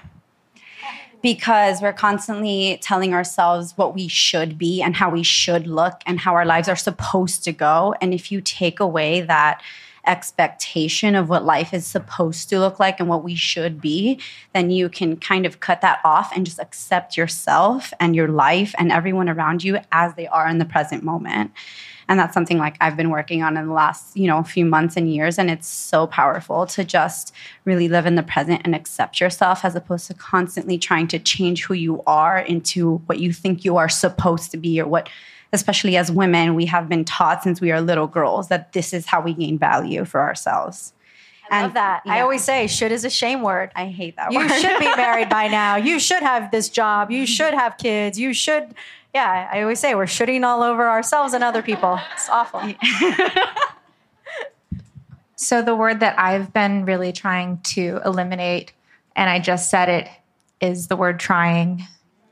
Because 1.23 1.81
we're 1.81 1.95
constantly 1.95 2.79
telling 2.83 3.15
ourselves 3.15 3.73
what 3.77 3.95
we 3.95 4.09
should 4.09 4.59
be 4.59 4.83
and 4.83 4.95
how 4.95 5.09
we 5.09 5.23
should 5.23 5.67
look 5.67 6.03
and 6.05 6.21
how 6.21 6.35
our 6.35 6.45
lives 6.45 6.69
are 6.69 6.77
supposed 6.77 7.45
to 7.45 7.53
go. 7.53 7.95
And 8.03 8.13
if 8.13 8.31
you 8.31 8.43
take 8.43 8.79
away 8.79 9.23
that 9.23 9.63
expectation 10.07 11.15
of 11.15 11.29
what 11.29 11.45
life 11.45 11.73
is 11.73 11.87
supposed 11.87 12.49
to 12.49 12.59
look 12.59 12.79
like 12.79 13.01
and 13.01 13.09
what 13.09 13.25
we 13.25 13.35
should 13.35 13.81
be, 13.81 14.21
then 14.53 14.71
you 14.71 14.89
can 14.89 15.17
kind 15.17 15.47
of 15.47 15.61
cut 15.61 15.81
that 15.81 16.01
off 16.05 16.31
and 16.35 16.47
just 16.47 16.59
accept 16.59 17.17
yourself 17.17 17.93
and 18.01 18.15
your 18.15 18.29
life 18.29 18.75
and 18.79 18.93
everyone 18.93 19.29
around 19.29 19.65
you 19.65 19.79
as 19.93 20.15
they 20.15 20.27
are 20.29 20.49
in 20.49 20.59
the 20.59 20.65
present 20.65 21.03
moment. 21.03 21.51
And 22.09 22.19
that's 22.19 22.35
something 22.35 22.59
like 22.59 22.77
I've 22.81 22.97
been 22.97 23.11
working 23.11 23.43
on 23.43 23.57
in 23.57 23.67
the 23.67 23.73
last, 23.73 24.17
you 24.17 24.27
know, 24.27 24.43
few 24.43 24.65
months 24.65 24.97
and 24.97 25.13
years. 25.13 25.39
And 25.39 25.51
it's 25.51 25.67
so 25.67 26.07
powerful 26.07 26.67
to 26.67 26.85
just 26.85 27.33
really 27.65 27.89
live 27.89 28.07
in 28.07 28.15
the 28.15 28.23
present 28.23 28.63
and 28.65 28.75
accept 28.75 29.21
yourself 29.21 29.65
as 29.65 29.75
opposed 29.75 30.07
to 30.09 30.15
constantly 30.15 30.79
trying 30.79 31.09
to 31.09 31.19
change 31.19 31.65
who 31.65 31.75
you 31.75 32.03
are 32.07 32.39
into 32.39 32.99
what 33.07 33.21
you 33.21 33.33
think 33.33 33.65
you 33.65 33.77
are 33.77 33.89
supposed 33.89 34.51
to 34.51 34.57
be 34.57 34.81
or 34.81 34.87
what 34.87 35.09
especially 35.55 35.97
as 35.97 36.11
women, 36.11 36.55
we 36.55 36.67
have 36.67 36.89
been 36.89 37.05
taught 37.05 37.43
since 37.43 37.61
we 37.61 37.73
are 37.73 37.81
little 37.81 38.07
girls 38.07 38.49
that 38.49 38.73
this 38.73 38.93
is 38.93 39.07
how 39.07 39.21
we 39.21 39.33
gain 39.33 39.59
value 39.59 40.05
for 40.05 40.21
ourselves. 40.21 40.93
I 41.51 41.63
love 41.63 41.75
that. 41.75 42.03
I 42.07 42.21
always 42.21 42.43
say 42.43 42.67
should 42.67 42.91
is 42.91 43.05
a 43.05 43.11
shame 43.11 43.43
word. 43.43 43.71
I 43.77 43.87
hate 43.87 44.17
that 44.17 44.33
you 44.33 44.39
word. 44.39 44.51
You 44.51 44.61
should 44.61 44.79
be 44.79 44.95
married 44.97 45.29
by 45.29 45.49
now. 45.63 45.77
You 45.77 45.99
should 45.99 46.23
have 46.23 46.51
this 46.51 46.69
job. 46.69 47.11
You 47.11 47.27
should 47.37 47.55
have 47.55 47.79
kids. 47.79 48.19
You 48.19 48.33
should. 48.33 48.75
Yeah, 49.15 49.49
I 49.53 49.63
always 49.63 49.79
say 49.79 49.95
we're 49.95 50.09
shooting 50.09 50.43
all 50.43 50.63
over 50.63 50.89
ourselves 50.89 51.35
and 51.35 51.45
other 51.45 51.63
people. 51.63 52.01
It's 52.15 52.29
awful. 52.29 52.61
So, 55.37 55.61
the 55.61 55.75
word 55.75 56.01
that 56.01 56.19
I've 56.19 56.53
been 56.53 56.87
really 56.87 57.13
trying 57.13 57.59
to 57.75 58.01
eliminate, 58.05 58.73
and 59.15 59.29
I 59.29 59.41
just 59.41 59.69
said 59.69 59.91
it, 59.91 60.09
is 60.61 60.87
the 60.87 60.97
word 60.97 61.21
trying. 61.21 61.83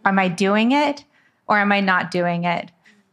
Am 0.04 0.18
I 0.18 0.28
doing 0.28 0.72
it 0.72 1.04
or 1.46 1.58
am 1.58 1.72
I 1.72 1.80
not 1.80 2.10
doing 2.10 2.44
it? 2.44 2.70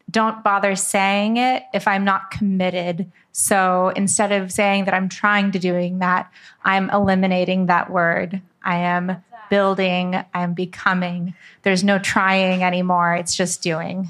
Don't 0.09 0.43
bother 0.43 0.75
saying 0.75 1.37
it 1.37 1.63
if 1.73 1.87
I'm 1.87 2.03
not 2.03 2.31
committed. 2.31 3.11
So, 3.31 3.89
instead 3.95 4.31
of 4.31 4.51
saying 4.51 4.85
that 4.85 4.93
I'm 4.93 5.09
trying 5.09 5.51
to 5.51 5.59
doing 5.59 5.99
that, 5.99 6.31
I'm 6.63 6.89
eliminating 6.89 7.67
that 7.67 7.89
word. 7.89 8.41
I 8.63 8.77
am 8.77 9.23
building, 9.49 10.23
I'm 10.33 10.53
becoming. 10.53 11.33
There's 11.63 11.83
no 11.83 11.99
trying 11.99 12.63
anymore. 12.63 13.15
It's 13.15 13.35
just 13.35 13.61
doing. 13.61 14.09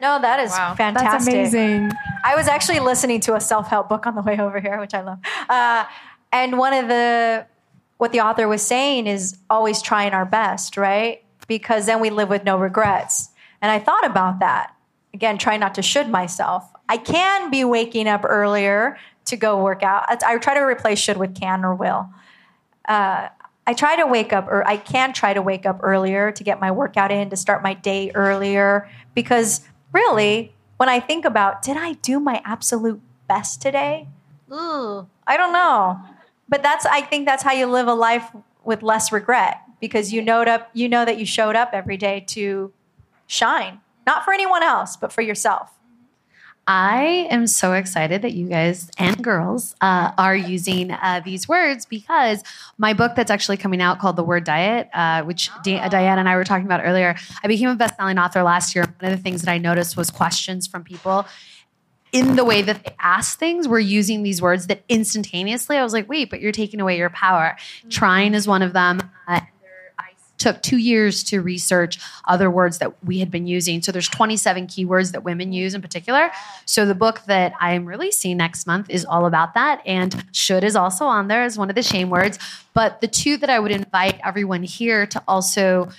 No, 0.00 0.20
that 0.20 0.40
is 0.40 0.50
Wow. 0.50 0.74
fantastic. 0.74 1.10
That's 1.10 1.28
amazing. 1.28 1.92
I 2.24 2.34
was 2.34 2.48
actually 2.48 2.80
listening 2.80 3.20
to 3.22 3.34
a 3.34 3.40
self 3.40 3.68
help 3.68 3.88
book 3.88 4.06
on 4.06 4.14
the 4.14 4.22
way 4.22 4.38
over 4.38 4.60
here, 4.60 4.78
which 4.80 4.94
I 4.94 5.02
love. 5.02 5.18
Uh, 5.48 5.84
and 6.32 6.58
one 6.58 6.72
of 6.72 6.88
the 6.88 7.46
what 7.98 8.12
the 8.12 8.20
author 8.20 8.48
was 8.48 8.62
saying 8.62 9.06
is 9.06 9.36
always 9.50 9.82
trying 9.82 10.12
our 10.12 10.24
best, 10.24 10.78
right? 10.78 11.22
Because 11.46 11.84
then 11.84 12.00
we 12.00 12.08
live 12.08 12.30
with 12.30 12.44
no 12.44 12.56
regrets. 12.56 13.28
And 13.60 13.70
I 13.70 13.78
thought 13.78 14.06
about 14.06 14.38
that. 14.40 14.74
Again, 15.12 15.38
try 15.38 15.56
not 15.56 15.74
to 15.74 15.82
should 15.82 16.08
myself. 16.08 16.70
I 16.88 16.96
can 16.96 17.50
be 17.50 17.64
waking 17.64 18.08
up 18.08 18.24
earlier 18.24 18.98
to 19.26 19.36
go 19.36 19.62
work 19.62 19.82
out. 19.82 20.04
I, 20.08 20.34
I 20.34 20.38
try 20.38 20.54
to 20.54 20.60
replace 20.60 20.98
should 20.98 21.16
with 21.16 21.34
can 21.34 21.64
or 21.64 21.74
will. 21.74 22.08
Uh, 22.86 23.28
I 23.66 23.74
try 23.74 23.96
to 23.96 24.06
wake 24.06 24.32
up, 24.32 24.48
or 24.48 24.66
I 24.66 24.76
can 24.76 25.12
try 25.12 25.32
to 25.32 25.42
wake 25.42 25.66
up 25.66 25.80
earlier 25.82 26.32
to 26.32 26.42
get 26.42 26.60
my 26.60 26.70
workout 26.70 27.12
in, 27.12 27.30
to 27.30 27.36
start 27.36 27.62
my 27.62 27.74
day 27.74 28.10
earlier. 28.14 28.88
Because 29.14 29.60
really, 29.92 30.52
when 30.76 30.88
I 30.88 30.98
think 30.98 31.24
about, 31.24 31.62
did 31.62 31.76
I 31.76 31.92
do 31.94 32.18
my 32.18 32.42
absolute 32.44 33.00
best 33.28 33.62
today? 33.62 34.08
Ooh, 34.50 35.06
I 35.26 35.36
don't 35.36 35.52
know. 35.52 36.00
But 36.48 36.62
that's, 36.62 36.84
I 36.86 37.02
think 37.02 37.26
that's 37.26 37.44
how 37.44 37.52
you 37.52 37.66
live 37.66 37.86
a 37.86 37.94
life 37.94 38.28
with 38.64 38.82
less 38.82 39.12
regret 39.12 39.60
because 39.80 40.12
you 40.12 40.20
know, 40.20 40.42
up, 40.42 40.70
you 40.72 40.88
know 40.88 41.04
that 41.04 41.18
you 41.18 41.26
showed 41.26 41.54
up 41.54 41.70
every 41.72 41.96
day 41.96 42.24
to 42.28 42.72
shine, 43.26 43.80
not 44.06 44.24
for 44.24 44.32
anyone 44.32 44.62
else, 44.62 44.96
but 44.96 45.12
for 45.12 45.22
yourself. 45.22 45.70
I 46.66 47.26
am 47.30 47.46
so 47.46 47.72
excited 47.72 48.22
that 48.22 48.32
you 48.32 48.48
guys 48.48 48.90
and 48.96 49.24
girls 49.24 49.74
uh, 49.80 50.12
are 50.16 50.36
using 50.36 50.92
uh, 50.92 51.20
these 51.24 51.48
words 51.48 51.84
because 51.84 52.44
my 52.78 52.92
book 52.92 53.16
that's 53.16 53.30
actually 53.30 53.56
coming 53.56 53.82
out 53.82 53.98
called 53.98 54.14
The 54.14 54.22
Word 54.22 54.44
Diet, 54.44 54.88
uh, 54.94 55.22
which 55.24 55.50
Di- 55.64 55.88
Diane 55.88 56.18
and 56.18 56.28
I 56.28 56.36
were 56.36 56.44
talking 56.44 56.66
about 56.66 56.82
earlier, 56.84 57.16
I 57.42 57.48
became 57.48 57.70
a 57.70 57.74
best-selling 57.74 58.18
author 58.18 58.42
last 58.42 58.74
year. 58.76 58.84
One 59.00 59.10
of 59.10 59.18
the 59.18 59.22
things 59.22 59.42
that 59.42 59.50
I 59.50 59.58
noticed 59.58 59.96
was 59.96 60.10
questions 60.10 60.66
from 60.66 60.84
people 60.84 61.26
in 62.12 62.36
the 62.36 62.44
way 62.44 62.62
that 62.62 62.84
they 62.84 62.94
ask 62.98 63.38
things, 63.38 63.68
we're 63.68 63.78
using 63.78 64.22
these 64.22 64.42
words 64.42 64.66
that 64.66 64.82
instantaneously, 64.88 65.76
I 65.76 65.82
was 65.82 65.92
like, 65.92 66.08
wait, 66.08 66.30
but 66.30 66.40
you're 66.40 66.52
taking 66.52 66.80
away 66.80 66.98
your 66.98 67.10
power. 67.10 67.56
Trying 67.88 68.34
is 68.34 68.48
one 68.48 68.62
of 68.62 68.72
them. 68.72 69.00
Uh, 69.28 69.40
took 70.40 70.60
two 70.62 70.78
years 70.78 71.22
to 71.24 71.40
research 71.40 72.00
other 72.26 72.50
words 72.50 72.78
that 72.78 73.04
we 73.04 73.20
had 73.20 73.30
been 73.30 73.46
using. 73.46 73.82
So 73.82 73.92
there's 73.92 74.08
27 74.08 74.66
keywords 74.66 75.12
that 75.12 75.22
women 75.22 75.52
use 75.52 75.74
in 75.74 75.82
particular. 75.82 76.30
So 76.64 76.84
the 76.84 76.94
book 76.94 77.22
that 77.26 77.52
I 77.60 77.74
am 77.74 77.84
releasing 77.84 78.36
next 78.36 78.66
month 78.66 78.90
is 78.90 79.04
all 79.04 79.26
about 79.26 79.54
that. 79.54 79.82
And 79.86 80.24
should 80.32 80.64
is 80.64 80.74
also 80.74 81.04
on 81.04 81.28
there 81.28 81.42
as 81.42 81.58
one 81.58 81.68
of 81.68 81.76
the 81.76 81.82
shame 81.82 82.10
words. 82.10 82.38
But 82.74 83.00
the 83.00 83.08
two 83.08 83.36
that 83.36 83.50
I 83.50 83.60
would 83.60 83.70
invite 83.70 84.18
everyone 84.24 84.62
here 84.62 85.06
to 85.06 85.22
also 85.28 85.90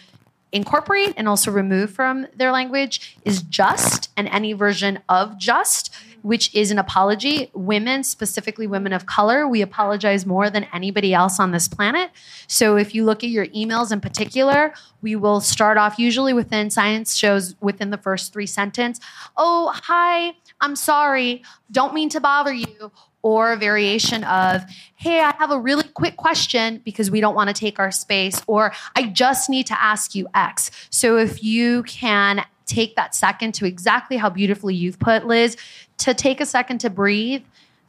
incorporate 0.51 1.13
and 1.17 1.27
also 1.27 1.51
remove 1.51 1.91
from 1.91 2.27
their 2.35 2.51
language 2.51 3.17
is 3.23 3.41
just 3.43 4.09
and 4.17 4.27
any 4.29 4.53
version 4.53 4.99
of 5.09 5.37
just 5.37 5.93
which 6.23 6.53
is 6.53 6.69
an 6.69 6.77
apology. 6.77 7.49
Women 7.55 8.03
specifically 8.03 8.67
women 8.67 8.93
of 8.93 9.05
color 9.05 9.47
we 9.47 9.61
apologize 9.61 10.25
more 10.25 10.49
than 10.49 10.67
anybody 10.73 11.13
else 11.13 11.39
on 11.39 11.51
this 11.51 11.67
planet. 11.67 12.11
So 12.47 12.77
if 12.77 12.93
you 12.93 13.05
look 13.05 13.23
at 13.23 13.29
your 13.29 13.47
emails 13.47 13.91
in 13.91 14.01
particular 14.01 14.73
we 15.01 15.15
will 15.15 15.41
start 15.41 15.77
off 15.77 15.97
usually 15.97 16.33
within 16.33 16.69
science 16.69 17.15
shows 17.15 17.55
within 17.61 17.89
the 17.89 17.97
first 17.97 18.33
three 18.33 18.45
sentence. 18.45 18.99
Oh 19.37 19.71
hi 19.73 20.33
i'm 20.59 20.75
sorry. 20.75 21.43
Don't 21.71 21.93
mean 21.93 22.09
to 22.09 22.19
bother 22.19 22.53
you 22.53 22.91
or 23.23 23.53
a 23.53 23.57
variation 23.57 24.23
of, 24.23 24.63
hey, 24.95 25.19
I 25.19 25.33
have 25.37 25.51
a 25.51 25.59
really 25.59 25.87
quick 25.89 26.17
question 26.17 26.81
because 26.83 27.11
we 27.11 27.21
don't 27.21 27.35
want 27.35 27.49
to 27.49 27.53
take 27.53 27.79
our 27.79 27.91
space, 27.91 28.41
or 28.47 28.73
I 28.95 29.07
just 29.07 29.49
need 29.49 29.67
to 29.67 29.81
ask 29.81 30.15
you 30.15 30.27
X. 30.33 30.71
So 30.89 31.17
if 31.17 31.43
you 31.43 31.83
can 31.83 32.45
take 32.65 32.95
that 32.95 33.13
second 33.13 33.53
to 33.55 33.65
exactly 33.65 34.17
how 34.17 34.29
beautifully 34.29 34.73
you've 34.73 34.99
put, 34.99 35.25
Liz, 35.25 35.57
to 35.97 36.13
take 36.13 36.39
a 36.41 36.45
second 36.45 36.79
to 36.79 36.89
breathe. 36.89 37.43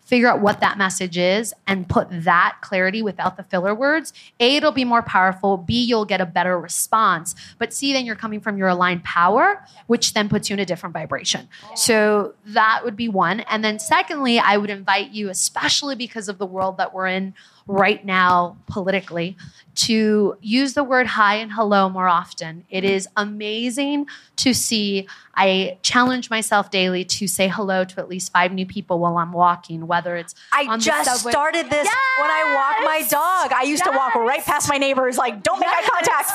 Figure 0.04 0.28
out 0.28 0.40
what 0.40 0.60
that 0.60 0.76
message 0.76 1.16
is 1.16 1.54
and 1.66 1.88
put 1.88 2.08
that 2.10 2.58
clarity 2.60 3.02
without 3.02 3.36
the 3.36 3.44
filler 3.44 3.74
words. 3.74 4.12
A, 4.40 4.56
it'll 4.56 4.72
be 4.72 4.84
more 4.84 5.02
powerful. 5.02 5.56
B, 5.56 5.82
you'll 5.82 6.04
get 6.04 6.20
a 6.20 6.26
better 6.26 6.58
response. 6.58 7.34
But 7.58 7.72
C, 7.72 7.92
then 7.92 8.04
you're 8.04 8.16
coming 8.16 8.40
from 8.40 8.58
your 8.58 8.68
aligned 8.68 9.04
power, 9.04 9.64
which 9.86 10.12
then 10.12 10.28
puts 10.28 10.50
you 10.50 10.54
in 10.54 10.60
a 10.60 10.66
different 10.66 10.92
vibration. 10.92 11.48
So 11.74 12.34
that 12.46 12.82
would 12.84 12.96
be 12.96 13.08
one. 13.08 13.40
And 13.40 13.64
then 13.64 13.78
secondly, 13.78 14.38
I 14.38 14.56
would 14.56 14.70
invite 14.70 15.12
you, 15.12 15.30
especially 15.30 15.94
because 15.94 16.28
of 16.28 16.38
the 16.38 16.46
world 16.46 16.76
that 16.76 16.92
we're 16.92 17.06
in 17.06 17.34
right 17.68 18.04
now 18.04 18.56
politically, 18.66 19.36
to 19.74 20.36
use 20.40 20.74
the 20.74 20.84
word 20.84 21.06
hi 21.06 21.36
and 21.36 21.52
hello 21.52 21.88
more 21.88 22.08
often. 22.08 22.64
It 22.68 22.84
is 22.84 23.08
amazing 23.16 24.06
to 24.36 24.52
see. 24.52 25.06
I 25.34 25.78
challenge 25.80 26.28
myself 26.28 26.70
daily 26.70 27.04
to 27.04 27.26
say 27.26 27.48
hello 27.48 27.84
to 27.84 28.00
at 28.00 28.08
least 28.08 28.32
five 28.32 28.52
new 28.52 28.66
people 28.66 28.98
while 28.98 29.16
I'm 29.16 29.32
walking, 29.32 29.86
whether 29.92 30.16
it's 30.16 30.34
I 30.50 30.78
just 30.78 31.20
started 31.28 31.68
this 31.68 31.86
when 32.18 32.30
I 32.30 32.54
walk 32.56 32.76
my 32.82 33.06
dog. 33.10 33.52
I 33.52 33.64
used 33.64 33.84
to 33.84 33.90
walk 33.90 34.14
right 34.14 34.42
past 34.42 34.70
my 34.70 34.78
neighbors, 34.78 35.18
like 35.18 35.42
don't 35.42 35.60
make 35.60 35.68
eye 35.68 35.86
contact. 35.86 36.30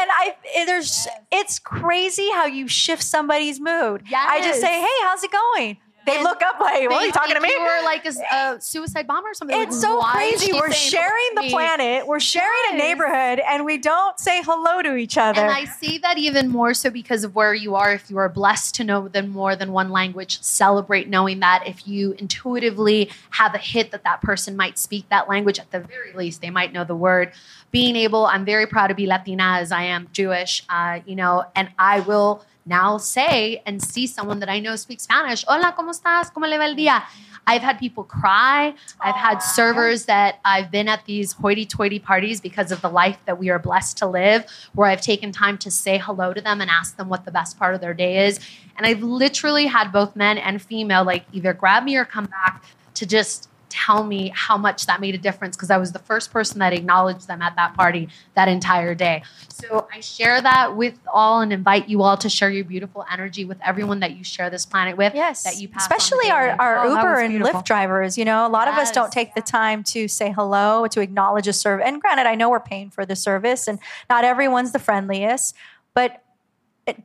And 0.00 0.08
I 0.10 0.64
there's 0.66 1.08
it's 1.32 1.58
crazy 1.58 2.30
how 2.32 2.46
you 2.46 2.68
shift 2.68 3.02
somebody's 3.02 3.58
mood. 3.58 4.04
I 4.14 4.40
just 4.42 4.60
say, 4.60 4.80
hey, 4.80 4.98
how's 5.02 5.24
it 5.24 5.32
going? 5.32 5.78
They 6.04 6.22
look 6.22 6.42
up 6.42 6.58
like, 6.60 6.88
what 6.88 7.02
are 7.02 7.06
you 7.06 7.12
talking 7.12 7.34
to 7.34 7.40
me? 7.40 7.48
You 7.48 7.60
were 7.60 7.84
like 7.84 8.04
a 8.06 8.60
suicide 8.60 9.06
bomber 9.06 9.30
or 9.30 9.34
something. 9.34 9.56
It's 9.60 9.76
Like, 9.82 9.82
so 9.82 10.00
crazy. 10.02 10.52
We're 10.52 10.72
sharing 10.72 11.34
the 11.36 11.42
me? 11.42 11.50
planet. 11.50 12.06
We're 12.06 12.20
sharing 12.20 12.48
a 12.72 12.76
neighborhood, 12.76 13.40
and 13.46 13.64
we 13.64 13.78
don't 13.78 14.18
say 14.18 14.42
hello 14.42 14.82
to 14.82 14.96
each 14.96 15.16
other. 15.16 15.40
And 15.40 15.50
I 15.50 15.64
see 15.64 15.98
that 15.98 16.18
even 16.18 16.48
more 16.48 16.74
so 16.74 16.90
because 16.90 17.24
of 17.24 17.34
where 17.34 17.54
you 17.54 17.74
are. 17.76 17.92
If 17.92 18.10
you 18.10 18.18
are 18.18 18.28
blessed 18.28 18.74
to 18.76 18.84
know 18.84 19.08
than 19.08 19.28
more 19.30 19.54
than 19.56 19.72
one 19.72 19.90
language, 19.90 20.40
celebrate 20.42 21.08
knowing 21.08 21.40
that. 21.40 21.64
If 21.66 21.86
you 21.86 22.12
intuitively 22.18 23.10
have 23.30 23.54
a 23.54 23.58
hit 23.58 23.90
that 23.92 24.04
that 24.04 24.22
person 24.22 24.56
might 24.56 24.78
speak 24.78 25.08
that 25.08 25.28
language, 25.28 25.58
at 25.58 25.70
the 25.70 25.80
very 25.80 26.12
least, 26.14 26.40
they 26.40 26.50
might 26.50 26.72
know 26.72 26.84
the 26.84 26.96
word. 26.96 27.32
Being 27.70 27.96
able, 27.96 28.26
I'm 28.26 28.44
very 28.44 28.66
proud 28.66 28.88
to 28.88 28.94
be 28.94 29.06
Latina 29.06 29.56
as 29.60 29.72
I 29.72 29.84
am 29.84 30.08
Jewish, 30.12 30.62
uh, 30.68 31.00
you 31.06 31.16
know, 31.16 31.44
and 31.56 31.70
I 31.78 32.00
will 32.00 32.44
now 32.64 32.96
say 32.98 33.62
and 33.66 33.82
see 33.82 34.06
someone 34.06 34.40
that 34.40 34.48
I 34.48 34.60
know 34.60 34.76
speaks 34.76 35.04
Spanish. 35.04 35.44
Hola, 35.46 35.74
¿cómo 35.76 35.90
estás? 35.90 36.32
¿Cómo 36.32 36.48
le 36.48 36.58
va 36.58 36.66
el 36.66 36.76
día? 36.76 37.02
I've 37.46 37.62
had 37.62 37.78
people 37.78 38.04
cry. 38.04 38.74
I've 39.00 39.16
had 39.16 39.38
servers 39.38 40.04
that 40.04 40.38
I've 40.44 40.70
been 40.70 40.88
at 40.88 41.04
these 41.06 41.32
hoity 41.32 41.66
toity 41.66 41.98
parties 41.98 42.40
because 42.40 42.70
of 42.70 42.80
the 42.80 42.88
life 42.88 43.18
that 43.26 43.38
we 43.38 43.50
are 43.50 43.58
blessed 43.58 43.98
to 43.98 44.06
live, 44.06 44.46
where 44.74 44.88
I've 44.88 45.00
taken 45.00 45.32
time 45.32 45.58
to 45.58 45.70
say 45.70 45.98
hello 45.98 46.32
to 46.32 46.40
them 46.40 46.60
and 46.60 46.70
ask 46.70 46.96
them 46.96 47.08
what 47.08 47.24
the 47.24 47.32
best 47.32 47.58
part 47.58 47.74
of 47.74 47.80
their 47.80 47.94
day 47.94 48.26
is. 48.26 48.38
And 48.76 48.86
I've 48.86 49.02
literally 49.02 49.66
had 49.66 49.90
both 49.90 50.14
men 50.14 50.38
and 50.38 50.62
female 50.62 51.04
like 51.04 51.24
either 51.32 51.52
grab 51.52 51.82
me 51.82 51.96
or 51.96 52.04
come 52.04 52.26
back 52.26 52.64
to 52.94 53.06
just 53.06 53.48
tell 53.72 54.04
me 54.04 54.30
how 54.34 54.58
much 54.58 54.84
that 54.84 55.00
made 55.00 55.14
a 55.14 55.18
difference 55.18 55.56
because 55.56 55.70
I 55.70 55.78
was 55.78 55.92
the 55.92 55.98
first 55.98 56.30
person 56.30 56.58
that 56.58 56.74
acknowledged 56.74 57.26
them 57.26 57.40
at 57.40 57.56
that 57.56 57.72
party 57.72 58.10
that 58.34 58.46
entire 58.46 58.94
day. 58.94 59.22
So 59.48 59.88
I 59.90 60.00
share 60.00 60.42
that 60.42 60.76
with 60.76 60.98
all 61.12 61.40
and 61.40 61.52
invite 61.52 61.88
you 61.88 62.02
all 62.02 62.18
to 62.18 62.28
share 62.28 62.50
your 62.50 62.64
beautiful 62.64 63.06
energy 63.10 63.46
with 63.46 63.58
everyone 63.64 64.00
that 64.00 64.14
you 64.14 64.24
share 64.24 64.50
this 64.50 64.66
planet 64.66 64.98
with. 64.98 65.14
Yes, 65.14 65.42
that 65.44 65.56
you 65.56 65.68
pass 65.68 65.90
on 65.90 65.96
especially 65.96 66.30
our, 66.30 66.50
our 66.50 66.84
Oh, 66.84 66.96
Uber 66.96 67.18
and. 67.20 67.42
Lyft 67.42 67.64
drivers. 67.64 68.18
You 68.18 68.26
know, 68.26 68.46
a 68.46 68.48
lot 68.48 68.68
of 68.68 68.74
us 68.74 68.90
don't 68.90 69.10
take 69.10 69.34
the 69.34 69.40
time 69.40 69.82
to 69.84 70.06
say 70.06 70.30
hello, 70.30 70.86
to 70.88 71.00
acknowledge 71.00 71.48
a 71.48 71.52
service. 71.52 71.84
And 71.86 72.00
granted, 72.00 72.26
I 72.26 72.34
know 72.34 72.50
we're 72.50 72.60
paying 72.60 72.90
for 72.90 73.06
the 73.06 73.16
service, 73.16 73.66
and 73.66 73.78
not 74.10 74.24
everyone's 74.24 74.72
the 74.72 74.78
friendliest, 74.78 75.56
but 75.94 76.22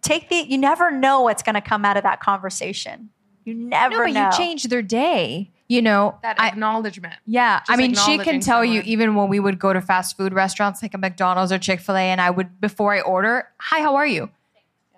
take 0.01 0.29
the. 0.29 0.35
You 0.35 0.57
never 0.57 0.91
know 0.91 1.21
what's 1.21 1.43
going 1.43 1.55
to 1.55 1.61
come 1.61 1.85
out 1.85 1.95
of 1.95 2.03
that 2.03 2.19
conversation. 2.19 3.09
You 3.45 3.53
never 3.53 3.95
no, 3.95 4.03
but 4.03 4.11
know. 4.11 4.25
you 4.25 4.37
change 4.37 4.63
their 4.65 4.81
day. 4.81 5.51
You 5.69 5.81
know, 5.81 6.17
that 6.21 6.39
acknowledgement. 6.39 7.15
Yeah, 7.25 7.61
I 7.67 7.75
mean, 7.75 7.93
she 7.93 7.99
can 7.99 8.19
acknowledging 8.21 8.39
tell 8.39 8.63
you 8.63 8.81
even 8.85 9.15
when 9.15 9.27
we 9.27 9.39
would 9.39 9.59
go 9.59 9.73
to 9.73 9.81
fast 9.81 10.15
food 10.15 10.33
restaurants 10.33 10.81
like 10.81 10.93
a 10.93 10.97
McDonald's 10.97 11.51
or 11.51 11.57
Chick 11.57 11.81
Fil 11.81 11.97
A, 11.97 11.99
and 11.99 12.21
I 12.21 12.29
would 12.29 12.61
before 12.61 12.93
I 12.93 13.01
order, 13.01 13.49
"Hi, 13.59 13.81
how 13.81 13.95
are 13.95 14.07
you?" 14.07 14.29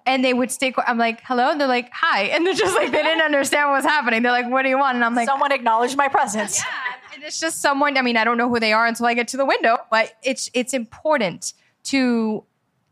And 0.05 0.23
they 0.23 0.31
would 0.33 0.51
stay. 0.51 0.71
I'm 0.85 0.99
like, 0.99 1.21
"Hello," 1.23 1.49
and 1.49 1.59
they're 1.59 1.67
like, 1.67 1.89
"Hi," 1.91 2.25
and 2.25 2.45
they're 2.45 2.53
just 2.53 2.75
like 2.75 2.91
they 2.91 3.01
didn't 3.01 3.23
understand 3.23 3.69
what 3.69 3.77
was 3.77 3.85
happening. 3.85 4.21
They're 4.21 4.31
like, 4.31 4.47
"What 4.49 4.61
do 4.61 4.69
you 4.69 4.77
want?" 4.77 4.93
And 4.95 5.03
I'm 5.03 5.15
like, 5.15 5.27
"Someone 5.27 5.51
acknowledged 5.51 5.97
my 5.97 6.07
presence." 6.07 6.59
Yeah, 6.59 7.15
and 7.15 7.23
it's 7.23 7.39
just 7.39 7.61
someone. 7.61 7.97
I 7.97 8.03
mean, 8.03 8.15
I 8.15 8.23
don't 8.23 8.37
know 8.37 8.47
who 8.47 8.59
they 8.59 8.71
are 8.71 8.85
until 8.85 9.07
I 9.07 9.15
get 9.15 9.27
to 9.29 9.37
the 9.37 9.45
window, 9.45 9.77
but 9.89 10.13
it's 10.21 10.51
it's 10.53 10.75
important 10.75 11.53
to 11.85 12.43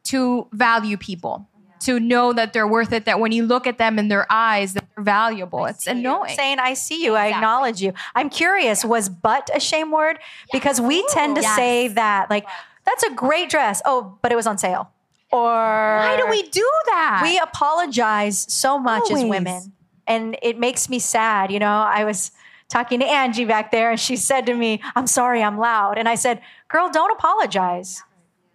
to 0.05 0.47
value 0.51 0.97
people. 0.97 1.47
To 1.81 1.99
know 1.99 2.33
that 2.33 2.53
they're 2.53 2.67
worth 2.67 2.91
it, 2.91 3.05
that 3.05 3.19
when 3.19 3.31
you 3.31 3.45
look 3.45 3.67
at 3.67 3.77
them 3.77 3.99
in 3.99 4.07
their 4.07 4.25
eyes, 4.31 4.73
that 4.73 4.86
valuable. 4.97 5.65
It's 5.65 5.87
annoying. 5.87 6.35
saying 6.35 6.59
I 6.59 6.73
see 6.73 7.03
you, 7.03 7.15
I 7.15 7.27
acknowledge 7.27 7.81
you. 7.81 7.93
I'm 8.15 8.29
curious, 8.29 8.83
was 8.83 9.09
but 9.09 9.49
a 9.53 9.59
shame 9.59 9.91
word? 9.91 10.19
Because 10.51 10.81
we 10.81 11.05
tend 11.09 11.35
to 11.35 11.41
Yes. 11.41 11.55
say 11.55 11.87
that, 11.89 12.29
like, 12.29 12.47
that's 12.85 13.03
a 13.03 13.11
great 13.11 13.49
dress. 13.49 13.81
Oh, 13.85 14.17
but 14.21 14.31
it 14.31 14.35
was 14.35 14.47
on 14.47 14.57
sale. 14.57 14.91
Or 15.31 15.41
Why 15.51 16.15
do 16.17 16.27
we 16.29 16.43
do 16.43 16.69
that? 16.85 17.19
We 17.23 17.37
apologize 17.37 18.45
so 18.51 18.79
much 18.79 19.11
as 19.11 19.23
women. 19.23 19.73
And 20.07 20.37
it 20.41 20.57
makes 20.57 20.87
me 20.89 20.99
sad. 20.99 21.51
You 21.51 21.59
know, 21.59 21.67
I 21.67 22.05
was 22.05 22.31
talking 22.69 23.01
to 23.01 23.05
Angie 23.05 23.43
back 23.45 23.71
there 23.71 23.91
and 23.91 23.99
she 23.99 24.15
said 24.15 24.45
to 24.45 24.53
me, 24.53 24.81
I'm 24.95 25.05
sorry, 25.05 25.43
I'm 25.43 25.57
loud. 25.57 25.97
And 25.97 26.07
I 26.07 26.15
said, 26.15 26.41
Girl, 26.69 26.89
don't 26.89 27.11
apologize. 27.11 28.03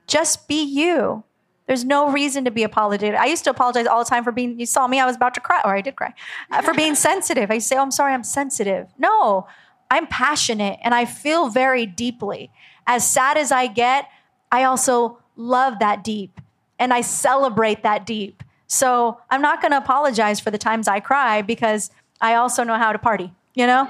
Just 0.07 0.49
be 0.49 0.63
you. 0.63 1.25
There's 1.67 1.85
no 1.85 2.11
reason 2.11 2.45
to 2.45 2.51
be 2.51 2.65
apologetic. 2.65 3.19
I 3.19 3.27
used 3.27 3.45
to 3.45 3.51
apologize 3.51 3.87
all 3.87 4.03
the 4.03 4.11
time 4.11 4.25
for 4.25 4.33
being, 4.33 4.59
you 4.59 4.67
saw 4.67 4.87
me, 4.89 4.99
I 5.01 5.07
was 5.07 5.17
about 5.17 5.35
to 5.35 5.41
cry, 5.41 5.61
or 5.65 5.75
I 5.75 5.81
did 5.81 5.97
cry, 5.97 6.13
uh, 6.51 6.63
for 6.63 6.75
being 6.75 6.95
sensitive. 7.09 7.51
I 7.51 7.59
say, 7.59 7.77
oh, 7.77 7.83
I'm 7.83 7.91
sorry, 7.91 8.13
I'm 8.13 8.25
sensitive. 8.25 8.89
No, 8.99 9.47
I'm 9.91 10.07
passionate 10.07 10.79
and 10.83 10.95
I 10.95 11.05
feel 11.05 11.49
very 11.49 11.87
deeply. 11.87 12.51
As 12.87 13.09
sad 13.09 13.37
as 13.37 13.53
I 13.53 13.67
get, 13.67 14.09
I 14.51 14.65
also 14.65 15.19
love 15.37 15.79
that 15.79 16.03
deep 16.03 16.41
and 16.79 16.93
I 16.93 17.03
celebrate 17.03 17.83
that 17.83 18.07
deep. 18.07 18.43
So 18.67 19.19
I'm 19.31 19.43
not 19.43 19.61
going 19.61 19.73
to 19.73 19.79
apologize 19.79 20.41
for 20.41 20.51
the 20.51 20.59
times 20.59 20.89
I 20.89 21.01
cry 21.01 21.43
because 21.43 21.91
I 22.21 22.35
also 22.35 22.65
know 22.65 22.79
how 22.79 22.93
to 22.93 22.99
party, 22.99 23.33
you 23.55 23.67
know? 23.67 23.89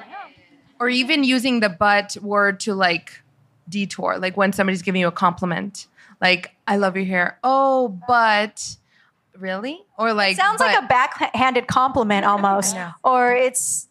Or 0.81 0.89
even 0.89 1.23
using 1.23 1.61
the 1.61 1.69
but 1.69 2.17
word 2.21 2.59
to 2.61 2.75
like 2.75 3.23
detour, 3.69 4.19
like 4.19 4.37
when 4.37 4.53
somebody's 4.53 4.83
giving 4.83 5.01
you 5.01 5.07
a 5.07 5.13
compliment, 5.13 5.87
like 6.23 6.55
I 6.67 6.77
love 6.77 6.97
your 6.97 7.05
hair. 7.05 7.39
Oh, 7.45 8.01
but 8.09 8.77
really? 9.37 9.85
Or 9.99 10.15
like 10.15 10.37
sounds 10.37 10.61
like 10.61 10.83
a 10.83 10.87
backhanded 10.87 11.67
compliment 11.67 12.25
almost 12.33 12.75
know. 12.75 12.93
or 13.05 13.35
it's 13.35 13.89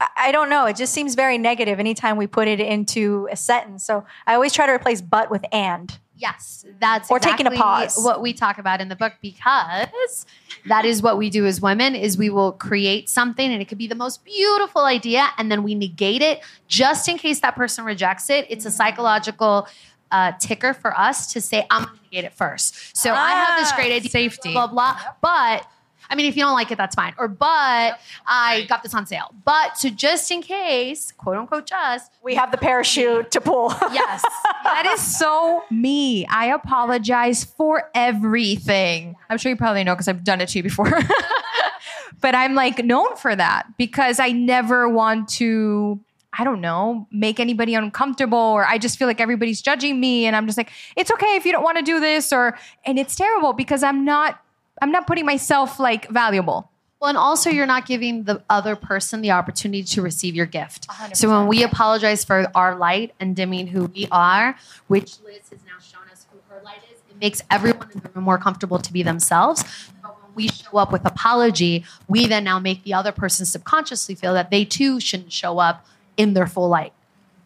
I- 0.00 0.08
i 0.16 0.32
don't 0.32 0.50
know 0.50 0.66
it 0.66 0.76
just 0.76 0.92
seems 0.92 1.14
very 1.14 1.38
negative 1.38 1.78
anytime 1.78 2.16
we 2.16 2.26
put 2.26 2.48
it 2.48 2.60
into 2.60 3.28
a 3.30 3.36
sentence 3.36 3.84
so 3.84 4.04
i 4.26 4.34
always 4.34 4.52
try 4.52 4.66
to 4.66 4.72
replace 4.72 5.00
but 5.02 5.30
with 5.30 5.44
and 5.52 5.98
Yes, 6.18 6.66
that's 6.80 7.08
Or 7.12 7.20
taking 7.20 7.46
a 7.46 7.52
pause. 7.52 7.96
What 7.96 8.20
we 8.20 8.32
talk 8.32 8.58
about 8.58 8.80
in 8.80 8.88
the 8.88 8.96
book 8.96 9.12
because 9.22 10.26
that 10.66 10.84
is 10.84 11.00
what 11.00 11.16
we 11.16 11.30
do 11.30 11.46
as 11.46 11.60
women 11.60 11.94
is 11.94 12.18
we 12.18 12.28
will 12.28 12.50
create 12.50 13.08
something 13.08 13.52
and 13.52 13.62
it 13.62 13.66
could 13.66 13.78
be 13.78 13.86
the 13.86 13.94
most 13.94 14.24
beautiful 14.24 14.82
idea 14.82 15.28
and 15.38 15.50
then 15.50 15.62
we 15.62 15.76
negate 15.76 16.20
it 16.20 16.40
just 16.66 17.08
in 17.08 17.18
case 17.18 17.38
that 17.40 17.54
person 17.54 17.84
rejects 17.84 18.30
it. 18.30 18.46
It's 18.50 18.64
a 18.64 18.68
mm-hmm. 18.68 18.76
psychological 18.76 19.68
uh, 20.10 20.32
ticker 20.40 20.74
for 20.74 20.98
us 20.98 21.32
to 21.32 21.40
say 21.40 21.66
I'm 21.70 21.84
going 21.84 21.96
to 21.96 22.02
negate 22.04 22.24
it 22.24 22.34
first. 22.34 22.96
So 22.96 23.12
I 23.12 23.30
have 23.30 23.60
this 23.60 23.72
great 23.72 23.92
idea, 23.92 24.10
safety, 24.10 24.52
blah 24.52 24.66
blah. 24.66 24.94
blah 24.94 25.12
But 25.20 25.66
I 26.10 26.14
mean, 26.14 26.26
if 26.26 26.36
you 26.36 26.42
don't 26.42 26.54
like 26.54 26.70
it, 26.70 26.78
that's 26.78 26.94
fine. 26.94 27.14
Or 27.18 27.28
but 27.28 28.00
I 28.26 28.64
got 28.68 28.82
this 28.82 28.94
on 28.94 29.06
sale. 29.06 29.34
But 29.44 29.76
so 29.76 29.90
just 29.90 30.30
in 30.30 30.40
case, 30.40 31.12
quote 31.12 31.36
unquote, 31.36 31.66
just 31.66 32.10
we 32.22 32.34
have 32.34 32.50
the 32.50 32.56
parachute 32.56 33.30
to 33.32 33.40
pull. 33.40 33.68
yes. 33.92 34.24
That 34.64 34.86
is 34.94 35.18
so 35.18 35.64
me. 35.70 36.26
I 36.26 36.46
apologize 36.46 37.44
for 37.44 37.90
everything. 37.94 39.16
I'm 39.28 39.38
sure 39.38 39.50
you 39.50 39.56
probably 39.56 39.84
know 39.84 39.94
because 39.94 40.08
I've 40.08 40.24
done 40.24 40.40
it 40.40 40.48
to 40.50 40.58
you 40.58 40.62
before. 40.62 40.90
but 42.20 42.34
I'm 42.34 42.54
like 42.54 42.82
known 42.84 43.16
for 43.16 43.34
that 43.34 43.66
because 43.76 44.18
I 44.18 44.32
never 44.32 44.88
want 44.88 45.28
to, 45.30 46.00
I 46.32 46.44
don't 46.44 46.60
know, 46.60 47.06
make 47.10 47.40
anybody 47.40 47.74
uncomfortable 47.74 48.38
or 48.38 48.66
I 48.66 48.78
just 48.78 48.98
feel 48.98 49.08
like 49.08 49.20
everybody's 49.20 49.62
judging 49.62 49.98
me 49.98 50.26
and 50.26 50.36
I'm 50.36 50.46
just 50.46 50.58
like, 50.58 50.70
it's 50.96 51.10
okay 51.10 51.36
if 51.36 51.46
you 51.46 51.52
don't 51.52 51.64
want 51.64 51.78
to 51.78 51.82
do 51.84 52.00
this 52.00 52.32
or 52.32 52.58
and 52.84 52.98
it's 52.98 53.16
terrible 53.16 53.52
because 53.52 53.82
I'm 53.82 54.04
not 54.04 54.40
I'm 54.80 54.92
not 54.92 55.06
putting 55.06 55.26
myself 55.26 55.80
like 55.80 56.08
valuable. 56.08 56.70
Well, 57.00 57.08
and 57.08 57.18
also 57.18 57.48
you're 57.48 57.66
not 57.66 57.86
giving 57.86 58.24
the 58.24 58.42
other 58.50 58.74
person 58.74 59.20
the 59.20 59.30
opportunity 59.30 59.84
to 59.84 60.02
receive 60.02 60.34
your 60.34 60.46
gift. 60.46 60.88
So 61.14 61.30
when 61.30 61.46
we 61.46 61.62
apologize 61.62 62.24
for 62.24 62.50
our 62.56 62.76
light 62.76 63.14
and 63.20 63.36
dimming 63.36 63.68
who 63.68 63.84
we 63.86 64.08
are, 64.10 64.56
which 64.88 65.20
Liz 65.24 65.48
has 65.50 65.60
now 65.64 65.78
shown 65.80 66.08
us 66.10 66.26
who 66.30 66.38
her 66.52 66.60
light 66.64 66.80
is, 66.92 66.98
it 67.08 67.16
makes 67.20 67.40
everyone 67.50 67.88
in 67.92 68.00
the 68.00 68.10
room 68.14 68.24
more 68.24 68.38
comfortable 68.38 68.80
to 68.80 68.92
be 68.92 69.04
themselves. 69.04 69.62
But 70.02 70.20
when 70.22 70.34
we 70.34 70.48
show 70.48 70.76
up 70.76 70.90
with 70.90 71.04
apology, 71.04 71.84
we 72.08 72.26
then 72.26 72.42
now 72.42 72.58
make 72.58 72.82
the 72.82 72.94
other 72.94 73.12
person 73.12 73.46
subconsciously 73.46 74.16
feel 74.16 74.34
that 74.34 74.50
they 74.50 74.64
too 74.64 74.98
shouldn't 74.98 75.32
show 75.32 75.60
up 75.60 75.86
in 76.18 76.34
their 76.34 76.46
full 76.46 76.68
light. 76.68 76.92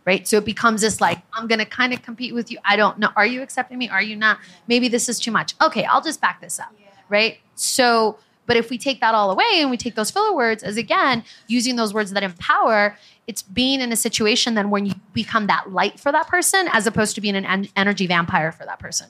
Right. 0.04 0.26
So 0.26 0.38
it 0.38 0.44
becomes 0.44 0.80
this 0.80 1.00
like, 1.00 1.22
I'm 1.32 1.46
going 1.46 1.60
to 1.60 1.64
kind 1.64 1.92
of 1.92 2.02
compete 2.02 2.34
with 2.34 2.50
you. 2.50 2.58
I 2.64 2.74
don't 2.74 2.98
know. 2.98 3.10
Are 3.14 3.24
you 3.24 3.40
accepting 3.40 3.78
me? 3.78 3.88
Are 3.88 4.02
you 4.02 4.16
not? 4.16 4.38
Maybe 4.66 4.88
this 4.88 5.08
is 5.08 5.20
too 5.20 5.30
much. 5.30 5.54
Okay, 5.62 5.84
I'll 5.84 6.02
just 6.02 6.20
back 6.20 6.40
this 6.40 6.58
up. 6.58 6.74
Right. 7.08 7.38
So, 7.54 8.18
but 8.46 8.56
if 8.56 8.68
we 8.68 8.78
take 8.78 9.00
that 9.00 9.14
all 9.14 9.30
away 9.30 9.60
and 9.60 9.70
we 9.70 9.76
take 9.76 9.94
those 9.94 10.10
filler 10.10 10.34
words 10.34 10.64
as 10.64 10.76
again, 10.76 11.22
using 11.46 11.76
those 11.76 11.94
words 11.94 12.10
that 12.14 12.24
empower, 12.24 12.96
it's 13.28 13.42
being 13.42 13.80
in 13.80 13.92
a 13.92 13.96
situation 13.96 14.54
then 14.54 14.70
when 14.70 14.86
you 14.86 14.94
become 15.12 15.46
that 15.46 15.70
light 15.70 16.00
for 16.00 16.10
that 16.10 16.26
person 16.26 16.68
as 16.72 16.84
opposed 16.88 17.14
to 17.14 17.20
being 17.20 17.36
an 17.36 17.44
en- 17.44 17.68
energy 17.76 18.08
vampire 18.08 18.50
for 18.50 18.64
that 18.64 18.80
person. 18.80 19.06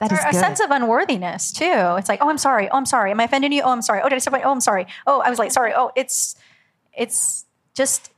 That 0.00 0.12
is 0.12 0.18
a 0.18 0.32
sense 0.32 0.60
of 0.60 0.70
unworthiness 0.70 1.52
too. 1.52 1.64
It's 1.98 2.08
like, 2.08 2.20
oh, 2.22 2.28
I'm 2.28 2.38
sorry. 2.38 2.68
Oh, 2.70 2.76
I'm 2.76 2.86
sorry. 2.86 3.10
Am 3.10 3.20
I 3.20 3.24
offending 3.24 3.52
you? 3.52 3.62
Oh, 3.62 3.70
I'm 3.70 3.82
sorry. 3.82 4.00
Oh, 4.02 4.08
did 4.08 4.16
I 4.16 4.18
step? 4.18 4.34
Oh, 4.44 4.50
I'm 4.50 4.60
sorry. 4.60 4.86
Oh, 5.06 5.20
I 5.20 5.28
was 5.28 5.38
like, 5.38 5.52
sorry. 5.52 5.72
Oh, 5.74 5.92
it's 5.94 6.36
it's 6.94 7.44
just 7.74 8.10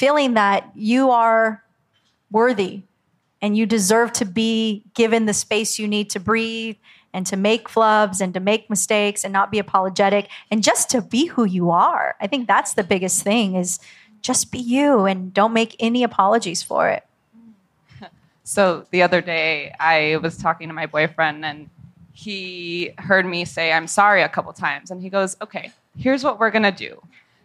feeling 0.00 0.32
that 0.32 0.72
you 0.74 1.10
are 1.10 1.62
worthy 2.30 2.80
and 3.42 3.54
you 3.54 3.66
deserve 3.66 4.10
to 4.14 4.24
be 4.24 4.82
given 4.94 5.26
the 5.26 5.34
space 5.34 5.78
you 5.78 5.86
need 5.86 6.08
to 6.08 6.18
breathe 6.18 6.76
and 7.12 7.26
to 7.26 7.36
make 7.36 7.68
flubs 7.68 8.22
and 8.22 8.32
to 8.32 8.40
make 8.40 8.70
mistakes 8.70 9.24
and 9.24 9.32
not 9.34 9.50
be 9.50 9.58
apologetic 9.58 10.30
and 10.50 10.62
just 10.62 10.88
to 10.88 11.02
be 11.02 11.26
who 11.26 11.44
you 11.44 11.70
are. 11.70 12.16
I 12.18 12.26
think 12.28 12.46
that's 12.46 12.72
the 12.72 12.82
biggest 12.82 13.22
thing 13.22 13.56
is 13.56 13.78
just 14.22 14.50
be 14.50 14.58
you 14.58 15.04
and 15.04 15.34
don't 15.34 15.52
make 15.52 15.76
any 15.78 16.02
apologies 16.02 16.62
for 16.62 16.88
it. 16.88 17.04
So 18.42 18.86
the 18.90 19.02
other 19.02 19.20
day, 19.20 19.72
I 19.78 20.16
was 20.22 20.36
talking 20.36 20.66
to 20.66 20.74
my 20.74 20.86
boyfriend, 20.86 21.44
and 21.44 21.70
he 22.12 22.90
heard 22.98 23.24
me 23.24 23.44
say, 23.44 23.70
I'm 23.70 23.86
sorry 23.86 24.22
a 24.22 24.28
couple 24.28 24.52
times. 24.52 24.90
And 24.90 25.00
he 25.00 25.08
goes, 25.08 25.36
Okay, 25.40 25.70
here's 25.96 26.24
what 26.24 26.40
we're 26.40 26.50
going 26.50 26.64
to 26.64 26.72
do. 26.72 27.00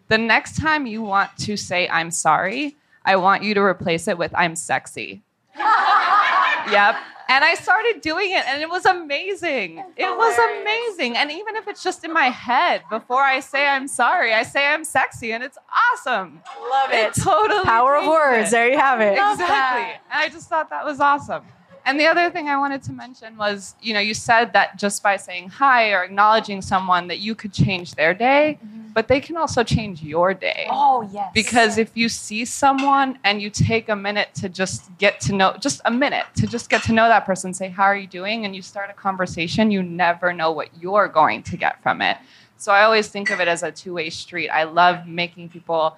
The 0.08 0.18
next 0.18 0.60
time 0.60 0.86
you 0.86 1.02
want 1.02 1.36
to 1.40 1.58
say 1.58 1.88
I'm 1.90 2.12
sorry, 2.12 2.76
I 3.04 3.16
want 3.16 3.44
you 3.44 3.54
to 3.54 3.62
replace 3.62 4.08
it 4.08 4.18
with 4.18 4.34
I'm 4.36 4.56
sexy. 4.56 5.24
yep. 5.58 6.96
And 7.28 7.44
I 7.44 7.56
started 7.56 8.02
doing 8.02 8.32
it 8.32 8.46
and 8.46 8.62
it 8.62 8.70
was 8.70 8.86
amazing. 8.86 9.84
It 9.98 10.18
was 10.18 10.38
amazing. 10.38 11.18
And 11.18 11.32
even 11.32 11.56
if 11.56 11.68
it's 11.68 11.82
just 11.84 12.04
in 12.04 12.14
my 12.14 12.26
head, 12.26 12.84
before 12.90 13.22
I 13.22 13.40
say 13.40 13.68
I'm 13.68 13.88
sorry, 13.88 14.32
I 14.34 14.44
say 14.44 14.68
I'm 14.68 14.84
sexy 14.84 15.32
and 15.34 15.44
it's 15.44 15.58
awesome. 15.94 16.42
Love 16.70 16.92
it. 16.92 17.14
totally. 17.16 17.64
Power 17.64 17.96
of 17.96 18.08
words. 18.08 18.50
it. 18.50 18.52
There 18.52 18.72
you 18.72 18.78
have 18.78 19.02
it. 19.02 19.14
Exactly. 19.14 20.00
And 20.12 20.22
I 20.22 20.30
just 20.30 20.50
thought 20.50 20.70
that 20.70 20.86
was 20.86 21.00
awesome. 21.00 21.44
And 21.86 22.00
the 22.00 22.08
other 22.08 22.32
thing 22.32 22.50
I 22.50 22.58
wanted 22.58 22.82
to 22.84 22.92
mention 22.92 23.38
was, 23.38 23.76
you 23.80 23.94
know, 23.94 24.00
you 24.00 24.16
said 24.16 24.54
that 24.54 24.78
just 24.78 25.04
by 25.04 25.18
saying 25.18 25.50
hi 25.50 25.92
or 25.92 26.04
acknowledging 26.04 26.64
someone 26.64 27.08
that 27.08 27.20
you 27.20 27.36
could 27.36 27.54
change 27.54 27.94
their 27.94 28.16
day, 28.16 28.58
mm-hmm. 28.66 28.92
but 28.94 29.08
they 29.08 29.20
can 29.20 29.38
also 29.38 29.64
change 29.64 30.02
your 30.02 30.34
day. 30.34 30.68
Oh, 30.72 31.08
yes. 31.14 31.30
Because 31.34 31.78
if 31.78 31.92
you 31.94 32.10
see 32.10 32.44
someone 32.44 33.20
and 33.24 33.40
you 33.40 33.52
take 33.52 33.88
a 33.90 33.96
minute 33.96 34.30
to 34.36 34.50
just 34.50 34.98
get 34.98 35.22
to 35.22 35.34
know, 35.34 35.56
just 35.60 35.80
a 35.86 35.92
minute 35.92 36.26
to 36.38 36.48
just 36.48 36.72
get 36.72 36.82
to 36.84 36.92
know 36.92 37.08
that 37.08 37.24
person, 37.24 37.54
say, 37.54 37.70
How 37.70 37.84
are 37.84 37.98
you 37.98 38.08
doing? 38.08 38.46
And 38.46 38.56
you 38.56 38.64
start 38.64 38.90
a 38.90 38.94
conversation, 38.94 39.70
you 39.70 39.84
never 39.84 40.34
know 40.34 40.52
what 40.52 40.70
you're 40.82 41.08
going 41.08 41.44
to 41.44 41.56
get 41.56 41.84
from 41.84 42.02
it. 42.02 42.18
So 42.58 42.72
I 42.72 42.84
always 42.84 43.10
think 43.10 43.30
of 43.30 43.40
it 43.40 43.48
as 43.48 43.62
a 43.62 43.72
two 43.72 43.94
way 43.94 44.10
street. 44.10 44.50
I 44.50 44.64
love 44.64 45.06
making 45.06 45.50
people 45.50 45.98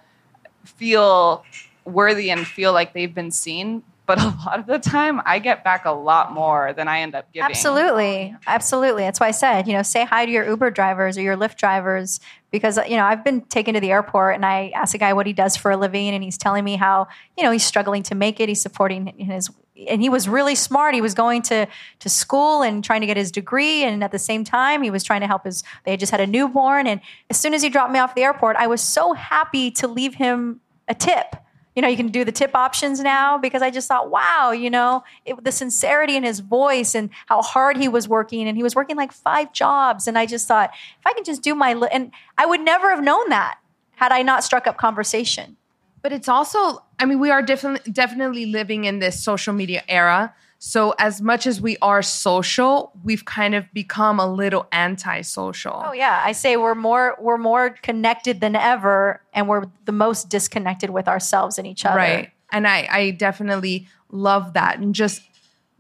feel 0.66 1.46
worthy 1.86 2.30
and 2.30 2.46
feel 2.46 2.74
like 2.74 2.92
they've 2.92 3.14
been 3.14 3.32
seen. 3.32 3.84
But 4.08 4.20
a 4.22 4.34
lot 4.46 4.60
of 4.60 4.66
the 4.66 4.80
time, 4.80 5.22
I 5.26 5.38
get 5.38 5.64
back 5.64 5.86
a 5.86 5.92
lot 5.92 6.34
more 6.34 6.74
than 6.74 6.88
I 6.88 7.02
end 7.02 7.14
up 7.14 7.32
giving. 7.32 7.48
Absolutely. 7.48 8.36
Absolutely. 8.48 9.04
That's 9.04 9.20
why 9.20 9.28
I 9.28 9.32
said, 9.32 9.68
you 9.68 9.74
know, 9.74 9.84
say 9.84 10.06
hi 10.06 10.26
to 10.26 10.32
your 10.32 10.48
Uber 10.48 10.72
drivers 10.72 11.18
or 11.18 11.22
your 11.22 11.38
Lyft 11.38 11.58
drivers 11.58 12.20
because, 12.50 12.80
you 12.88 12.96
know, 12.96 13.04
I've 13.04 13.24
been 13.24 13.42
taken 13.42 13.74
to 13.76 13.80
the 13.80 13.92
airport 13.92 14.36
and 14.36 14.46
I 14.46 14.72
asked 14.74 14.96
a 14.96 14.98
guy 14.98 15.14
what 15.14 15.28
he 15.28 15.34
does 15.34 15.58
for 15.58 15.70
a 15.70 15.78
living 15.78 16.10
and 16.10 16.24
he's 16.24 16.38
telling 16.38 16.64
me 16.64 16.78
how, 16.78 17.08
you 17.38 17.44
know, 17.44 17.52
he's 17.52 17.66
struggling 17.66 18.02
to 18.04 18.16
make 18.16 18.40
it. 18.40 18.48
He's 18.48 18.62
supporting 18.62 19.08
his, 19.18 19.52
and 19.90 20.02
he 20.02 20.08
was 20.08 20.30
really 20.30 20.56
smart. 20.56 20.96
He 20.96 21.02
was 21.02 21.14
going 21.14 21.42
to, 21.44 21.68
to 22.00 22.10
school 22.10 22.62
and 22.62 22.82
trying 22.82 23.02
to 23.02 23.08
get 23.08 23.18
his 23.18 23.30
degree. 23.30 23.84
And 23.84 24.02
at 24.02 24.14
the 24.14 24.20
same 24.20 24.46
time, 24.46 24.82
he 24.82 24.90
was 24.90 25.04
trying 25.04 25.22
to 25.22 25.28
help 25.28 25.44
his, 25.44 25.64
they 25.84 25.92
had 25.92 26.00
just 26.00 26.12
had 26.12 26.22
a 26.22 26.28
newborn. 26.28 26.88
And 26.88 27.02
as 27.30 27.38
soon 27.38 27.54
as 27.54 27.62
he 27.62 27.68
dropped 27.68 27.92
me 27.92 28.00
off 28.00 28.16
the 28.16 28.24
airport, 28.24 28.56
I 28.56 28.68
was 28.68 28.80
so 28.80 29.12
happy 29.12 29.70
to 29.72 29.88
leave 29.88 30.16
him 30.16 30.62
a 30.88 30.96
tip 30.96 31.36
you 31.78 31.82
know, 31.82 31.88
you 31.88 31.96
can 31.96 32.08
do 32.08 32.26
the 32.26 32.32
tip 32.32 32.56
options 32.56 33.00
now 33.02 33.38
because 33.38 33.62
I 33.62 33.70
just 33.70 33.88
thought, 33.88 34.10
wow, 34.10 34.50
you 34.50 34.68
know, 34.68 35.04
it, 35.26 35.44
the 35.44 35.52
sincerity 35.52 36.16
in 36.16 36.24
his 36.24 36.40
voice 36.40 36.96
and 36.96 37.12
how 37.28 37.44
hard 37.44 37.78
he 37.78 37.88
was 37.88 38.08
working. 38.08 38.48
And 38.48 38.58
he 38.58 38.64
was 38.64 38.76
working 38.76 38.96
like 38.96 39.12
five 39.12 39.54
jobs. 39.54 40.08
And 40.08 40.18
I 40.18 40.26
just 40.26 40.48
thought, 40.48 40.72
if 40.74 41.06
I 41.06 41.14
can 41.14 41.24
just 41.24 41.44
do 41.44 41.54
my, 41.54 41.76
li-, 41.76 41.90
and 41.92 42.10
I 42.36 42.48
would 42.48 42.62
never 42.62 42.90
have 42.90 43.04
known 43.04 43.30
that 43.30 43.60
had 43.94 44.12
I 44.12 44.24
not 44.24 44.44
struck 44.44 44.66
up 44.66 44.78
conversation. 44.78 45.56
But 46.02 46.14
it's 46.14 46.28
also, 46.28 46.84
I 46.98 47.06
mean, 47.06 47.20
we 47.20 47.30
are 47.30 47.44
definitely 47.44 47.92
definitely 47.92 48.48
living 48.48 48.86
in 48.86 48.98
this 48.98 49.24
social 49.24 49.54
media 49.54 49.84
era. 49.88 50.34
So 50.60 50.96
as 50.98 51.22
much 51.22 51.46
as 51.46 51.62
we 51.62 51.78
are 51.82 52.02
social, 52.02 52.92
we've 53.04 53.26
kind 53.26 53.54
of 53.54 53.72
become 53.74 54.20
a 54.20 54.26
little 54.32 54.68
antisocial. 54.72 55.84
Oh 55.86 55.92
yeah, 55.92 56.22
I 56.26 56.32
say 56.32 56.58
we're 56.58 56.76
more 56.76 57.16
we're 57.20 57.38
more 57.38 57.70
connected 57.70 58.42
than 58.42 58.56
ever, 58.56 59.22
and 59.34 59.48
we're 59.48 59.66
the 59.86 59.92
most 59.92 60.30
disconnected 60.30 60.90
with 60.90 61.08
ourselves 61.08 61.58
and 61.58 61.68
each 61.68 61.86
other. 61.86 61.98
Right. 61.98 62.32
And 62.52 62.68
I, 62.68 62.88
I 62.90 63.12
definitely 63.12 63.88
love 64.10 64.54
that. 64.54 64.80
And 64.80 64.96
just 64.96 65.22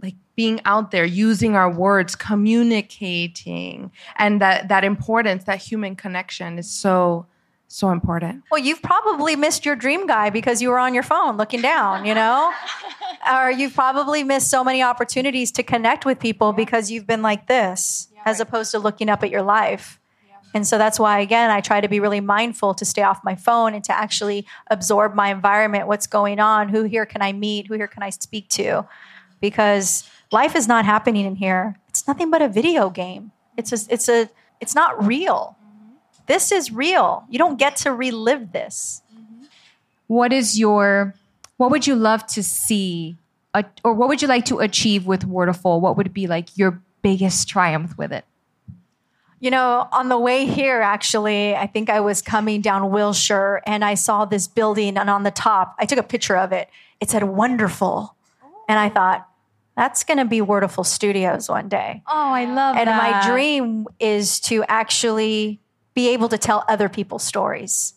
like 0.01 0.15
being 0.36 0.61
out 0.65 0.91
there, 0.91 1.05
using 1.05 1.55
our 1.55 1.71
words, 1.71 2.15
communicating, 2.15 3.91
and 4.17 4.41
that 4.41 4.67
that 4.67 4.84
importance, 4.84 5.45
that 5.45 5.59
human 5.59 5.95
connection 5.95 6.59
is 6.59 6.69
so, 6.69 7.25
so 7.68 7.89
important. 7.89 8.43
Well, 8.49 8.61
you've 8.61 8.82
probably 8.82 9.36
missed 9.36 9.65
your 9.65 9.76
dream 9.76 10.07
guy 10.07 10.30
because 10.30 10.61
you 10.61 10.70
were 10.70 10.80
on 10.80 10.93
your 10.93 11.03
phone 11.03 11.38
looking 11.38 11.61
down, 11.61 12.05
you 12.05 12.13
know? 12.13 12.53
or 13.32 13.51
you've 13.51 13.74
probably 13.74 14.24
missed 14.24 14.49
so 14.49 14.63
many 14.63 14.82
opportunities 14.82 15.51
to 15.53 15.63
connect 15.63 16.05
with 16.05 16.20
people 16.20 16.53
because 16.53 16.89
you've 16.89 17.05
been 17.05 17.22
like 17.22 17.47
this 17.47 18.07
as 18.26 18.39
opposed 18.39 18.72
to 18.72 18.80
looking 18.80 19.09
up 19.09 19.24
at 19.24 19.30
your 19.30 19.41
life. 19.41 19.99
And 20.53 20.65
so 20.65 20.78
that's 20.78 20.99
why, 20.99 21.20
again, 21.20 21.49
I 21.49 21.61
try 21.61 21.82
to 21.82 21.89
be 21.89 21.99
really 21.99 22.22
mindful 22.22 22.74
to 22.76 22.86
stay 22.86 23.03
off 23.03 23.24
my 23.24 23.36
phone 23.36 23.74
and 23.74 23.84
to 23.84 23.91
actually 23.91 24.47
absorb 24.72 25.13
my 25.13 25.30
environment, 25.30 25.88
what's 25.88 26.07
going 26.07 26.39
on, 26.39 26.70
who 26.70 26.84
here 26.84 27.05
can 27.05 27.22
I 27.22 27.34
meet, 27.34 27.68
who 27.68 27.76
here 27.76 27.88
can 27.88 28.01
I 28.01 28.09
speak 28.09 28.47
to, 28.49 28.88
because 29.41 30.09
life 30.32 30.55
is 30.55 30.68
not 30.68 30.86
happening 30.86 31.26
in 31.26 31.36
here. 31.36 31.78
It's 31.89 32.07
nothing 32.07 32.32
but 32.32 32.41
a 32.41 32.47
video 32.47 32.89
game. 32.89 33.32
It's 33.57 33.74
a, 33.74 33.93
it's 33.93 34.07
a, 34.07 34.30
it's 34.61 34.74
not 34.74 35.05
real. 35.05 35.57
This 36.28 36.51
is 36.51 36.71
real. 36.71 37.25
You 37.30 37.39
don't 37.39 37.57
get 37.57 37.78
to 37.78 37.91
relive 37.91 38.51
this. 38.51 39.01
What 40.07 40.32
is 40.32 40.59
your, 40.59 41.15
what 41.57 41.71
would 41.71 41.88
you 41.88 41.95
love 41.95 42.25
to 42.28 42.43
see, 42.43 43.17
uh, 43.53 43.63
or 43.84 43.93
what 43.93 44.07
would 44.09 44.21
you 44.21 44.28
like 44.28 44.45
to 44.45 44.59
achieve 44.59 45.05
with 45.05 45.28
Wordiful? 45.28 45.82
What 45.82 45.97
would 45.97 46.13
be 46.13 46.28
like 46.28 46.57
your 46.57 46.82
biggest 47.01 47.47
triumph 47.49 47.97
with 47.97 48.13
it? 48.13 48.25
You 49.39 49.51
know, 49.51 49.88
on 49.91 50.09
the 50.09 50.17
way 50.17 50.45
here, 50.45 50.82
actually, 50.82 51.55
I 51.55 51.67
think 51.67 51.89
I 51.89 51.99
was 51.99 52.21
coming 52.21 52.61
down 52.61 52.89
Wilshire 52.89 53.61
and 53.65 53.86
I 53.86 53.93
saw 53.93 54.25
this 54.25 54.47
building, 54.47 54.97
and 54.97 55.09
on 55.09 55.23
the 55.23 55.32
top, 55.32 55.75
I 55.78 55.86
took 55.86 55.99
a 55.99 56.03
picture 56.03 56.36
of 56.36 56.51
it. 56.51 56.69
It 56.99 57.09
said 57.09 57.23
wonderful. 57.23 58.15
And 58.67 58.80
I 58.80 58.89
thought, 58.89 59.28
that's 59.75 60.03
going 60.03 60.17
to 60.17 60.25
be 60.25 60.39
Wordiful 60.39 60.86
Studios 60.86 61.49
one 61.49 61.69
day. 61.69 62.01
Oh, 62.07 62.32
I 62.32 62.45
love 62.45 62.78
and 62.78 62.88
that. 62.88 63.03
And 63.03 63.13
my 63.13 63.28
dream 63.28 63.86
is 63.99 64.39
to 64.41 64.63
actually 64.67 65.59
be 65.98 66.10
able 66.10 66.30
to 66.30 66.38
tell 66.38 66.64
other 66.70 66.89
people's 66.89 67.24
stories. 67.24 67.95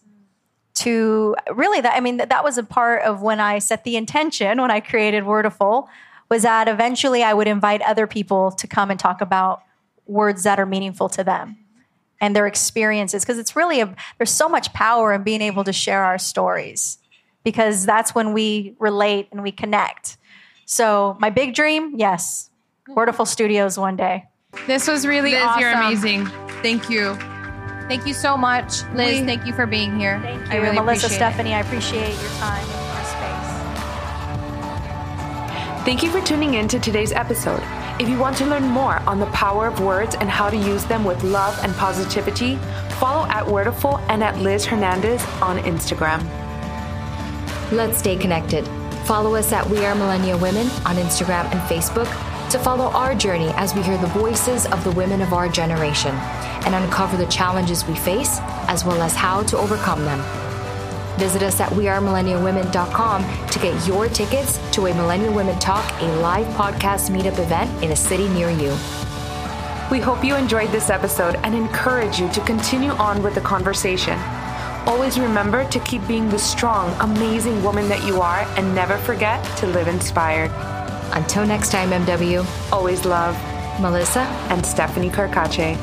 To 0.76 1.36
really, 1.55 1.82
that 1.82 1.94
I 1.94 2.01
mean, 2.01 2.16
that, 2.16 2.30
that 2.30 2.42
was 2.42 2.57
a 2.57 2.62
part 2.62 3.03
of 3.03 3.20
when 3.20 3.40
I 3.40 3.59
set 3.59 3.84
the 3.84 3.94
intention 3.96 4.59
when 4.62 4.70
I 4.70 4.80
created 4.80 5.24
Wordiful, 5.24 5.86
was 6.30 6.44
that 6.44 6.66
eventually 6.66 7.22
I 7.22 7.34
would 7.34 7.46
invite 7.46 7.82
other 7.82 8.07
people 8.07 8.53
to 8.53 8.66
come 8.66 8.90
and 8.90 8.98
talk 8.98 9.20
about 9.20 9.61
words 10.07 10.44
that 10.44 10.59
are 10.59 10.64
meaningful 10.64 11.11
to 11.11 11.22
them 11.22 11.59
and 12.22 12.34
their 12.34 12.46
experiences 12.46 13.22
because 13.22 13.38
it's 13.38 13.55
really 13.55 13.82
a, 13.82 13.94
there's 14.16 14.30
so 14.30 14.48
much 14.48 14.72
power 14.72 15.12
in 15.12 15.22
being 15.22 15.42
able 15.42 15.64
to 15.64 15.72
share 15.72 16.03
our 16.03 16.16
stories 16.16 16.96
because 17.44 17.84
that's 17.84 18.14
when 18.14 18.32
we 18.32 18.76
relate 18.78 19.28
and 19.30 19.42
we 19.42 19.53
connect. 19.53 20.16
So 20.64 21.18
my 21.20 21.28
big 21.28 21.53
dream, 21.53 21.96
yes, 21.96 22.48
Wordiful 22.88 23.26
Studios 23.26 23.76
one 23.76 23.96
day. 23.96 24.24
This 24.66 24.88
was 24.88 25.07
really 25.07 25.32
Liz, 25.32 25.42
awesome. 25.42 25.61
you're 25.61 25.72
amazing. 25.72 26.26
Thank 26.62 26.88
you. 26.88 27.18
Thank 27.91 28.07
you 28.07 28.14
so 28.14 28.36
much, 28.36 28.84
Liz. 28.95 29.18
We- 29.18 29.26
thank 29.26 29.45
you 29.47 29.53
for 29.53 29.66
being 29.66 29.99
here. 29.99 30.20
Thank 30.22 30.49
I 30.49 30.55
you, 30.55 30.62
really 30.62 30.76
Melissa, 30.76 31.07
appreciate 31.07 31.26
it. 31.26 31.32
Stephanie. 31.32 31.55
I 31.55 31.61
appreciate 31.61 32.20
your 32.20 32.30
time 32.38 32.62
and 32.62 32.70
your 32.70 33.05
space. 33.05 33.51
Thank 35.84 36.03
you 36.05 36.11
for 36.11 36.20
tuning 36.20 36.55
in 36.55 36.68
to 36.68 36.78
today's 36.78 37.11
episode. 37.11 37.61
If 37.99 38.09
you 38.09 38.16
want 38.16 38.36
to 38.36 38.47
learn 38.47 38.62
more 38.62 39.03
on 39.09 39.18
the 39.18 39.26
power 39.26 39.66
of 39.66 39.80
words 39.80 40.14
and 40.20 40.30
how 40.30 40.49
to 40.49 40.57
use 40.57 40.84
them 40.84 41.05
with 41.05 41.24
love 41.24 41.59
and 41.64 41.74
positivity, 41.74 42.61
follow 43.01 43.26
at 43.28 43.45
Wordiful 43.45 44.01
and 44.09 44.22
at 44.22 44.38
Liz 44.38 44.64
Hernandez 44.64 45.20
on 45.43 45.59
Instagram. 45.59 46.22
Let's 47.72 47.99
stay 47.99 48.14
connected. 48.16 48.68
Follow 49.05 49.34
us 49.34 49.51
at 49.53 49.68
We 49.68 49.84
Are 49.84 49.97
Millennial 49.97 50.38
Women 50.38 50.68
on 50.86 50.95
Instagram 50.95 51.51
and 51.51 51.61
Facebook 51.62 52.07
to 52.51 52.59
follow 52.59 52.86
our 52.86 53.14
journey 53.14 53.51
as 53.55 53.74
we 53.74 53.82
hear 53.82 53.96
the 53.98 54.09
voices 54.09 54.66
of 54.66 54.82
the 54.82 54.90
women 54.90 55.22
of 55.22 55.32
our 55.32 55.48
generation 55.48 56.14
and 56.66 56.74
uncover 56.74 57.16
the 57.16 57.26
challenges 57.26 57.86
we 57.86 57.94
face 57.94 58.38
as 58.66 58.84
well 58.84 59.01
as 59.03 59.14
how 59.14 59.42
to 59.44 59.57
overcome 59.57 60.05
them. 60.05 60.18
Visit 61.16 61.42
us 61.42 61.61
at 61.61 61.70
wearemillennialwomen.com 61.70 63.48
to 63.48 63.59
get 63.61 63.86
your 63.86 64.09
tickets 64.09 64.59
to 64.72 64.86
a 64.86 64.94
Millennial 64.94 65.32
Women 65.32 65.59
Talk, 65.61 65.88
a 66.01 66.07
live 66.16 66.46
podcast 66.57 67.11
meetup 67.11 67.38
event 67.38 67.84
in 67.84 67.92
a 67.92 67.96
city 67.96 68.28
near 68.30 68.51
you. 68.51 68.70
We 69.90 70.01
hope 70.01 70.24
you 70.24 70.34
enjoyed 70.34 70.70
this 70.70 70.90
episode 70.90 71.36
and 71.44 71.55
encourage 71.55 72.18
you 72.18 72.28
to 72.30 72.40
continue 72.40 72.90
on 72.92 73.22
with 73.22 73.34
the 73.34 73.40
conversation. 73.42 74.18
Always 74.86 75.20
remember 75.20 75.68
to 75.68 75.78
keep 75.80 76.07
being 76.09 76.28
the 76.28 76.38
strong, 76.38 76.96
amazing 77.01 77.62
woman 77.62 77.88
that 77.88 78.05
you 78.05 78.20
are 78.20 78.40
and 78.57 78.74
never 78.74 78.98
forget 78.98 79.44
to 79.59 79.66
live 79.66 79.86
inspired. 79.88 80.79
Until 81.12 81.46
next 81.46 81.70
time, 81.70 81.90
MW, 81.90 82.44
Always 82.72 83.04
love 83.04 83.36
Melissa, 83.80 84.20
and 84.50 84.64
Stephanie 84.64 85.11
Carcache. 85.11 85.76